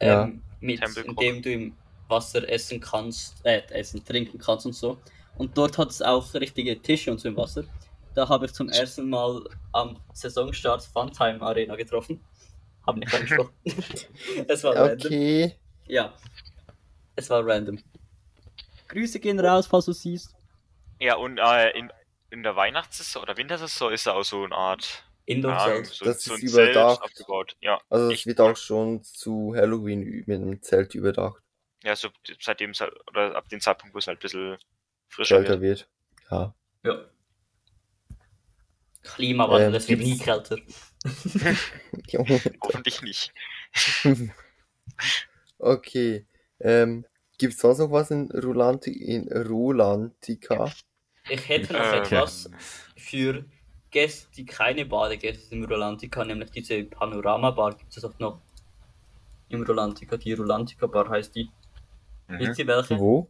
Ja. 0.01 0.25
ähm, 0.25 0.43
mit, 0.61 0.81
Tempelkrug. 0.81 1.21
indem 1.23 1.43
du 1.43 1.53
im 1.53 1.75
Wasser 2.09 2.49
essen 2.49 2.81
kannst, 2.81 3.45
äh, 3.45 3.63
essen, 3.71 4.05
trinken 4.05 4.39
kannst 4.39 4.67
und 4.67 4.73
so. 4.75 4.99
Und 5.37 5.57
dort 5.59 5.77
hat 5.79 5.91
es 5.91 6.01
auch 6.03 6.33
richtige 6.35 6.81
Tische 6.81 7.11
und 7.11 7.19
so 7.21 7.29
im 7.29 7.37
Wasser. 7.37 7.65
Da 8.15 8.29
habe 8.29 8.47
ich 8.47 8.53
zum 8.53 8.69
ersten 8.71 9.09
Mal 9.11 9.45
am 9.73 9.97
Saisonstart 10.13 10.83
Funtime 10.85 11.41
Arena 11.43 11.77
getroffen. 11.77 12.21
Haben 12.87 13.01
nicht 13.01 13.13
angesprochen. 13.15 13.53
es 14.49 14.65
war 14.65 14.75
random. 14.75 15.07
Okay. 15.07 15.55
Ja. 15.87 16.15
Es 17.19 17.31
war 17.31 17.45
random. 17.45 17.81
Grüße 18.87 19.19
gehen 19.19 19.41
raus, 19.41 19.67
falls 19.67 19.87
du 19.87 19.93
siehst. 19.93 20.37
Ja, 21.01 21.17
und 21.17 21.39
äh, 21.39 21.71
in, 21.77 21.93
in 22.31 22.45
der 22.45 22.55
Weihnachtssaison 22.55 23.23
oder 23.25 23.37
Wintersaison 23.37 23.93
ist 23.93 24.07
da 24.07 24.13
auch 24.13 24.23
so 24.23 24.45
eine 24.45 24.55
Art. 24.55 25.05
Indoor 25.27 25.51
Ja, 25.53 25.65
Zelt. 25.65 25.87
so, 25.87 26.05
Das 26.05 26.23
so 26.23 26.35
ist 26.37 26.43
überdacht. 26.45 27.03
aufgebaut. 27.03 27.57
Ja, 27.61 27.81
Also 27.91 28.13
es 28.13 28.25
wird 28.25 28.41
auch 28.41 28.57
schon 28.57 29.03
zu 29.03 29.53
Halloween 29.57 30.23
mit 30.27 30.41
einem 30.41 30.63
Zelt 30.63 30.95
überdacht. 30.95 31.43
ja, 31.83 31.97
so 31.97 32.09
seitdem 32.41 32.71
es 32.71 32.81
halt, 32.81 32.95
oder 33.09 33.35
ab 33.35 33.49
dem 33.49 33.61
Zeitpunkt, 33.61 33.95
wo 33.95 33.99
es 33.99 34.07
halt 34.07 34.19
ein 34.19 34.23
bisschen 34.23 34.57
frischer 35.09 35.39
Kälter 35.39 35.61
wird. 35.61 35.89
wird. 36.31 36.31
Ja. 36.31 36.55
Ja. 36.85 37.05
Klimawandel, 39.03 39.69
Ähm, 39.71 39.75
es 39.75 39.89
wird 39.89 40.01
nie 40.01 40.19
kälter. 40.19 40.57
Hoffentlich 42.63 43.03
nicht. 43.03 43.33
Okay. 45.61 46.25
Ähm, 46.61 47.05
gibt's 47.39 47.59
sonst 47.61 47.79
noch 47.79 47.91
was 47.91 48.11
in 48.11 48.31
Rulanti 48.31 48.91
in 48.93 49.29
Rulantica? 49.33 50.71
Ich 51.29 51.49
hätte 51.49 51.73
noch 51.73 51.81
Ähm. 51.93 52.03
etwas 52.03 52.51
für 52.97 53.45
Gäste, 53.91 54.29
die 54.37 54.45
keine 54.47 54.85
Badegäste 54.87 55.55
im 55.55 55.65
Rolantica, 55.65 56.25
nämlich 56.25 56.51
diese 56.51 56.85
Panorama-Bar 56.85 57.75
gibt 57.77 57.97
es 57.97 58.05
auch 58.05 58.19
noch. 58.19 58.41
Im 59.49 59.63
Rolantica, 59.63 60.17
die 60.17 60.35
Rolantica-Bar 60.35 61.09
heißt 61.09 61.35
die. 61.35 61.49
Mhm. 62.29 62.39
Wisst 62.39 62.59
ihr 62.59 62.67
welche? 62.67 62.99
Wo? 62.99 63.29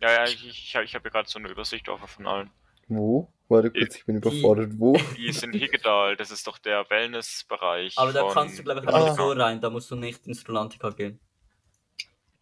Ja, 0.00 0.10
ja, 0.12 0.24
ich, 0.24 0.44
ich, 0.44 0.74
ich 0.74 0.94
habe 0.94 1.02
hier 1.02 1.10
gerade 1.12 1.28
so 1.28 1.38
eine 1.38 1.48
Übersicht 1.48 1.88
offen 1.88 2.08
von 2.08 2.26
allen. 2.26 2.50
Wo? 2.88 3.28
Warte 3.48 3.70
kurz, 3.70 3.96
ich 3.96 4.04
bin 4.06 4.20
Die- 4.20 4.28
überfordert. 4.28 4.72
Wo? 4.78 4.92
Die 5.16 5.26
ist 5.28 5.44
in 5.44 5.52
Higgedal, 5.52 6.16
das 6.16 6.30
ist 6.32 6.46
doch 6.48 6.58
der 6.58 6.84
Wellnessbereich. 6.90 7.96
Aber 7.96 8.12
da 8.12 8.28
kannst 8.32 8.58
du, 8.58 8.64
glaube 8.64 8.80
ich, 8.80 8.88
Ah. 8.88 8.92
auch 9.12 9.16
so 9.16 9.30
rein, 9.32 9.60
da 9.60 9.70
musst 9.70 9.90
du 9.90 9.94
nicht 9.96 10.26
ins 10.26 10.46
Rolantica 10.48 10.90
gehen. 10.90 11.20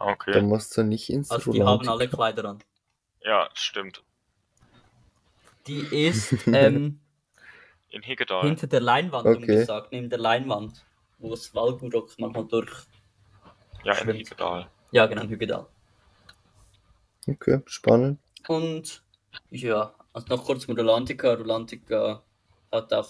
Da 0.01 0.07
Okay. 0.07 0.41
musst 0.41 0.77
du 0.77 0.83
nicht 0.83 1.11
ins 1.11 1.31
Also 1.31 1.53
die 1.53 1.63
haben 1.63 1.89
alle 1.89 2.09
Kleider 2.09 2.45
an. 2.45 2.59
Ja, 3.25 3.49
stimmt. 3.55 4.03
Die 5.67 5.81
ist 6.07 6.33
ähm, 6.53 7.01
In 7.93 8.03
Higgedal. 8.03 8.47
hinter 8.47 8.67
der 8.67 8.81
Leinwand, 8.81 9.27
Okay. 9.27 9.37
um 9.37 9.43
gesagt, 9.47 9.93
neben 9.93 10.09
der 10.11 10.19
Leinwand, 10.19 10.85
wo 11.19 11.31
das 11.31 11.55
Walgurok 11.55 12.11
manchmal 12.19 12.45
durch. 12.47 12.71
Ja, 13.85 13.93
in 13.95 13.97
Stimmt. 13.99 14.19
Higgedal. 14.19 14.71
Ja, 14.93 15.07
genau, 15.07 15.23
Hügedal. 15.23 15.67
Okay, 17.29 17.61
spannend. 17.67 18.19
Und 18.49 19.03
ja, 19.51 19.95
also 20.13 20.27
noch 20.29 20.45
kurz 20.45 20.67
mit 20.69 20.79
Rolantica. 20.79 21.35
Rolantica 21.35 22.23
hat 22.73 22.93
auch 22.93 23.09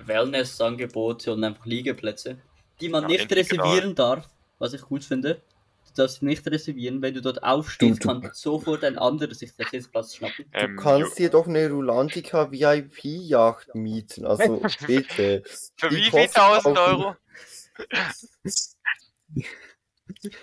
Wellness-Angebote 0.00 1.32
und 1.32 1.44
einfach 1.44 1.64
Liegeplätze, 1.66 2.38
die 2.80 2.88
man 2.88 3.02
Ja, 3.02 3.08
nicht 3.08 3.30
in 3.30 3.38
reservieren 3.38 3.94
darf, 3.94 4.28
was 4.58 4.72
ich 4.74 4.82
gut 4.82 5.04
finde. 5.04 5.40
Darfst 5.96 6.22
nicht 6.22 6.46
reservieren, 6.46 7.02
wenn 7.02 7.14
du 7.14 7.22
dort 7.22 7.42
aufstehst, 7.42 8.04
Du- 8.04 8.08
du- 8.14 8.20
kann 8.20 8.30
sofort 8.32 8.84
ein 8.84 8.98
anderer 8.98 9.34
sich 9.34 9.56
den 9.56 9.66
Sitzplatz 9.66 10.14
schnappen. 10.14 10.44
Du 10.52 10.58
Ähm, 10.58 10.76
kannst 10.76 11.18
Jo- 11.18 11.24
dir 11.24 11.30
doch 11.30 11.48
eine 11.48 11.68
Rulantica 11.70 12.52
VIP-Yacht 12.52 13.74
mieten. 13.74 14.26
Also 14.26 14.62
bitte. 14.86 15.42
Für 15.76 15.90
wie 15.90 16.10
viel 16.10 16.28
tausend 16.28 16.78
Euro? 16.78 17.16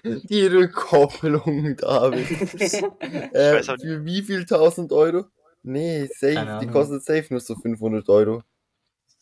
Die 0.04 0.46
Rückkopplung, 0.46 1.76
David. 1.78 2.32
äh, 3.34 3.64
für 3.64 4.06
wie 4.06 4.22
viel 4.22 4.46
tausend 4.46 4.92
Euro? 4.92 5.26
Nee, 5.64 6.08
safe. 6.08 6.58
Die 6.62 6.68
kostet 6.68 7.04
safe 7.04 7.28
nur 7.30 7.40
so 7.40 7.56
500 7.56 8.08
Euro. 8.10 8.44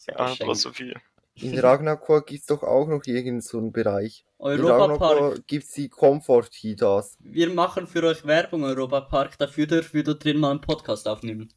Ja, 0.07 0.33
bloß 0.39 0.61
so 0.61 0.71
viel. 0.71 0.95
In 1.41 1.57
Ragnarok 1.59 2.27
gibt's 2.27 2.45
doch 2.47 2.63
auch 2.63 2.87
noch 2.87 3.05
irgend 3.05 3.43
so 3.43 3.57
einen 3.57 3.71
Bereich. 3.71 4.25
In 4.39 4.45
Europapark. 4.45 5.01
Ragnarok 5.01 5.47
gibt's 5.47 5.71
die 5.73 5.89
Comfort-Hitas. 5.89 7.17
Wir 7.19 7.49
machen 7.49 7.87
für 7.87 8.03
euch 8.03 8.25
Werbung, 8.25 8.63
Europapark. 8.63 9.37
Dafür 9.37 9.65
dürfen 9.67 9.93
wir 9.93 10.03
drin 10.03 10.39
mal 10.39 10.51
einen 10.51 10.61
Podcast 10.61 11.07
aufnehmen. 11.07 11.51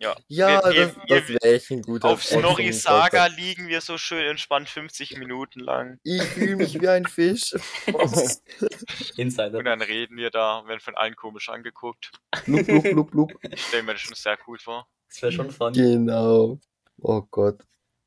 Ja, 0.00 0.14
Ja, 0.28 0.62
Wir- 0.72 0.86
das, 0.86 0.94
das 1.08 1.28
wäre 1.28 1.54
echt 1.54 1.70
ein 1.72 1.82
guter 1.82 2.10
Auf 2.10 2.22
Snorri 2.22 2.72
Saga 2.72 3.26
liegen 3.26 3.66
wir 3.66 3.80
so 3.80 3.98
schön 3.98 4.24
entspannt 4.26 4.68
50 4.68 5.18
Minuten 5.18 5.58
lang. 5.58 5.98
Ich 6.04 6.22
fühle 6.22 6.54
mich 6.54 6.80
wie 6.80 6.86
ein 6.88 7.04
Fisch. 7.04 7.52
Insider. 9.16 9.58
Und 9.58 9.64
dann 9.64 9.82
reden 9.82 10.16
wir 10.16 10.30
da, 10.30 10.62
werden 10.66 10.80
von 10.80 10.94
allen 10.94 11.16
komisch 11.16 11.48
angeguckt. 11.48 12.12
blub, 12.44 12.64
blub, 12.66 12.82
blub, 12.84 13.10
blub. 13.10 13.32
Ich 13.50 13.60
stelle 13.60 13.82
mir 13.82 13.92
das 13.92 14.02
schon 14.02 14.14
sehr 14.14 14.38
cool 14.46 14.58
vor. 14.58 14.86
Das 15.08 15.22
wäre 15.22 15.32
schon 15.32 15.50
fun. 15.50 15.72
Genau. 15.72 16.60
Oh 17.00 17.22
Gott. 17.30 17.60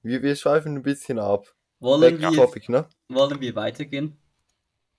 Wir, 0.04 0.22
wir 0.22 0.36
schweifen 0.36 0.76
ein 0.76 0.84
bisschen 0.84 1.20
ab. 1.20 1.54
Wollen 1.80 2.20
Back 2.20 2.20
wir, 2.22 2.32
topic, 2.32 2.72
ne? 2.72 2.88
wollen 3.10 3.40
wir 3.42 3.56
weitergehen? 3.56 4.18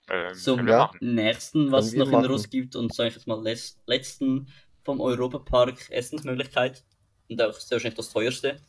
Ähm, 0.08 0.34
Zum 0.34 0.66
wir 0.66 0.72
ja. 0.72 0.90
nächsten, 1.00 1.70
was 1.70 1.92
wir 1.92 2.00
noch 2.00 2.06
in 2.06 2.12
machen. 2.12 2.26
Russ 2.26 2.50
gibt 2.50 2.74
und 2.76 2.92
sage 2.94 3.10
ich 3.10 3.14
jetzt 3.14 3.26
mal 3.26 3.40
les- 3.40 3.80
letzten 3.86 4.48
vom 4.82 5.00
Europapark 5.00 5.90
Essensmöglichkeit 5.90 6.84
und 7.28 7.40
auch 7.40 7.54
sehr 7.54 7.76
wahrscheinlich 7.76 7.96
das 7.96 8.10
teuerste. 8.10 8.60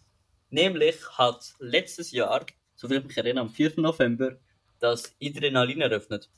Nämlich 0.50 0.96
hat 1.18 1.54
letztes 1.60 2.12
Jahr, 2.12 2.46
so 2.76 2.88
viel 2.88 2.98
ich 2.98 3.06
mich 3.06 3.18
erinnere, 3.18 3.46
am 3.46 3.50
4. 3.50 3.74
November 3.78 4.38
das 4.80 5.16
Adrenalin 5.22 5.82
eröffnet. 5.82 6.30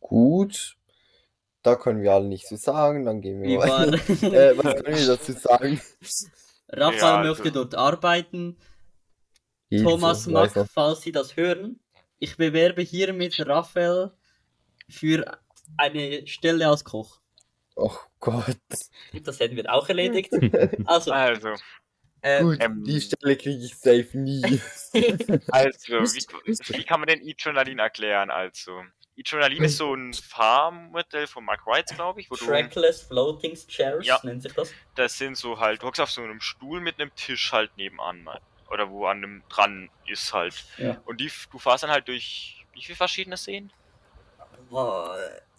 Gut. 0.00 0.76
Da 1.62 1.76
können 1.76 2.02
wir 2.02 2.12
alle 2.12 2.26
nichts 2.26 2.48
zu 2.48 2.56
sagen, 2.56 3.04
dann 3.04 3.20
gehen 3.20 3.42
wir 3.42 3.58
war, 3.58 3.86
weiter. 3.92 3.92
äh, 4.32 4.56
was 4.58 4.82
können 4.82 4.96
wir 4.96 5.06
dazu 5.06 5.32
sagen? 5.32 5.80
Raphael 6.72 6.98
Ja, 7.00 7.16
also- 7.18 7.30
möchte 7.42 7.52
dort 7.52 7.74
arbeiten. 7.74 8.56
Hilfe, 9.68 9.84
Thomas 9.84 10.30
weiß 10.30 10.54
Mack, 10.54 10.68
falls 10.70 11.00
Sie 11.02 11.12
das 11.12 11.36
hören, 11.36 11.80
ich 12.18 12.36
bewerbe 12.36 12.82
hiermit 12.82 13.38
Raphael 13.46 14.12
für 14.88 15.38
eine 15.78 16.26
Stelle 16.26 16.68
als 16.68 16.84
Koch. 16.84 17.20
Oh 17.74 17.96
Gott. 18.20 18.58
Das 19.22 19.40
hätten 19.40 19.56
wir 19.56 19.72
auch 19.72 19.88
erledigt. 19.88 20.30
Also, 20.86 21.12
Also, 21.12 21.54
äh, 22.20 22.42
Gut, 22.42 22.58
ähm, 22.60 22.84
die 22.84 23.00
Stelle 23.00 23.36
kriege 23.36 23.64
ich 23.64 23.74
safe 23.74 24.18
nie. 24.18 24.42
also 25.48 26.00
wie, 26.00 26.76
wie 26.76 26.84
kann 26.84 27.00
man 27.00 27.08
denn 27.08 27.22
E-Journalin 27.26 27.78
erklären? 27.78 28.30
Also, 28.30 28.82
E-Journalin 29.16 29.64
ist 29.64 29.76
so 29.76 29.94
ein 29.94 30.14
Farmmodell 30.14 31.26
von 31.26 31.44
Mark 31.44 31.66
Wright, 31.66 31.86
glaube 31.94 32.20
ich, 32.20 32.30
wo 32.30 32.36
du, 32.36 32.46
Trackless 32.46 33.02
Floating 33.02 33.54
Chairs 33.54 34.06
Ja. 34.06 34.20
nennt 34.22 34.42
sich 34.42 34.52
das. 34.52 34.72
das 34.94 35.18
sind 35.18 35.36
so 35.36 35.60
halt, 35.60 35.82
du 35.82 35.86
hockst 35.86 36.00
auf 36.00 36.10
so 36.10 36.22
einem 36.22 36.40
Stuhl 36.40 36.80
mit 36.80 36.98
einem 36.98 37.14
Tisch 37.14 37.52
halt 37.52 37.76
nebenan, 37.76 38.22
ne? 38.22 38.40
oder 38.70 38.88
wo 38.88 39.06
an 39.06 39.18
einem 39.18 39.44
dran 39.48 39.90
ist 40.06 40.32
halt. 40.32 40.64
Ja. 40.78 41.00
Und 41.04 41.20
die, 41.20 41.30
du 41.50 41.58
fährst 41.58 41.84
dann 41.84 41.90
halt 41.90 42.08
durch, 42.08 42.66
wie 42.72 42.82
viele 42.82 42.96
verschiedene 42.96 43.36
Szenen? 43.36 43.70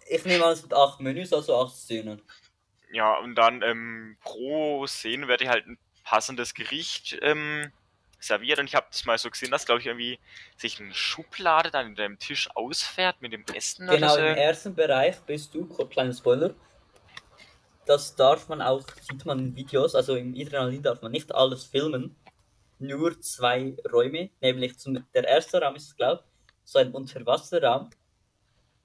Ich 0.10 0.26
nehme 0.26 0.46
an, 0.46 0.52
es 0.54 0.62
sind 0.62 0.74
acht 0.74 1.00
Menüs, 1.00 1.32
also 1.32 1.56
acht 1.58 1.76
Szenen. 1.76 2.22
Ja, 2.92 3.18
und 3.20 3.36
dann 3.36 3.62
ähm, 3.62 4.18
pro 4.22 4.86
Szene 4.88 5.28
wird 5.28 5.42
dir 5.42 5.50
halt 5.50 5.68
ein 5.68 5.78
passendes 6.04 6.54
Gericht 6.54 7.18
ähm, 7.22 7.72
serviert. 8.24 8.60
Und 8.60 8.66
ich 8.66 8.76
habe 8.76 8.88
das 8.90 9.06
mal 9.06 9.18
so 9.18 9.30
gesehen, 9.30 9.52
dass, 9.52 9.66
glaube 9.66 9.82
ich, 9.82 9.88
irgendwie 9.88 10.20
sich 10.58 10.80
eine 10.80 10.94
Schublade 10.94 11.72
dann 11.72 11.88
in 11.88 11.96
deinem 11.96 12.20
Tisch 12.20 12.50
ausfährt 12.56 13.22
mit 13.22 13.34
dem 13.34 13.44
Essen 13.54 13.88
Genau, 13.88 14.14
oder 14.14 14.30
im 14.30 14.36
so. 14.36 14.42
ersten 14.42 14.76
Bereich 14.76 15.20
bist 15.22 15.54
du, 15.54 15.66
kurz 15.66 15.90
kleiner 15.92 16.14
Spoiler. 16.14 16.54
Das 17.86 18.16
darf 18.16 18.48
man 18.48 18.62
auch, 18.62 18.82
sieht 19.02 19.26
man 19.26 19.40
in 19.40 19.56
Videos, 19.56 19.94
also 19.94 20.16
im 20.16 20.34
Adrenalin 20.36 20.82
darf 20.82 21.02
man 21.02 21.12
nicht 21.12 21.34
alles 21.34 21.66
filmen. 21.66 22.16
Nur 22.80 23.20
zwei 23.22 23.76
Räume, 23.92 24.30
nämlich 24.42 24.78
zum, 24.80 25.06
der 25.14 25.28
erste 25.28 25.62
Raum 25.62 25.76
ist, 25.76 25.96
glaube 25.98 26.24
ich, 26.24 26.52
so 26.64 26.80
ein 26.80 26.92
Unterwasserraum. 26.92 27.90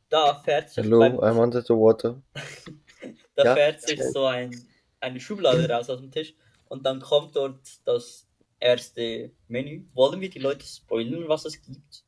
Da 0.08 0.34
fährt 0.34 0.70
sich, 0.70 0.84
Hello, 0.84 1.00
beim, 1.00 1.18
I'm 1.18 1.40
under 1.40 1.62
the 1.62 1.74
water. 1.74 2.20
da 3.34 3.44
ja. 3.44 3.54
fährt 3.54 3.82
sich 3.82 4.02
so 4.02 4.26
ein, 4.26 4.66
eine 5.00 5.20
Schublade 5.20 5.68
raus 5.68 5.90
aus 5.90 6.00
dem 6.00 6.10
Tisch 6.10 6.34
und 6.68 6.84
dann 6.84 7.00
kommt 7.00 7.36
dort 7.36 7.60
das 7.84 8.27
erste 8.60 9.30
Menü. 9.48 9.84
Wollen 9.94 10.20
wir 10.20 10.30
die 10.30 10.38
Leute 10.38 10.66
spoilern, 10.66 11.28
was 11.28 11.44
es 11.44 11.60
gibt? 11.62 12.04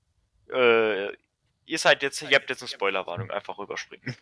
Äh, 0.53 1.12
ihr 1.70 1.78
seid 1.78 2.03
jetzt, 2.03 2.20
ihr 2.22 2.36
habt 2.36 2.51
jetzt 2.51 2.62
eine 2.62 2.68
Spoilerwarnung, 2.68 3.30
einfach 3.30 3.59
rüberspringen. 3.59 4.16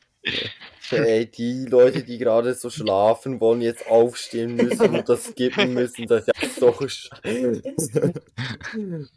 Ey, 0.91 1.27
die 1.31 1.65
Leute, 1.65 2.05
die 2.05 2.19
gerade 2.19 2.55
so 2.55 2.69
schlafen, 2.69 3.41
wollen 3.41 3.63
jetzt 3.63 3.87
aufstehen 3.89 4.55
müssen 4.55 4.95
und 4.95 5.09
das 5.09 5.25
skippen 5.29 5.73
müssen, 5.73 6.07
das 6.07 6.29
ist 6.29 6.61
ja 6.61 6.71
so 6.71 6.89
scheiße. 6.89 8.13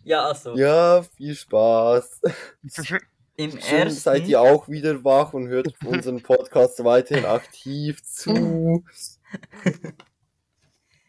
Ja, 0.03 0.25
also, 0.25 0.55
Ja, 0.55 1.03
viel 1.03 1.35
Spaß. 1.35 2.21
im 3.35 3.51
Schön, 3.51 3.59
ersten... 3.59 3.99
seid 3.99 4.27
ihr 4.27 4.39
auch 4.39 4.69
wieder 4.69 5.03
wach 5.03 5.33
und 5.33 5.49
hört 5.49 5.73
unseren 5.83 6.21
Podcast 6.21 6.83
weiterhin 6.83 7.25
aktiv 7.25 8.01
zu. 8.03 8.83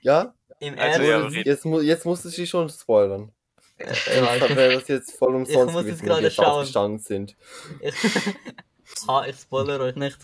Ja, 0.05 0.34
Im 0.63 0.79
Also, 0.79 1.03
ersten... 1.03 1.35
ja, 1.35 1.43
jetzt, 1.43 1.65
mu 1.65 1.81
jetzt 1.81 2.07
musst 2.07 2.25
du 2.25 2.29
sie 2.29 2.47
schon 2.47 2.69
spoilern. 2.69 3.33
Ja, 3.81 4.39
Dann 4.39 4.57
wäre 4.57 4.75
das 4.75 4.87
jetzt 4.87 5.13
voll 5.19 5.35
umsonst 5.35 5.75
muss 5.75 5.83
gewesen, 5.83 5.89
jetzt 5.89 6.01
wenn 6.03 6.07
wir 6.07 6.15
gerade 6.15 6.23
jetzt 6.23 6.37
schauen. 6.37 6.47
aufgestanden 6.47 6.99
sind. 7.01 7.37
Ich, 7.81 7.95
ha, 9.09 9.27
ich 9.27 9.37
spoiler 9.37 9.81
euch 9.81 9.97
nicht. 9.97 10.19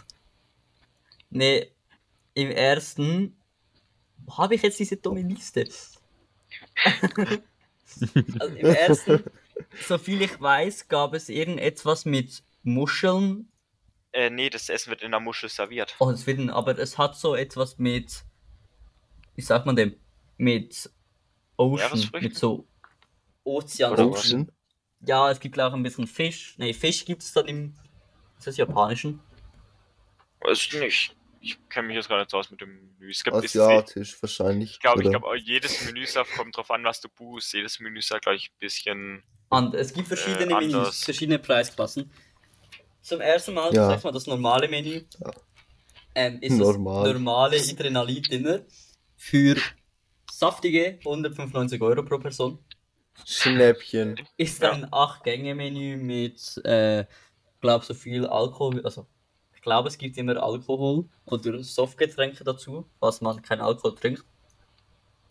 Nee, 1.31 1.73
im 2.35 2.53
ersten. 2.53 3.37
Wo 4.27 4.39
habe 4.39 4.55
ich 4.55 4.63
jetzt 4.63 4.79
diese 4.79 4.97
dumme 4.97 5.23
Liste? 5.23 5.65
also 8.39 8.55
im 8.55 8.67
ersten, 8.67 9.25
soviel 9.89 10.23
ich 10.23 10.41
weiß, 10.41 10.87
gab 10.87 11.15
es 11.15 11.29
irgendetwas 11.29 12.05
mit 12.05 12.45
Muscheln. 12.63 13.51
Äh, 14.13 14.31
nee, 14.31 14.51
das 14.51 14.69
Essen 14.69 14.91
wird 14.91 15.03
in 15.03 15.11
der 15.11 15.21
Muschel 15.21 15.49
serviert. 15.49 15.97
Oh, 15.99 16.11
es 16.11 16.29
wird, 16.29 16.49
aber 16.51 16.79
es 16.79 16.97
hat 16.97 17.17
so 17.17 17.35
etwas 17.35 17.79
mit. 17.79 18.23
Wie 19.35 19.43
sagt 19.43 19.67
man 19.67 19.75
dem? 19.75 19.97
Mit 20.39 20.91
Ocean. 21.57 22.11
Mit 22.21 22.37
so 22.37 22.67
Ozean. 23.45 23.93
Oder? 23.93 24.07
Ocean? 24.09 24.51
Ja, 25.01 25.31
es 25.31 25.39
gibt 25.39 25.59
auch 25.61 25.73
ein 25.73 25.83
bisschen 25.83 26.07
Fisch. 26.07 26.55
Nee, 26.59 26.73
Fisch 26.73 27.05
gibt 27.05 27.23
es 27.23 27.33
dann 27.33 27.47
im. 27.47 27.75
Ist 28.39 28.47
das 28.47 28.57
Japanischen? 28.57 29.21
Weiß 30.41 30.59
ich 30.59 30.73
nicht. 30.81 31.17
Ich 31.41 31.59
kenne 31.69 31.89
mich 31.89 31.97
jetzt 31.97 32.09
gar 32.09 32.19
nicht 32.19 32.31
so 32.31 32.39
aus 32.39 32.51
mit 32.51 32.61
dem 32.61 32.75
Menü. 32.99 33.11
Es 33.11 33.23
gibt, 33.23 33.37
es, 33.37 33.55
ich 33.55 33.61
Asiatisch 33.61 34.21
wahrscheinlich. 34.23 34.81
glaube, 34.81 35.03
ich 35.05 35.11
glaube, 35.11 35.37
jedes 35.39 35.85
Menü 35.85 36.05
kommt 36.37 36.57
drauf 36.57 36.71
an, 36.71 36.83
was 36.85 37.01
du 37.01 37.09
buchst. 37.09 37.53
Jedes 37.53 37.79
Menü 37.79 37.99
ist 38.01 38.09
glaube 38.09 38.37
ich, 38.37 38.51
ein 38.51 38.59
bisschen. 38.59 39.23
And, 39.51 39.75
es 39.75 39.93
gibt 39.93 40.09
verschiedene 40.09 40.53
Äh, 40.53 40.67
Menüs, 40.67 41.05
verschiedene 41.05 41.39
Preisklassen. 41.39 42.11
Zum 43.01 43.21
ersten 43.21 43.55
Mal, 43.55 43.73
Ja. 43.73 43.87
sag 43.89 43.99
ich 43.99 44.05
mal, 44.05 44.13
das 44.13 44.27
normale 44.27 44.69
Menü 44.69 45.03
Ja. 45.21 45.31
ähm, 46.17 46.39
ist 46.43 46.55
Normal. 46.57 47.05
das 47.05 47.13
normale 47.15 47.57
Adrenalin-Dinner 47.57 48.61
für 49.17 49.57
saftige 50.39 50.99
195 51.05 51.81
Euro 51.83 52.03
pro 52.05 52.19
Person. 52.19 52.59
Schnäppchen. 53.27 54.17
Ist 54.37 54.63
Ja. 54.63 54.71
ein 54.73 54.87
8-Gänge-Menü 54.93 55.97
mit, 55.97 56.61
äh, 56.65 57.05
glaub 57.61 57.83
so 57.85 57.93
viel 57.95 58.25
Alkohol, 58.27 58.81
also 58.85 59.07
ich 59.55 59.61
glaube, 59.63 59.89
es 59.89 59.99
gibt 59.99 60.17
immer 60.17 60.41
Alkohol 60.41 61.09
oder 61.27 61.63
Softgetränke 61.65 62.45
dazu, 62.45 62.87
was 63.01 63.21
man 63.21 63.43
kein 63.43 63.61
Alkohol 63.61 63.97
trinkt. 63.97 64.25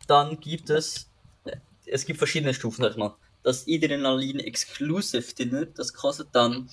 Dann 0.08 0.38
gibt 0.41 0.70
es, 0.70 1.10
äh, 1.45 1.55
es 1.86 2.05
gibt 2.05 2.18
verschiedene 2.18 2.53
Stufen, 2.53 2.82
sag 2.84 2.91
ich 2.91 2.97
mal. 2.97 3.16
Das 3.43 3.66
Adrenalin 3.66 4.39
Exclusive 4.41 5.34
Dinner, 5.34 5.66
das 5.68 5.93
kostet 5.93 6.28
dann 6.34 6.70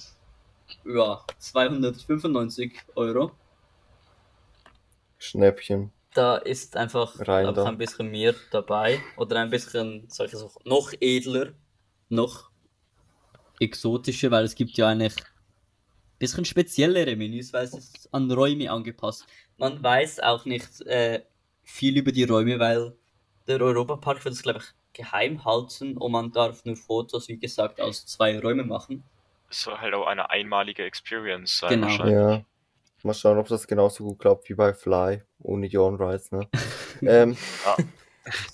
ja, 0.85 1.25
295 1.39 2.73
Euro. 2.97 3.31
Schnäppchen. 5.19 5.93
Da 6.15 6.37
ist 6.37 6.77
einfach 6.77 7.15
Rein 7.27 7.53
da. 7.55 7.65
ein 7.65 7.77
bisschen 7.77 8.11
mehr 8.11 8.35
dabei 8.51 9.01
oder 9.17 9.41
ein 9.41 9.51
bisschen, 9.51 10.05
sag 10.09 10.33
ich 10.33 10.39
so, 10.39 10.51
noch 10.65 10.93
edler, 11.01 11.53
noch 12.09 12.51
exotischer, 13.61 14.31
weil 14.31 14.45
es 14.45 14.55
gibt 14.55 14.77
ja 14.77 14.89
eigentlich 14.89 15.17
ein 15.17 16.19
bisschen 16.19 16.45
speziellere 16.45 17.17
Menüs, 17.17 17.53
weil 17.53 17.65
es 17.65 17.75
ist 17.75 18.09
an 18.13 18.31
Räume 18.31 18.71
angepasst. 18.71 19.27
Man 19.59 19.83
weiß 19.83 20.21
auch 20.21 20.45
nicht 20.45 20.81
äh, 20.83 21.23
viel 21.63 21.99
über 21.99 22.13
die 22.13 22.25
Räume, 22.25 22.59
weil 22.59 22.95
der 23.47 23.61
Europapark 23.61 24.25
wird 24.25 24.35
es, 24.35 24.43
glaube 24.43 24.61
ich, 24.61 24.67
geheim 24.93 25.45
halten 25.45 25.97
und 25.97 26.13
man 26.13 26.31
darf 26.31 26.65
nur 26.65 26.77
Fotos, 26.77 27.29
wie 27.29 27.37
gesagt, 27.37 27.81
aus 27.81 28.07
zwei 28.07 28.39
Räumen 28.39 28.69
machen. 28.69 29.03
Es 29.51 29.63
soll 29.63 29.77
halt 29.77 29.95
auch 29.95 30.07
eine 30.07 30.31
einmalige 30.31 30.85
Experience 30.85 31.59
sein. 31.59 31.71
Genau. 31.71 31.87
wahrscheinlich. 31.87 32.15
Ja. 32.15 32.45
Mal 33.05 33.15
schauen, 33.15 33.39
ob 33.39 33.49
das 33.49 33.67
genauso 33.67 34.05
gut 34.05 34.19
klappt 34.19 34.49
wie 34.49 34.55
bei 34.55 34.73
Fly. 34.73 35.23
Ohne 35.41 35.67
John 35.67 35.97
Rice, 35.97 36.33
ne? 36.33 36.49
ähm, 37.03 37.37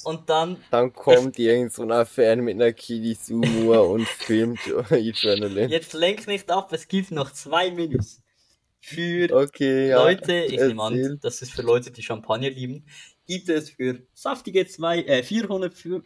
Und 0.02 0.28
dann 0.28 0.56
dann 0.70 0.92
kommt 0.92 1.38
irgend 1.38 1.72
so 1.72 1.88
ein 1.88 2.06
Fan 2.06 2.40
mit 2.40 2.56
einer 2.56 2.72
Kili-Sumo 2.72 3.80
und 3.92 4.08
filmt 4.08 4.58
Adrenaline. 4.90 5.68
Jetzt 5.68 5.92
lenk 5.92 6.26
nicht 6.26 6.50
ab, 6.50 6.72
es 6.72 6.88
gibt 6.88 7.12
noch 7.12 7.32
zwei 7.32 7.70
Menüs. 7.70 8.20
Für 8.80 9.30
Okay, 9.30 9.90
ja. 9.90 10.02
Leute, 10.02 10.32
ich 10.32 10.58
nehme 10.58 10.82
an, 10.82 11.18
das 11.22 11.42
ist 11.42 11.52
für 11.52 11.62
Leute, 11.62 11.90
die 11.90 12.02
Champagner 12.02 12.50
lieben, 12.50 12.86
gibt 13.26 13.48
es 13.50 13.70
für 13.70 14.02
saftige 14.14 14.66
zwei, 14.66 15.02
äh, 15.02 15.22
400, 15.22 15.74
für 15.74 16.02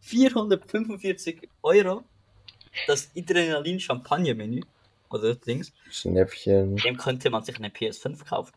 445 0.00 1.48
Euro 1.62 2.02
das 2.86 3.10
Adrenalin 3.16 3.80
Champagner 3.80 4.34
Menü. 4.34 4.60
Oder 5.10 5.34
das 5.34 5.40
Dings. 5.40 5.72
Schnäppchen. 5.90 6.76
Dem 6.76 6.96
könnte 6.96 7.30
man 7.30 7.44
sich 7.44 7.56
eine 7.56 7.68
PS5 7.68 8.24
kaufen. 8.24 8.52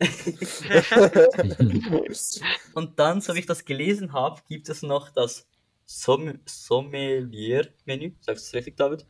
Und 2.74 2.98
dann, 2.98 3.20
so 3.20 3.34
wie 3.34 3.40
ich 3.40 3.46
das 3.46 3.64
gelesen 3.64 4.12
habe, 4.12 4.40
gibt 4.48 4.68
es 4.68 4.82
noch 4.82 5.10
das 5.10 5.46
Som 5.84 6.40
Sommelier 6.46 7.68
Menü. 7.84 8.12
Sagst 8.20 8.44
du 8.44 8.48
es 8.48 8.54
richtig, 8.54 8.76
David? 8.76 9.06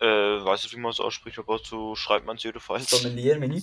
Äh, 0.00 0.06
weiß 0.06 0.64
nicht, 0.64 0.76
wie 0.76 0.80
man 0.80 0.90
es 0.90 1.00
ausspricht, 1.00 1.38
aber 1.38 1.58
so 1.58 1.94
schreibt 1.96 2.26
man 2.26 2.36
es 2.36 2.42
jedenfalls. 2.42 2.90
Sommelier-Menü. 2.90 3.62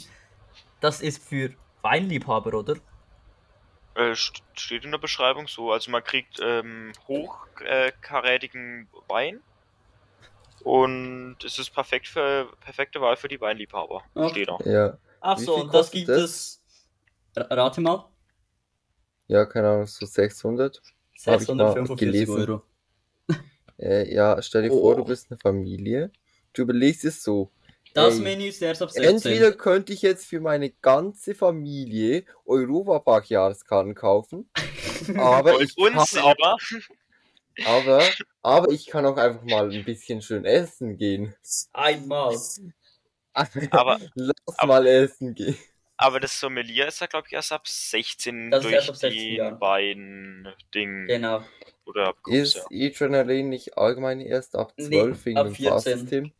Das 0.79 1.01
ist 1.01 1.23
für 1.23 1.53
Weinliebhaber, 1.81 2.57
oder? 2.57 2.75
Äh, 3.95 4.13
st- 4.13 4.41
steht 4.53 4.85
in 4.85 4.91
der 4.91 4.97
Beschreibung 4.97 5.47
so. 5.47 5.71
Also 5.71 5.91
man 5.91 6.03
kriegt 6.03 6.39
ähm, 6.41 6.91
hochkarätigen 7.07 8.89
Wein. 9.07 9.41
Und 10.64 11.38
es 11.45 11.59
ist 11.59 11.72
perfekt 11.72 12.07
für 12.07 12.47
perfekte 12.61 13.01
Wahl 13.01 13.16
für 13.18 13.28
die 13.28 13.39
Weinliebhaber. 13.41 14.03
Okay. 14.16 14.30
Steht 14.30 14.49
auch. 14.49 14.61
Ja. 14.66 14.97
Ach 15.22 15.38
so, 15.38 15.55
und 15.55 15.74
das 15.74 15.91
gibt 15.91 16.09
es. 16.09 16.61
Ra- 17.36 17.47
Rate 17.49 17.82
mal. 17.82 18.09
Ja, 19.28 19.45
keine 19.45 19.70
Ahnung, 19.70 19.88
so 19.88 20.05
600. 20.05 20.82
Hab 21.26 21.41
ich 21.41 21.47
mal 21.47 21.74
645 21.74 21.97
gelesen. 21.97 22.36
Euro. 22.39 22.61
Äh, 23.80 24.14
ja, 24.14 24.39
stell 24.41 24.61
dir 24.64 24.72
Oh. 24.72 24.80
vor, 24.82 24.95
du 24.97 25.03
bist 25.03 25.32
eine 25.32 25.39
Familie. 25.39 26.11
Du 26.53 26.61
überlegst 26.61 27.03
es 27.05 27.24
so. 27.24 27.51
Das 27.95 28.16
Ey, 28.16 28.22
Menü 28.22 28.45
ist 28.47 28.61
erst 28.61 28.82
ab 28.84 28.91
16. 28.91 29.16
Entweder 29.16 29.51
könnte 29.51 29.91
ich 29.93 30.03
jetzt 30.03 30.26
für 30.28 30.39
meine 30.39 30.70
ganze 30.70 31.34
Familie 31.34 32.24
Europapark 32.45 33.30
Jahreskarten 33.30 33.95
kaufen, 33.95 34.49
aber 35.18 35.55
Und 35.55 35.64
ich 35.64 35.78
uns 35.78 36.11
kann 36.11 36.24
aber. 36.24 36.57
Aber, 37.65 38.03
aber 38.41 38.71
ich 38.71 38.87
kann 38.87 39.05
auch 39.05 39.17
einfach 39.17 39.43
mal 39.43 39.71
ein 39.71 39.85
bisschen 39.85 40.21
schön 40.21 40.45
essen 40.45 40.97
gehen. 40.97 41.35
Einmal. 41.73 42.35
Aber- 43.71 43.99
Lass 44.15 44.33
aber- 44.57 44.67
mal 44.67 44.87
essen 44.87 45.35
gehen. 45.35 45.57
Aber 45.97 46.19
das 46.19 46.39
Sommelier 46.39 46.87
ist 46.87 46.99
ja, 47.01 47.07
glaube 47.07 47.27
ich, 47.27 47.33
erst 47.33 47.51
ab 47.51 47.67
16 47.67 48.49
Das 48.51 48.63
durch 48.63 48.73
erst 48.73 48.89
ab 48.89 48.95
16 48.95 49.19
den 49.21 49.35
Jahren. 49.35 49.61
Wein-Ding. 49.61 51.07
Genau. 51.07 51.43
Oder 51.85 52.07
ab 52.09 52.17
Kurs, 52.23 52.35
Ist 52.35 52.55
ja. 52.55 52.63
E-Adrenalin 52.71 53.49
nicht 53.49 53.77
allgemein 53.77 54.19
erst 54.19 54.55
ab 54.55 54.73
Nee, 54.77 54.87
12 54.87 55.25
wegen 55.25 55.37
ab 55.37 55.45
dem 55.47 55.55
14. 55.55 55.69
Fahrsystem? 55.71 56.31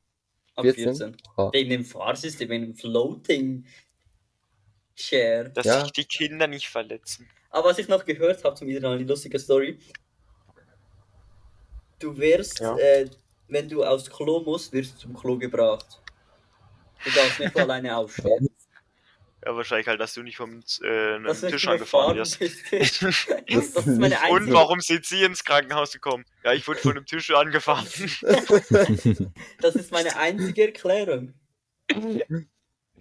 Ab 0.56 0.64
14? 0.66 0.84
14. 0.96 1.18
Ah. 1.38 1.50
Wegen 1.54 1.70
dem 1.70 1.86
Fahrsystem, 1.86 2.50
wegen 2.50 2.64
dem 2.66 2.76
Floating 2.76 3.66
Share. 4.96 5.50
Dass 5.50 5.66
Ja. 5.66 5.82
sich 5.82 5.92
die 5.92 6.06
Kinder 6.06 6.48
nicht 6.48 6.68
verletzen. 6.70 7.30
Aber 7.50 7.70
was 7.70 7.78
ich 7.80 7.88
noch 7.88 8.06
gehört 8.06 8.44
habe, 8.44 8.56
zum 8.56 8.68
wieder 8.68 8.90
eine 8.90 9.04
lustige 9.04 9.38
Story. 9.40 9.80
Du 12.00 12.18
wirst, 12.18 12.60
Ja. 12.60 12.78
äh, 12.78 13.10
wenn 13.48 13.70
du 13.70 13.84
aufs 13.84 14.10
Klo 14.10 14.42
musst, 14.42 14.74
wirst 14.74 14.96
du 14.96 15.00
zum 15.00 15.14
Klo 15.14 15.38
gebracht. 15.38 16.02
Du 17.04 17.12
darfst 17.12 17.40
nicht 17.40 17.56
alleine 17.60 17.96
aufstehen. 17.98 18.50
Ja, 19.46 19.56
wahrscheinlich 19.58 19.88
halt, 19.88 20.00
dass 20.00 20.14
du 20.14 20.24
nicht 20.24 20.38
vom 20.38 20.64
äh, 20.82 21.16
einem 21.16 21.34
Tisch 21.34 21.68
angefahren 21.68 22.16
wirst. 22.16 22.40
bist. 22.40 22.72
das 22.72 23.02
ist 23.02 23.88
meine 24.00 24.16
Und 24.30 24.52
warum 24.54 24.80
sind 24.80 25.06
sie 25.06 25.22
ins 25.24 25.44
Krankenhaus 25.44 25.92
gekommen? 25.92 26.24
Ja, 26.46 26.54
ich 26.54 26.66
wurde 26.66 26.80
von 26.80 26.92
einem 26.92 27.06
Tisch 27.06 27.30
angefahren. 27.32 27.86
das 29.60 29.76
ist 29.76 29.92
meine 29.92 30.16
einzige 30.16 30.68
Erklärung. 30.68 31.34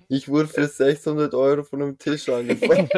Ich 0.09 0.29
wurde 0.29 0.49
für 0.49 0.67
600 0.67 1.33
Euro 1.33 1.63
von 1.63 1.81
einem 1.81 1.97
Tisch 1.99 2.29
angefangen. 2.29 2.89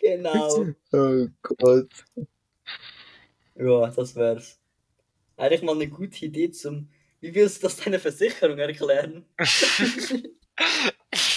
Genau. 0.00 0.66
oh 0.92 1.26
Gott. 1.42 1.90
Ja, 3.56 3.88
das 3.88 4.16
wär's. 4.16 4.58
Eigentlich 5.36 5.62
mal 5.62 5.74
eine 5.74 5.88
gute 5.88 6.24
Idee 6.24 6.50
zum. 6.50 6.88
Wie 7.20 7.34
willst 7.34 7.58
du 7.58 7.66
das 7.66 7.76
deiner 7.76 7.98
Versicherung 7.98 8.58
erklären? 8.58 9.26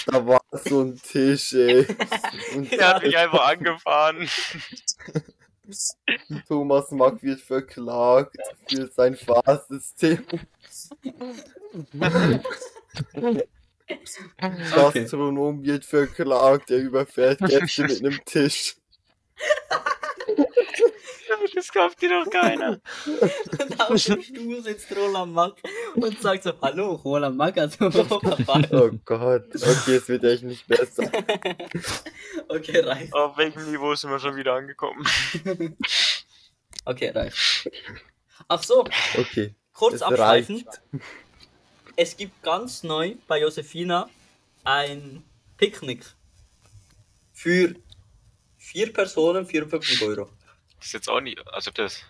Da 0.06 0.26
war 0.26 0.42
so 0.52 0.82
ein 0.82 1.00
Tisch, 1.02 1.54
ey. 1.54 1.86
Und 2.54 2.72
Er 2.72 2.88
hat 2.88 3.02
mich 3.02 3.16
einfach 3.16 3.48
angefahren. 3.48 4.28
Thomas 6.46 6.90
Mack 6.90 7.22
wird 7.22 7.40
verklagt 7.40 8.36
für 8.68 8.86
sein 8.88 9.16
Fahrsystem. 9.16 10.24
Gastronom 14.74 15.64
wird 15.64 15.86
verklagt, 15.86 16.70
er 16.70 16.78
überfährt 16.78 17.38
Gäste 17.40 17.84
mit 17.84 18.00
einem 18.00 18.24
Tisch. 18.26 18.76
Das 21.54 21.72
kauft 21.72 22.00
dir 22.02 22.10
doch 22.10 22.30
keiner. 22.30 22.80
Und 23.06 23.80
auf 23.80 24.02
dem 24.04 24.22
Stuhl 24.22 24.62
sitzt 24.62 24.94
Roland 24.96 25.32
Mack 25.32 25.54
und 25.94 26.20
sagt 26.20 26.42
so: 26.44 26.52
Hallo, 26.60 26.92
Roland 26.94 27.36
Mack, 27.36 27.56
also 27.58 27.90
Papa. 27.90 28.62
Oh 28.72 28.90
Gott, 29.04 29.46
okay, 29.54 29.96
es 29.96 30.08
wird 30.08 30.24
echt 30.24 30.42
nicht 30.42 30.66
besser. 30.66 31.10
Okay, 32.48 32.80
reicht. 32.80 33.12
Auf 33.14 33.36
welchem 33.36 33.70
Niveau 33.70 33.94
sind 33.94 34.10
wir 34.10 34.18
schon 34.18 34.36
wieder 34.36 34.54
angekommen? 34.54 35.04
Okay, 36.86 37.08
reicht. 37.10 37.70
Ach 38.48 38.62
so, 38.62 38.84
Okay, 39.16 39.54
kurz 39.72 39.94
es 39.94 40.02
abschweifen. 40.02 40.56
reicht. 40.56 40.82
Es 41.96 42.16
gibt 42.16 42.42
ganz 42.42 42.82
neu 42.82 43.14
bei 43.26 43.40
Josefina 43.40 44.10
ein 44.64 45.24
Picknick. 45.56 46.04
Für 47.32 47.74
vier 48.58 48.92
Personen 48.92 49.46
54 49.46 50.02
Euro. 50.02 50.28
Das 50.84 50.88
ist 50.88 50.92
jetzt 50.92 51.08
auch 51.08 51.20
nicht. 51.22 51.40
Also 51.50 51.70
das. 51.70 52.02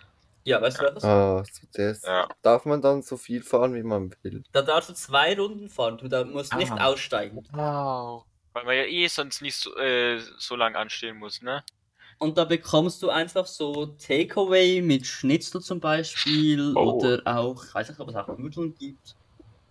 Ja, 0.43 0.61
weißt 0.61 0.81
du 0.81 0.95
was? 0.95 1.03
Ah, 1.05 1.43
so 1.49 1.65
das. 1.71 2.01
Ja. 2.03 2.27
Darf 2.41 2.65
man 2.65 2.81
dann 2.81 3.01
so 3.03 3.15
viel 3.15 3.41
fahren, 3.41 3.73
wie 3.73 3.83
man 3.83 4.13
will? 4.21 4.43
Da 4.51 4.61
darfst 4.63 4.89
du 4.89 4.93
zwei 4.93 5.33
Runden 5.33 5.69
fahren, 5.69 5.97
du 5.97 6.09
da 6.09 6.25
musst 6.25 6.53
nicht 6.57 6.73
Ah. 6.73 6.87
aussteigen. 6.87 7.47
Wow. 7.53 8.25
Weil 8.51 8.65
man 8.65 8.75
ja 8.75 8.83
eh 8.83 9.07
sonst 9.07 9.41
nicht 9.41 9.55
so, 9.55 9.73
äh, 9.77 10.19
so 10.37 10.57
lang 10.57 10.75
anstehen 10.75 11.15
muss, 11.17 11.41
ne? 11.41 11.63
Und 12.19 12.37
da 12.37 12.43
bekommst 12.43 13.01
du 13.01 13.09
einfach 13.09 13.45
so 13.45 13.85
Takeaway 13.85 14.81
mit 14.81 15.07
Schnitzel 15.07 15.61
zum 15.61 15.79
Beispiel 15.79 16.73
Oh. 16.75 16.95
oder 17.01 17.21
auch, 17.25 17.63
ich 17.63 17.73
weiß 17.73 17.87
nicht, 17.89 17.99
ob 18.01 18.09
es 18.09 18.15
auch 18.15 18.27
Nudeln 18.37 18.75
gibt. 18.77 19.15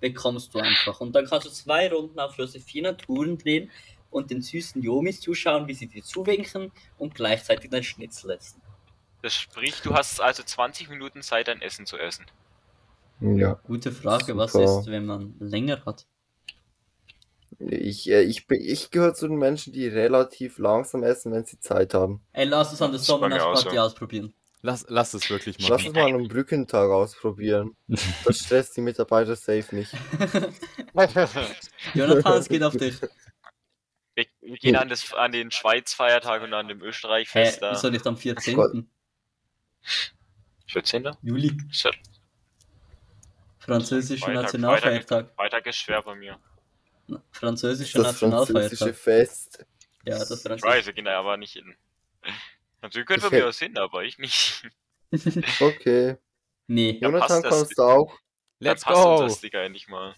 Bekommst 0.01 0.55
du 0.55 0.61
einfach. 0.61 0.99
Und 1.01 1.13
dann 1.15 1.27
kannst 1.27 1.47
du 1.47 1.51
zwei 1.51 1.91
Runden 1.93 2.19
auf 2.19 2.39
Josefina 2.39 2.95
Touren 2.95 3.37
drehen 3.37 3.71
und 4.11 4.31
den 4.31 4.41
süßen 4.41 4.83
Jomis 4.83 5.21
zuschauen, 5.21 5.69
wie 5.69 5.75
sie 5.75 5.89
dir 5.89 6.03
zuwinken 6.03 6.73
und 6.99 7.15
gleichzeitig 7.15 7.71
dein 7.71 7.83
Schnitzel 7.85 8.31
essen. 8.31 8.63
Das 9.25 9.33
spricht, 9.35 9.87
du 9.87 9.95
hast 9.95 10.21
also 10.21 10.43
20 10.43 10.91
Minuten 10.91 11.23
Zeit, 11.23 11.49
dein 11.49 11.63
Essen 11.63 11.87
zu 11.87 11.97
essen. 11.97 12.27
Ja. 13.21 13.55
Gute 13.65 13.91
Frage, 13.91 14.37
was 14.37 14.53
Super. 14.53 14.81
ist, 14.81 14.87
wenn 14.87 15.07
man 15.07 15.35
länger 15.39 15.83
hat? 15.87 16.07
Ich, 17.59 18.11
äh, 18.11 18.21
ich, 18.23 18.47
bin- 18.47 18.61
ich 18.61 18.91
gehöre 18.91 19.15
zu 19.15 19.27
den 19.27 19.39
Menschen, 19.39 19.73
die 19.73 19.89
relativ 19.89 20.59
langsam 20.59 21.03
essen, 21.05 21.33
wenn 21.33 21.47
sie 21.47 21.59
Zeit 21.59 21.95
haben. 21.95 22.21
Ey, 22.35 22.45
lass 22.45 22.73
uns 22.73 22.83
an 22.83 22.91
der 22.91 22.99
Das 22.99 23.09
ist 23.09 23.19
bei 23.19 23.29
mir 23.29 23.37
auch 23.37 23.39
Sommernachtparty 23.39 23.77
so. 23.77 23.83
ausprobieren. 23.83 24.35
Lass, 24.61 24.85
lass 24.89 25.15
es 25.15 25.31
wirklich 25.31 25.57
Lass 25.61 25.71
machen. 25.71 25.87
uns 25.87 25.95
mal 25.97 26.07
einen 26.07 26.29
Brückentag 26.29 26.91
ausprobieren. 26.91 27.77
Das 28.27 28.39
stresst 28.41 28.77
die 28.77 28.83
Mitarbeiter 28.83 29.37
safe 29.37 29.75
nicht. 29.75 29.93
Jonathan, 31.95 32.39
es 32.39 32.49
geht 32.49 32.63
auf 32.63 32.77
dich. 32.77 33.01
Wir, 34.17 34.27
wir 34.43 34.57
gehen 34.59 34.77
an, 34.77 34.89
das, 34.89 35.13
an 35.15 35.33
den 35.33 35.51
Schweiz-Feiertag 35.51 36.43
und 36.43 36.53
an 36.55 36.69
dem 36.69 36.83
Österreich-Fest 36.83 37.63
da. 37.63 37.73
wieso 37.73 37.89
nicht 37.91 38.07
am 38.07 38.17
14. 38.17 38.55
Gott. 38.55 38.73
14. 40.69 41.11
Juli? 41.23 41.57
Ja- 41.71 41.91
Französischer 43.59 44.27
Freitag, 44.27 44.43
Nationalfeiertag. 44.43 45.35
Freitag 45.37 45.67
ist 45.67 45.77
schwer 45.77 46.03
bei 46.03 46.15
mir. 46.15 46.39
Französischer 47.33 48.03
Das 48.03 48.19
französische 48.19 48.85
Nationalfeiertag. 48.85 48.95
Fest. 48.95 49.67
Ja, 50.05 50.19
das 50.19 50.31
Ich 50.31 50.41
französische. 50.43 50.67
weiß, 50.67 50.87
wir 50.87 50.93
gehen 50.93 51.05
da 51.07 51.19
aber 51.19 51.37
nicht 51.39 51.53
hin. 51.55 51.75
Also, 52.83 53.03
können 53.05 53.23
von 53.23 53.31
mir 53.31 53.47
aus 53.49 53.59
hin, 53.59 53.77
aber 53.79 54.05
ich 54.05 54.19
nicht. 54.19 54.69
Okay. 55.61 56.17
Nee. 56.67 56.99
Ja, 57.01 57.09
Jonathan, 57.09 57.43
das. 57.43 57.53
kommst 57.53 57.79
du 57.79 57.83
auch? 57.83 58.19
Let's 58.59 58.85
go! 58.85 59.23
unser 59.23 59.37
Sticker 59.37 59.63
endlich 59.63 59.87
mal. 59.87 60.17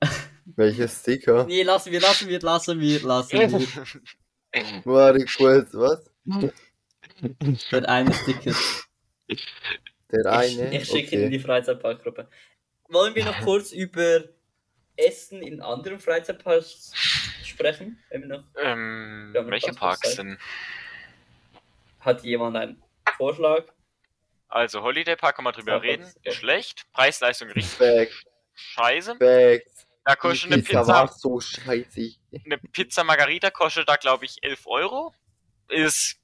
Welches 0.46 1.00
Sticker? 1.00 1.44
Nee, 1.44 1.62
lassen 1.64 1.92
wir, 1.92 2.00
lassen 2.00 2.28
wir, 2.28 2.40
lassen 2.40 2.80
wir, 2.80 3.02
lassen 3.02 3.38
wir. 3.38 4.82
Warte 4.86 5.24
kurz, 5.26 5.74
was? 5.74 6.10
Der 7.20 7.88
eine 7.88 8.12
Sticker. 8.14 8.54
Der 10.10 10.20
Ich, 10.20 10.26
eine? 10.60 10.76
ich 10.78 10.88
schicke 10.88 11.16
ihn 11.16 11.20
in 11.22 11.26
Okay. 11.26 11.30
die 11.30 11.38
Freizeitparkgruppe. 11.40 12.28
Wollen 12.88 13.14
wir 13.14 13.24
noch 13.24 13.40
kurz 13.42 13.72
über 13.72 14.24
Essen 14.96 15.42
in 15.42 15.60
anderen 15.60 15.98
Freizeitparks 16.00 16.92
sprechen? 17.44 17.98
Ähm, 18.10 19.32
welche 19.34 19.72
Parks 19.72 20.00
Zeit. 20.10 20.18
denn? 20.18 20.38
hat 22.00 22.22
jemand 22.22 22.56
einen 22.56 22.82
Vorschlag? 23.16 23.64
Also, 24.48 24.82
Holiday 24.82 25.16
Park 25.16 25.36
kann 25.36 25.44
man 25.44 25.52
drüber 25.52 25.72
Ja, 25.72 25.78
reden. 25.78 26.06
Ist 26.22 26.36
schlecht. 26.36 26.86
Preis-Leistung 26.92 27.48
richtig 27.50 27.76
Back, 27.78 28.10
scheiße. 28.54 29.16
back. 29.16 29.66
Da 30.04 30.16
kostet 30.16 30.50
eine 30.52 30.62
Pizza 30.62 30.86
war 30.86 31.06
so 31.08 31.38
scheiße. 31.38 32.14
eine 32.46 32.56
Pizza 32.56 33.04
Margarita 33.04 33.50
kostet 33.50 33.86
da, 33.88 33.96
glaube 33.96 34.24
ich, 34.24 34.42
11 34.42 34.66
Euro. 34.66 35.12
Ist, 35.68 36.16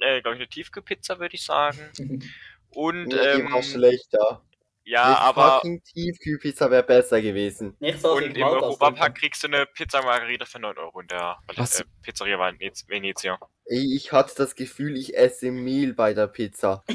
äh, 0.00 0.20
glaube 0.22 0.36
ich, 0.36 0.40
eine 0.42 0.48
Tiefkühlpizza, 0.48 1.18
würde 1.18 1.34
ich 1.34 1.44
sagen. 1.44 1.78
Und, 2.70 3.06
Nee, 3.08 3.14
die 3.14 3.16
ähm, 3.40 3.52
war 3.52 3.62
schlechter. 3.62 4.42
ja, 4.84 5.04
Eine 5.06 5.18
aber, 5.18 5.52
fucking 5.54 5.82
Tiefkühlpizza 5.82 6.70
wäre 6.70 6.84
besser 6.84 7.20
gewesen. 7.20 7.76
Nicht 7.80 8.00
so 8.00 8.12
und 8.12 8.22
im 8.36 8.42
Europapark 8.42 9.16
kriegst 9.18 9.42
du 9.42 9.48
eine 9.48 9.66
Pizza 9.66 10.02
Margarita 10.02 10.44
für 10.44 10.60
9 10.60 10.78
Euro 10.78 11.00
in 11.00 11.08
der 11.08 11.36
Was? 11.56 11.80
äh, 11.80 11.84
Pizzeria 12.02 12.36
Venez- 12.36 12.88
Venezia. 12.88 13.38
Ey, 13.64 13.96
Ich 13.96 14.12
hatte 14.12 14.34
das 14.36 14.54
Gefühl, 14.54 14.96
ich 14.96 15.16
esse 15.16 15.50
Mehl 15.50 15.94
bei 15.94 16.14
der 16.14 16.26
Pizza. 16.28 16.84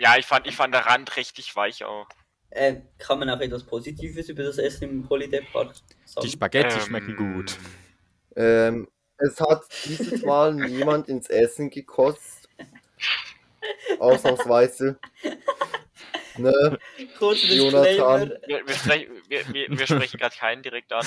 Ja, 0.00 0.16
ich 0.16 0.26
fand, 0.26 0.46
ich 0.46 0.54
fand 0.54 0.72
der 0.72 0.86
Rand 0.86 1.16
richtig 1.16 1.56
weich 1.56 1.82
auch. 1.82 2.06
Ähm, 2.52 2.82
kann 2.98 3.18
man 3.18 3.28
auch 3.30 3.40
etwas 3.40 3.64
Positives 3.64 4.28
über 4.28 4.44
das 4.44 4.56
Essen 4.58 4.84
im 4.84 5.08
Holiday 5.08 5.42
Park 5.52 5.74
sagen? 6.04 6.24
Die 6.24 6.30
Spaghetti 6.30 6.76
Ähm, 6.76 6.80
schmecken 6.82 7.16
gut. 7.16 7.58
Ähm, 8.36 8.86
es 9.18 9.40
hat 9.40 9.64
dieses 9.84 10.22
Mal 10.22 10.54
niemand 10.54 11.08
ins 11.08 11.28
Essen 11.28 11.70
gekotzt. 11.70 12.48
Ausnahmsweise. 13.98 14.98
Ne? 16.36 16.78
Jonathan. 17.18 18.32
Wir, 18.46 18.66
wir, 18.66 18.74
sprech, 18.74 19.08
wir, 19.28 19.42
wir, 19.50 19.86
sprechen 19.86 20.18
gerade 20.18 20.36
keinen 20.36 20.62
direkt 20.62 20.92
an. 20.92 21.04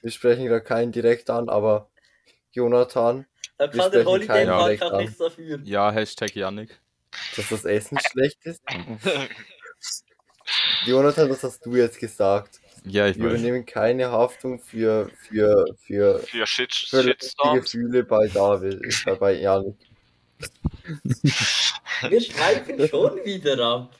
Wir 0.00 0.10
sprechen 0.10 0.48
da 0.48 0.60
keinen 0.60 0.92
direkt 0.92 1.28
an, 1.28 1.48
aber 1.48 1.90
Jonathan, 2.52 3.26
Da 3.58 3.72
Wir 3.72 3.80
kann 3.80 3.90
der 3.90 4.00
sprechen 4.00 4.06
Holiday 4.06 4.26
keinen 4.26 4.48
Park 4.48 4.64
direkt 4.64 4.82
auch 4.82 4.92
an. 4.92 4.98
nichts 4.98 5.18
dafür. 5.18 5.60
Ja, 5.64 5.90
Hashtag 5.90 6.36
Yannick. 6.36 6.80
dass 7.36 7.48
das 7.48 7.64
Essen 7.64 7.98
schlecht 7.98 8.38
ist. 8.44 8.62
Jonathan, 10.86 11.28
das 11.28 11.42
hast 11.42 11.64
du 11.66 11.76
jetzt 11.76 11.98
gesagt. 11.98 12.60
Ja, 12.84 13.06
ich 13.06 13.16
Wir 13.16 13.24
weiß. 13.26 13.32
übernehmen 13.40 13.64
keine 13.64 14.10
Haftung 14.10 14.58
für, 14.60 15.08
für, 15.28 15.66
für 15.78 16.18
Für 16.20 16.46
Shit, 16.46 16.74
für 16.74 17.02
die 17.02 17.08
Shitstorms. 17.10 17.64
Gefühle 17.72 18.02
bei 18.04 18.26
David, 18.28 18.80
bei 19.20 19.34
Janik. 19.40 19.76
Wir 22.08 22.20
schweifen 22.20 22.88
schon 22.88 23.16
wieder 23.24 23.58
ab. 23.60 23.94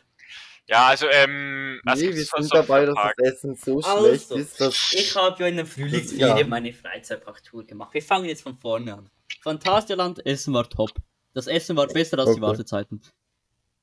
Ja, 0.69 0.87
also, 0.89 1.07
ähm, 1.11 1.81
was 1.85 2.01
Nee, 2.01 2.15
wir 2.15 2.25
sind 2.25 2.55
dabei, 2.55 2.87
dass 2.87 2.95
das 3.17 3.35
Essen 3.35 3.55
so 3.57 3.81
Also, 3.81 4.07
schlecht 4.09 4.31
ist, 4.31 4.61
dass 4.61 4.93
Ich 4.93 5.15
habe 5.17 5.43
ja 5.43 5.49
in 5.49 5.57
der 5.57 5.67
Frühlingsferien 5.67 6.39
Ja. 6.39 6.47
meine 6.47 6.73
Freizeitparktour 6.73 7.65
gemacht. 7.65 7.93
Wir 7.95 8.03
fangen 8.03 8.25
jetzt 8.27 8.43
von 8.43 8.57
vorne 8.57 8.95
an. 8.95 9.11
Phantasialand, 9.43 10.25
Essen 10.25 10.55
war 10.55 10.69
top. 10.69 10.91
Das 11.35 11.47
Essen 11.47 11.77
war 11.77 11.89
besser 11.89 12.19
als 12.19 12.29
die 12.31 12.33
Okay. 12.35 12.41
Wartezeiten. 12.43 13.03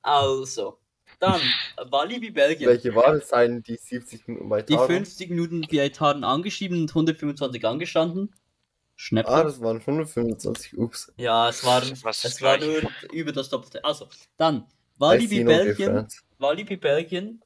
Also, 0.02 0.79
dann 1.20 1.40
Walibi 1.90 2.30
Belgien. 2.30 2.68
welche 2.68 2.94
war 2.94 3.14
es 3.14 3.28
sein, 3.28 3.62
die 3.62 3.76
70 3.76 4.26
Minuten 4.26 4.48
bei 4.48 4.62
Die 4.62 4.74
Taron? 4.74 4.88
50 4.88 5.30
Minuten 5.30 5.66
bei 5.70 5.88
Tagen 5.90 6.24
angeschrieben 6.24 6.80
und 6.82 6.90
125 6.90 7.64
angestanden. 7.64 8.34
Schnäppchen. 8.96 9.34
Ah, 9.34 9.44
das 9.44 9.60
waren 9.60 9.80
125, 9.80 10.76
ups. 10.76 11.12
ja, 11.16 11.48
es 11.48 11.64
war, 11.64 11.82
es 11.82 12.42
war 12.42 12.58
nur 12.58 12.82
über 13.12 13.32
das 13.32 13.48
Doppelte. 13.48 13.82
Also, 13.84 14.08
dann 14.36 14.66
Walibi 14.98 15.44
Belgien. 15.44 16.06
Walibi 16.38 16.76
Belgien. 16.76 17.40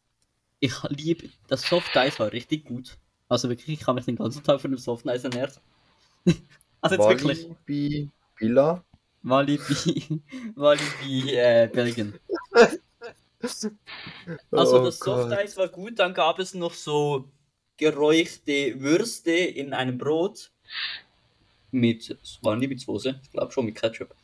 Ich 0.58 0.74
liebe, 0.88 1.28
das 1.46 1.62
Soft 1.62 1.96
Eis 1.96 2.18
war 2.18 2.32
richtig 2.32 2.64
gut. 2.64 2.96
Also 3.28 3.48
wirklich, 3.48 3.80
ich 3.80 3.86
habe 3.86 3.96
mich 3.96 4.04
den 4.06 4.16
ganzen 4.16 4.42
Tag 4.42 4.60
von 4.60 4.70
dem 4.72 4.78
Soft 4.78 5.06
Eis 5.06 5.24
ernährt. 5.24 5.60
also 6.80 6.96
jetzt 6.96 7.08
wirklich. 7.08 7.44
Walibi 7.44 8.10
Villa? 8.36 8.84
Walibi, 9.22 10.22
Walibi 10.56 11.36
äh, 11.36 11.68
Belgien. 11.72 12.14
Also 14.51 14.80
Oh 14.80 14.84
das 14.84 14.99
Soft. 14.99 15.32
Eis 15.32 15.57
war 15.57 15.68
gut, 15.68 15.99
dann 15.99 16.14
gab 16.14 16.38
es 16.38 16.55
noch 16.55 16.74
so 16.74 17.30
geräuchte 17.76 18.80
Würste 18.80 19.32
in 19.32 19.72
einem 19.72 19.99
Brot 19.99 20.51
mit, 21.70 22.11
es 22.22 22.38
waren 22.42 22.61
die 22.61 22.68
mit 22.68 22.80
Soße, 22.80 23.20
ich 23.22 23.30
glaube 23.32 23.53
schon 23.53 23.66
mit 23.66 23.74
Ketchup. 23.74 24.14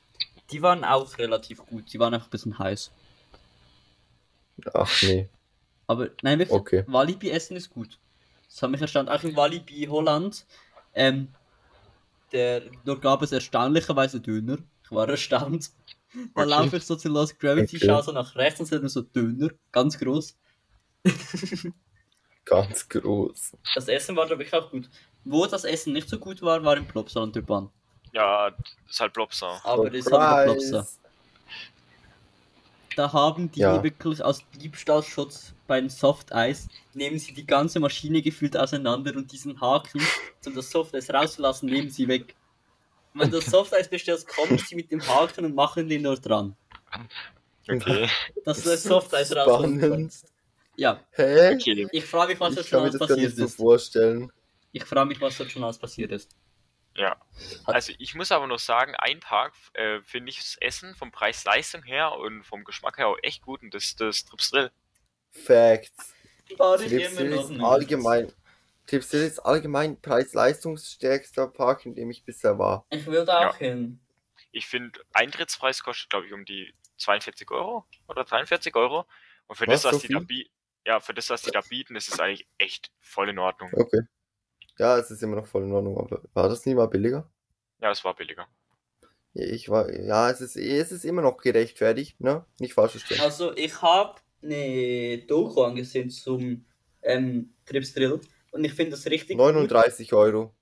Die 0.51 0.63
waren 0.63 0.85
auch 0.85 1.19
relativ 1.19 1.65
gut, 1.67 1.93
die 1.93 1.99
waren 1.99 2.15
einfach 2.15 2.29
ein 2.29 2.31
bisschen 2.31 2.59
heiß. 2.59 2.91
Ach 4.75 5.03
nee, 5.03 5.29
Aber 5.87 6.11
nein, 6.23 6.39
wirklich, 6.39 6.59
okay. 6.59 6.85
Walibi 6.87 7.31
essen 7.31 7.57
ist 7.57 7.71
gut. 7.71 7.99
Das 8.49 8.63
hat 8.63 8.71
mich 8.71 8.81
erstaunt. 8.81 9.09
Auch 9.09 9.23
im 9.23 9.37
Walibi 9.37 9.87
Holland, 9.87 10.45
ähm, 10.95 11.29
der, 12.33 12.63
dort 12.85 13.01
gab 13.01 13.23
es 13.23 13.33
erstaunlicherweise 13.33 14.21
Döner. 14.21 14.59
Ich 14.85 14.91
war 14.91 15.09
erstaunt. 15.09 15.71
Da 16.35 16.43
Okay. 16.43 16.45
laufe 16.45 16.77
ich 16.77 16.85
so 16.85 16.97
zu 16.97 17.09
Lost 17.09 17.39
Gravity, 17.39 17.77
Okay. 17.77 17.87
schaue 17.87 18.03
so 18.03 18.13
nach 18.13 18.35
rechts 18.37 18.61
und 18.61 18.67
sehe 18.67 18.81
nur 18.81 18.89
so 18.89 19.03
Döner, 19.03 19.51
ganz 19.73 19.99
groß. 19.99 20.37
Ganz 22.45 22.89
groß. 22.89 23.53
Das 23.75 23.89
Essen 23.89 24.17
war, 24.17 24.27
glaube 24.27 24.43
ich, 24.43 24.53
auch 24.53 24.71
gut. 24.71 24.89
Wo 25.25 25.47
das 25.47 25.65
Essen 25.65 25.93
nicht 25.93 26.09
so 26.09 26.19
gut 26.19 26.43
war, 26.43 26.65
war 26.65 26.77
im 26.77 26.87
Plopsa 26.87 27.21
und 27.21 27.37
der 27.37 27.43
Bahn. 27.43 27.71
Ja, 28.13 28.51
das 28.51 28.59
ist 28.89 29.01
halt 29.01 29.13
Blobser. 29.13 29.61
Aber 29.65 29.91
das 29.91 30.11
hat 30.11 30.21
der 30.31 30.43
Plopsa. 30.43 30.87
Da 32.97 33.13
haben 33.13 33.51
die 33.53 33.61
Ja. 33.61 33.83
wirklich 33.83 34.23
aus 34.23 34.43
Diebstahlschutz 34.51 35.55
bei 35.67 35.81
den 35.81 35.91
Soft 35.91 36.33
Eis, 36.33 36.69
nehmen 36.93 37.19
sie 37.19 37.33
die 37.33 37.47
ganze 37.47 37.79
Maschine 37.79 38.21
gefühlt 38.21 38.57
auseinander 38.57 39.15
und 39.15 39.31
diesen 39.31 39.61
Haken, 39.61 40.01
um 40.45 40.55
das 40.55 40.71
Soft 40.71 40.95
Eis 40.95 41.09
rauszulassen, 41.11 41.69
nehmen 41.69 41.89
sie 41.91 42.09
weg. 42.09 42.35
Wenn 43.15 43.31
das 43.31 43.47
Soft 43.47 43.75
Eis 43.75 43.89
bestellst, 43.89 44.29
kommen 44.29 44.59
sie 44.59 44.77
mit 44.77 44.91
dem 44.91 45.07
Haken 45.07 45.45
und 45.45 45.55
machen 45.55 45.89
den 45.89 46.03
dort 46.05 46.25
dran. 46.25 46.57
Okay. 47.69 48.09
Dass 48.45 48.63
du 48.63 48.71
das 48.71 48.83
Soft 48.85 49.15
Eis 49.15 49.35
rausholen 49.35 49.81
kannst. 49.81 50.27
Ja, 50.77 51.01
Hä? 51.13 51.55
okay. 51.55 51.89
ich 51.93 52.05
frage 52.05 52.33
mich, 52.33 52.41
was 52.41 52.55
dort 52.55 52.65
Ich 52.67 52.71
schon 52.71 52.79
kann 52.79 52.85
mir 52.85 52.89
alles 52.91 52.99
das 52.99 53.09
gar 53.09 53.09
passiert 53.17 53.31
nicht 53.31 53.39
so 53.39 53.45
ist. 53.47 53.57
vorstellen. 53.57 54.33
Ich 54.73 54.85
frage 54.85 55.09
mich, 55.09 55.21
was 55.21 55.37
dort 55.37 55.51
schon 55.51 55.65
alles 55.65 55.79
passiert 55.79 56.13
ist. 56.13 56.31
Ja. 56.97 57.17
Also 57.65 57.93
ich 57.99 58.15
muss 58.15 58.33
aber 58.33 58.47
noch 58.47 58.59
sagen, 58.59 58.95
ein 58.97 59.21
Park 59.21 59.55
äh, 59.75 60.01
finde 60.03 60.31
ich 60.31 60.39
das 60.39 60.57
Essen 60.61 60.95
vom 60.95 61.13
Preis-Leistung 61.13 61.83
her 61.83 62.13
und 62.13 62.45
vom 62.45 62.65
Geschmack 62.65 62.99
her 62.99 63.09
auch 63.09 63.17
echt 63.23 63.43
gut 63.43 63.63
und 63.63 63.75
das 63.75 63.85
ist 63.85 64.01
das 64.01 64.25
Trips 64.25 64.51
Drill. 64.51 64.71
Facts. 65.31 66.15
Noch 66.59 66.75
ist 66.81 67.61
allgemein. 67.61 68.33
Tripsil 68.91 69.23
ist 69.23 69.39
allgemein 69.39 70.01
preis-leistungsstärkster 70.01 71.47
Park, 71.49 71.87
in 71.87 71.95
dem 71.95 72.11
ich 72.11 72.25
bisher 72.25 72.59
war. 72.59 72.87
Ich 72.91 73.07
will 73.07 73.25
da 73.25 73.43
Ja. 73.43 73.51
auch 73.51 73.57
hin. 73.57 74.01
Ich 74.53 74.67
finde, 74.67 75.01
Eintrittspreis 75.13 75.83
kostet, 75.83 76.11
glaube 76.11 76.27
ich, 76.27 76.33
um 76.33 76.45
die 76.45 76.75
42 76.99 77.51
Euro 77.53 77.87
oder 78.09 78.25
43 78.25 78.75
Euro. 78.75 79.07
Und 79.47 79.57
für 79.57 79.67
Was, 79.69 79.83
das, 79.83 79.93
was 79.93 80.03
so 80.03 80.09
die 80.09 80.13
da 80.15 80.19
bieten, 80.21 80.51
ja, 80.85 80.99
für 80.99 81.15
das, 81.15 81.31
was 81.31 81.43
die 81.43 81.53
da 81.53 81.61
bieten, 81.61 81.95
ist 81.95 82.09
es 82.09 82.19
eigentlich 82.19 82.49
echt 82.59 82.91
voll 82.99 83.29
in 83.29 83.39
Ordnung. 83.39 83.71
Okay. 83.75 84.01
Ja, 84.79 84.99
es 84.99 85.11
ist 85.11 85.23
immer 85.23 85.37
noch 85.37 85.47
voll 85.47 85.65
in 85.65 85.73
Ordnung, 85.73 85.99
aber 85.99 86.23
war 86.35 86.49
das 86.49 86.67
nie 86.67 86.75
mal 86.75 86.87
billiger? 86.89 87.31
Ja, 87.81 87.91
es 87.91 88.05
war 88.05 88.15
billiger. 88.15 88.49
Ja, 89.35 89.45
Ich 89.47 89.69
war, 89.69 89.93
ja, 89.93 90.31
es 90.31 90.41
ist, 90.41 90.57
es 90.57 90.91
ist 90.91 91.05
immer 91.05 91.23
noch 91.23 91.37
gerechtfertigt, 91.37 92.21
ne? 92.21 92.45
Nicht 92.59 92.75
falsch 92.75 92.93
verstehen. 92.93 93.21
Also 93.21 93.57
ich 93.57 93.81
habe 93.83 94.21
eine 94.43 95.19
Doku 95.27 95.63
angesehen 95.63 96.11
zum 96.11 96.65
ähm, 97.03 97.55
Trips 97.67 97.93
Drill 97.95 98.21
und 98.51 98.65
ich 98.65 98.73
finde 98.75 98.93
das 98.93 99.07
richtig 99.07 99.37
39 99.37 100.13
Euro. 100.13 100.55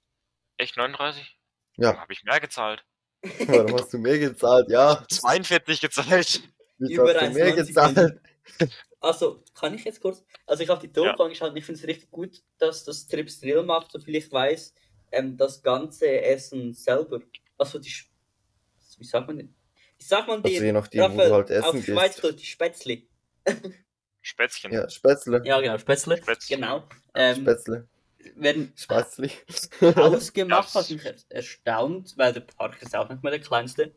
Echt 0.57 0.77
39? 0.77 1.39
Ja. 1.77 1.97
Habe 1.97 2.13
ich 2.13 2.23
mehr 2.25 2.41
gezahlt. 2.41 2.85
Warum 3.47 3.75
hast 3.75 3.93
du 3.93 3.99
mehr 3.99 4.19
gezahlt? 4.19 4.69
Ja, 4.71 5.05
42 5.11 5.81
gezahlt. 5.81 6.43
wieso 6.79 7.03
Über 7.03 7.15
hast 7.15 7.23
du 7.23 7.31
mehr 7.31 7.55
1,90 7.55 7.67
gezahlt? 7.67 8.21
Also, 9.01 9.45
kann 9.55 9.75
ich 9.75 9.85
jetzt 9.85 10.01
kurz? 10.01 10.25
Also, 10.47 10.63
ich 10.63 10.69
habe 10.69 10.81
die 10.81 10.93
Doku 10.93 11.23
angeschaut 11.23 11.51
und 11.51 11.57
ich 11.57 11.65
finde 11.65 11.81
es 11.81 11.87
richtig 11.87 12.11
gut, 12.11 12.43
dass 12.59 12.85
das 12.85 13.07
Trips 13.07 13.41
Drill 13.41 13.63
macht, 13.63 13.93
soviel 13.93 14.17
ich 14.17 14.31
weiß, 14.31 14.75
ähm, 15.13 15.37
das 15.37 15.63
ganze 15.63 16.21
Essen 16.23 16.75
selber. 16.75 17.21
Also, 17.57 17.79
die. 17.79 17.93
Wie 18.99 19.05
sagt 19.05 19.29
man 19.29 19.37
denn? 19.37 19.55
Wie 19.99 20.05
sagt 20.05 20.27
man 20.29 20.43
Also 20.43 20.49
die? 20.49 20.65
je 20.65 20.73
nachdem, 20.73 21.01
wo 21.01 21.05
Raphael, 21.07 21.29
du 21.29 21.35
halt 21.35 21.53
auf 21.65 21.75
essen 21.75 21.83
Schweiz 21.85 22.21
gehst. 22.21 22.41
die 22.41 22.47
Spätzle. 24.29 24.71
Ja, 24.71 24.89
Spätzchen. 24.89 25.33
Spätzle. 25.33 25.49
Ja, 25.49 25.61
genau, 25.61 25.79
Spätzle. 25.79 26.17
Spätzle. 26.19 26.57
Genau. 26.57 26.85
Ähm, 27.15 27.43
Spätzle. 27.43 27.89
werden 28.37 28.73
Spätzle. 28.77 29.31
ausgemacht, 29.97 30.75
hat 30.75 30.91
mich 30.91 31.03
erstaunt, 31.31 32.15
weil 32.17 32.35
der 32.35 32.41
Park 32.41 32.81
ist 32.83 32.95
auch 32.95 33.09
nicht 33.09 33.23
mehr 33.23 33.33
der 33.33 33.41
kleinste. 33.41 33.95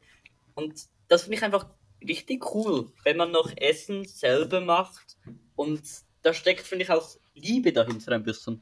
Und 0.55 0.85
das 1.09 1.23
finde 1.23 1.37
ich 1.37 1.43
einfach 1.43 1.67
richtig 2.01 2.55
cool, 2.55 2.91
wenn 3.03 3.17
man 3.17 3.31
noch 3.31 3.51
Essen 3.57 4.05
selber 4.05 4.61
macht. 4.61 5.17
Und 5.55 5.83
da 6.21 6.33
steckt, 6.33 6.65
finde 6.65 6.85
ich, 6.85 6.91
auch 6.91 7.09
Liebe 7.33 7.73
dahinter 7.73 8.13
ein 8.13 8.23
bisschen. 8.23 8.61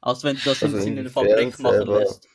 Als 0.00 0.22
wenn 0.22 0.36
du 0.36 0.42
das 0.44 0.62
Also 0.62 0.76
in, 0.76 0.82
in 0.86 0.98
inwiefern 0.98 1.28
Fabrik 1.28 1.58
machen 1.58 1.86
lässt. 1.88 2.28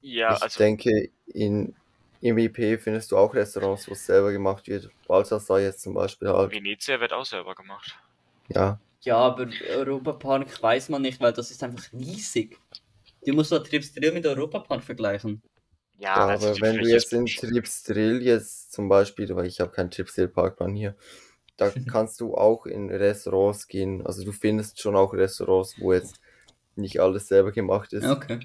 Ja, 0.00 0.34
ich 0.36 0.42
also 0.42 0.58
denke, 0.58 1.10
in, 1.26 1.74
im 2.20 2.36
IP 2.36 2.80
findest 2.80 3.12
du 3.12 3.16
auch 3.16 3.34
Restaurants, 3.34 3.88
wo 3.88 3.92
es 3.92 4.04
selber 4.04 4.30
gemacht 4.30 4.68
wird. 4.68 4.90
Balthasar 5.06 5.60
jetzt 5.60 5.80
zum 5.80 5.94
Beispiel 5.94 6.28
halt. 6.28 6.52
Venezia 6.52 7.00
wird 7.00 7.12
auch 7.12 7.24
selber 7.24 7.54
gemacht. 7.54 7.98
Ja, 8.54 8.80
Ja, 9.02 9.16
aber 9.18 9.48
Europapark 9.68 10.62
weiß 10.62 10.88
man 10.90 11.02
nicht, 11.02 11.20
weil 11.20 11.32
das 11.32 11.50
ist 11.50 11.62
einfach 11.62 11.92
riesig. 11.92 12.58
Du 13.24 13.32
musst 13.34 13.52
doch 13.52 13.62
Trips 13.66 13.92
Drill 13.92 14.12
mit 14.12 14.26
Europapark 14.26 14.82
vergleichen. 14.82 15.42
Ja, 15.98 16.16
Ja, 16.16 16.26
also 16.28 16.48
aber 16.48 16.60
wenn 16.60 16.78
du 16.78 16.88
jetzt 16.88 17.12
in 17.12 17.24
nicht- 17.24 17.38
Trips 17.40 17.82
Drill 17.84 18.22
jetzt 18.22 18.72
zum 18.72 18.88
Beispiel, 18.88 19.34
weil 19.36 19.46
ich 19.46 19.60
habe 19.60 19.70
keinen 19.72 19.90
Trips 19.90 20.14
Drill 20.14 20.28
Parkplan 20.28 20.74
hier, 20.74 20.96
da 21.56 21.70
kannst 21.94 22.20
du 22.20 22.34
auch 22.34 22.66
in 22.66 22.90
Restaurants 22.90 23.68
gehen. 23.68 24.04
Also 24.06 24.24
du 24.24 24.32
findest 24.32 24.80
schon 24.80 24.96
auch 24.96 25.12
Restaurants, 25.14 25.76
wo 25.80 25.92
jetzt 25.92 26.20
nicht 26.76 27.00
alles 27.00 27.28
selber 27.28 27.52
gemacht 27.52 27.92
ist. 27.92 28.06
Okay. 28.06 28.40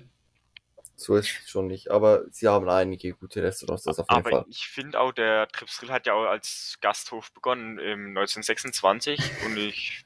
So 0.98 1.16
ist 1.16 1.28
es 1.44 1.50
schon 1.50 1.68
nicht. 1.68 1.92
Aber 1.92 2.24
sie 2.32 2.48
haben 2.48 2.70
einige 2.70 3.14
gute 3.14 3.44
Restaurants, 3.44 3.84
das 3.84 4.00
auf 4.00 4.10
jeden 4.10 4.24
Aber 4.24 4.30
Fall. 4.32 4.46
ich 4.50 4.68
finde 4.68 5.00
auch, 5.00 5.12
der 5.12 5.48
Trips 5.50 5.78
Drill 5.80 5.92
hat 5.92 6.08
ja 6.08 6.14
auch 6.14 6.26
als 6.26 6.78
Gasthof 6.82 7.32
begonnen 7.34 7.78
im 7.80 8.14
1926 8.14 9.20
und 9.46 9.58
ich 9.58 10.06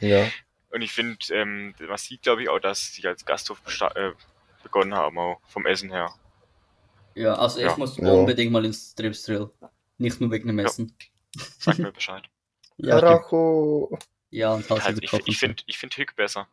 Ja, 0.00 0.30
und 0.70 0.82
ich 0.82 0.92
finde, 0.92 1.18
ähm, 1.30 1.72
man 1.86 1.96
sieht 1.98 2.22
glaube 2.22 2.42
ich 2.42 2.48
auch, 2.48 2.58
dass 2.58 2.92
sie 2.94 3.06
als 3.06 3.24
Gasthof 3.24 3.62
äh, 3.94 4.10
begonnen 4.64 4.94
haben, 4.94 5.18
auch 5.18 5.40
vom 5.46 5.66
Essen 5.66 5.90
her. 5.92 6.12
Ja, 7.14 7.34
also 7.36 7.60
ich 7.60 7.66
Ja. 7.66 7.76
muss 7.76 7.96
Ja. 7.98 8.12
unbedingt 8.12 8.50
mal 8.50 8.64
ins 8.64 8.94
Trips 8.94 9.22
Drill. 9.22 9.50
Nicht 9.98 10.20
nur 10.20 10.32
wegen 10.32 10.48
dem 10.48 10.58
Ja. 10.58 10.64
Essen. 10.64 10.92
Sag 11.60 11.78
mir 11.78 11.92
Bescheid. 11.92 12.24
Ja, 12.76 12.98
Karacho. 12.98 13.96
ja 14.30 14.54
und 14.54 14.68
Also 14.68 14.92
du 14.92 14.98
ich 15.00 15.12
ich 15.26 15.38
finde 15.38 15.62
ich 15.66 15.78
find 15.78 15.96
Hück 15.96 16.16
besser. 16.16 16.48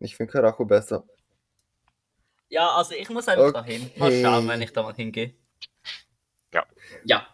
Ich 0.00 0.16
finde 0.16 0.32
Karacho 0.32 0.66
besser. 0.66 1.04
Ja, 2.52 2.68
also 2.76 2.94
ich 2.94 3.08
muss 3.08 3.26
einfach 3.28 3.44
Okay. 3.46 3.52
dahin. 3.54 3.90
Mal 3.96 4.12
schauen, 4.22 4.46
wenn 4.46 4.60
ich 4.60 4.72
da 4.74 4.82
mal 4.82 4.94
hingehe. 4.94 5.34
Ja. 6.52 6.66
Ja. 7.04 7.26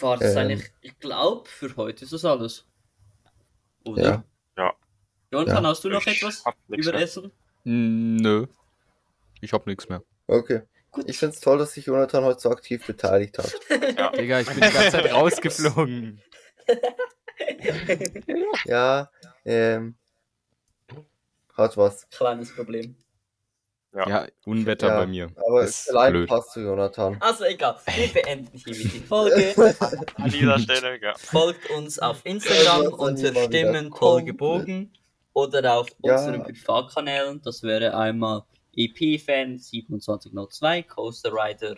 War 0.00 0.16
das 0.16 0.32
Ähm. 0.32 0.38
eigentlich, 0.38 0.72
ich 0.80 0.98
glaube, 0.98 1.48
für 1.48 1.74
heute 1.76 2.04
ist 2.04 2.12
das 2.12 2.24
alles. 2.24 2.66
Oder? 3.84 4.02
Ja. 4.02 4.24
Ja. 4.58 4.74
Jonathan, 5.30 5.62
Ja. 5.62 5.70
hast 5.70 5.84
du 5.84 5.88
noch 5.88 6.04
Ich 6.04 6.16
etwas 6.20 6.42
über 6.68 6.92
mehr. 6.92 7.00
Essen? 7.02 7.30
Hm, 7.62 8.16
Nö. 8.16 8.46
Ich 9.40 9.52
hab 9.52 9.68
nichts 9.68 9.88
mehr. 9.88 10.02
Okay. 10.26 10.62
Gut. 10.90 11.08
Ich 11.08 11.16
finde 11.18 11.34
es 11.34 11.40
toll, 11.40 11.58
dass 11.58 11.72
sich 11.74 11.86
Jonathan 11.86 12.24
heute 12.24 12.40
so 12.40 12.50
aktiv 12.50 12.84
beteiligt 12.84 13.38
hat. 13.38 13.52
Digga, 14.18 14.40
ich 14.40 14.46
bin 14.48 14.56
die 14.56 14.60
ganze 14.62 14.90
Zeit 14.90 15.12
rausgeflogen. 15.12 16.20
Ja, 18.64 19.10
ähm. 19.44 19.96
Hat 21.56 21.76
was. 21.76 22.08
Kleines 22.10 22.52
Problem. 22.54 22.96
Ja. 23.94 24.08
Ja, 24.08 24.26
Unwetter 24.44 24.88
Ja, 24.88 24.98
bei 25.00 25.06
mir. 25.06 25.30
Aber 25.46 25.62
ist 25.62 25.88
allein 25.90 26.12
blöd. 26.12 26.28
passt 26.28 26.50
zu 26.52 26.60
Jonathan. 26.60 27.16
Also 27.20 27.44
egal, 27.44 27.76
wir 27.94 28.08
beenden 28.12 28.56
hiermit 28.58 28.92
die 28.92 28.98
Folge. 29.00 29.54
An 30.16 30.30
dieser 30.30 30.58
Stelle, 30.58 31.00
ja. 31.00 31.14
Folgt 31.16 31.70
uns 31.70 31.98
auf 32.00 32.20
Instagram 32.24 32.86
unter 32.92 33.32
Stimmen 33.34 33.90
gebogen 34.24 34.92
oder 35.32 35.74
auf 35.78 35.88
Ja. 36.02 36.14
unseren 36.16 36.42
Privatkanälen. 36.42 37.40
Das 37.42 37.62
wäre 37.62 37.96
einmal 37.96 38.42
EP-Fan 38.76 39.58
2702, 39.60 40.82
Coaster 40.82 41.30
Rider 41.32 41.76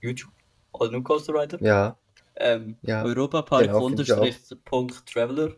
YouTube, 0.00 0.32
oder 0.72 0.92
nur 0.92 1.02
Coaster 1.04 1.34
Rider. 1.34 1.58
Ja, 1.60 1.96
Ähm, 2.36 2.76
Ja, 2.82 3.02
Europapark 3.04 3.64
genau, 3.64 3.86
finde 3.88 4.02
ich 4.04 4.12
unterstrich 4.12 4.64
Punkt 4.64 5.06
Traveler. 5.06 5.54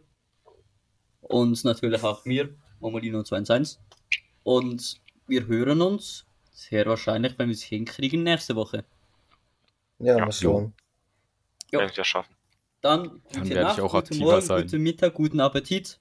Und 1.21 1.63
natürlich 1.65 2.03
auch 2.03 2.25
mir, 2.25 2.55
Momolino 2.81 3.23
211. 3.23 3.79
Und 4.45 5.01
wir 5.27 5.47
hören 5.47 5.81
uns 5.83 6.25
sehr 6.53 6.87
wahrscheinlich, 6.87 7.37
wenn 7.39 7.49
wir 7.49 7.55
es 7.55 7.63
hinkriegen, 7.63 8.23
nächste 8.23 8.55
Woche. 8.55 8.85
ja, 9.99 10.17
Ja. 10.19 10.25
mal 10.25 10.33
schauen. 10.33 10.73
Jo. 11.73 11.81
Werden 11.81 11.97
wir 11.97 12.05
schaffen. 12.05 12.35
Dann 12.81 13.03
Dann 13.05 13.21
gute 13.43 13.49
werde 13.49 13.51
ich 13.51 13.67
Nacht, 13.67 13.81
auch 13.81 13.93
guten 13.93 13.97
aktiver 13.97 14.25
Morgen, 14.27 14.41
sein. 14.43 14.63
guten 14.63 14.83
Mittag, 14.83 15.15
guten 15.15 15.41
Appetit. 15.41 15.99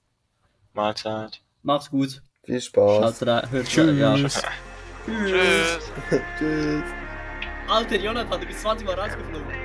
Mahlzeit. 0.74 1.40
Macht's 1.62 1.90
gut. 1.90 2.22
Viel 2.44 2.60
Spaß. 2.60 3.18
Schaut 3.18 3.26
rein, 3.28 3.50
hört 3.50 3.66
Tschüss. 3.66 3.88
rein, 3.88 3.98
ja. 3.98 4.14
Tschüss. 4.16 4.42
Tschüss. 6.38 6.84
Alter, 7.68 7.96
Jonathan, 7.96 8.40
du 8.40 8.46
bist 8.46 8.60
20 8.60 8.86
Mal 8.86 8.94
rausgeflogen. 9.00 9.63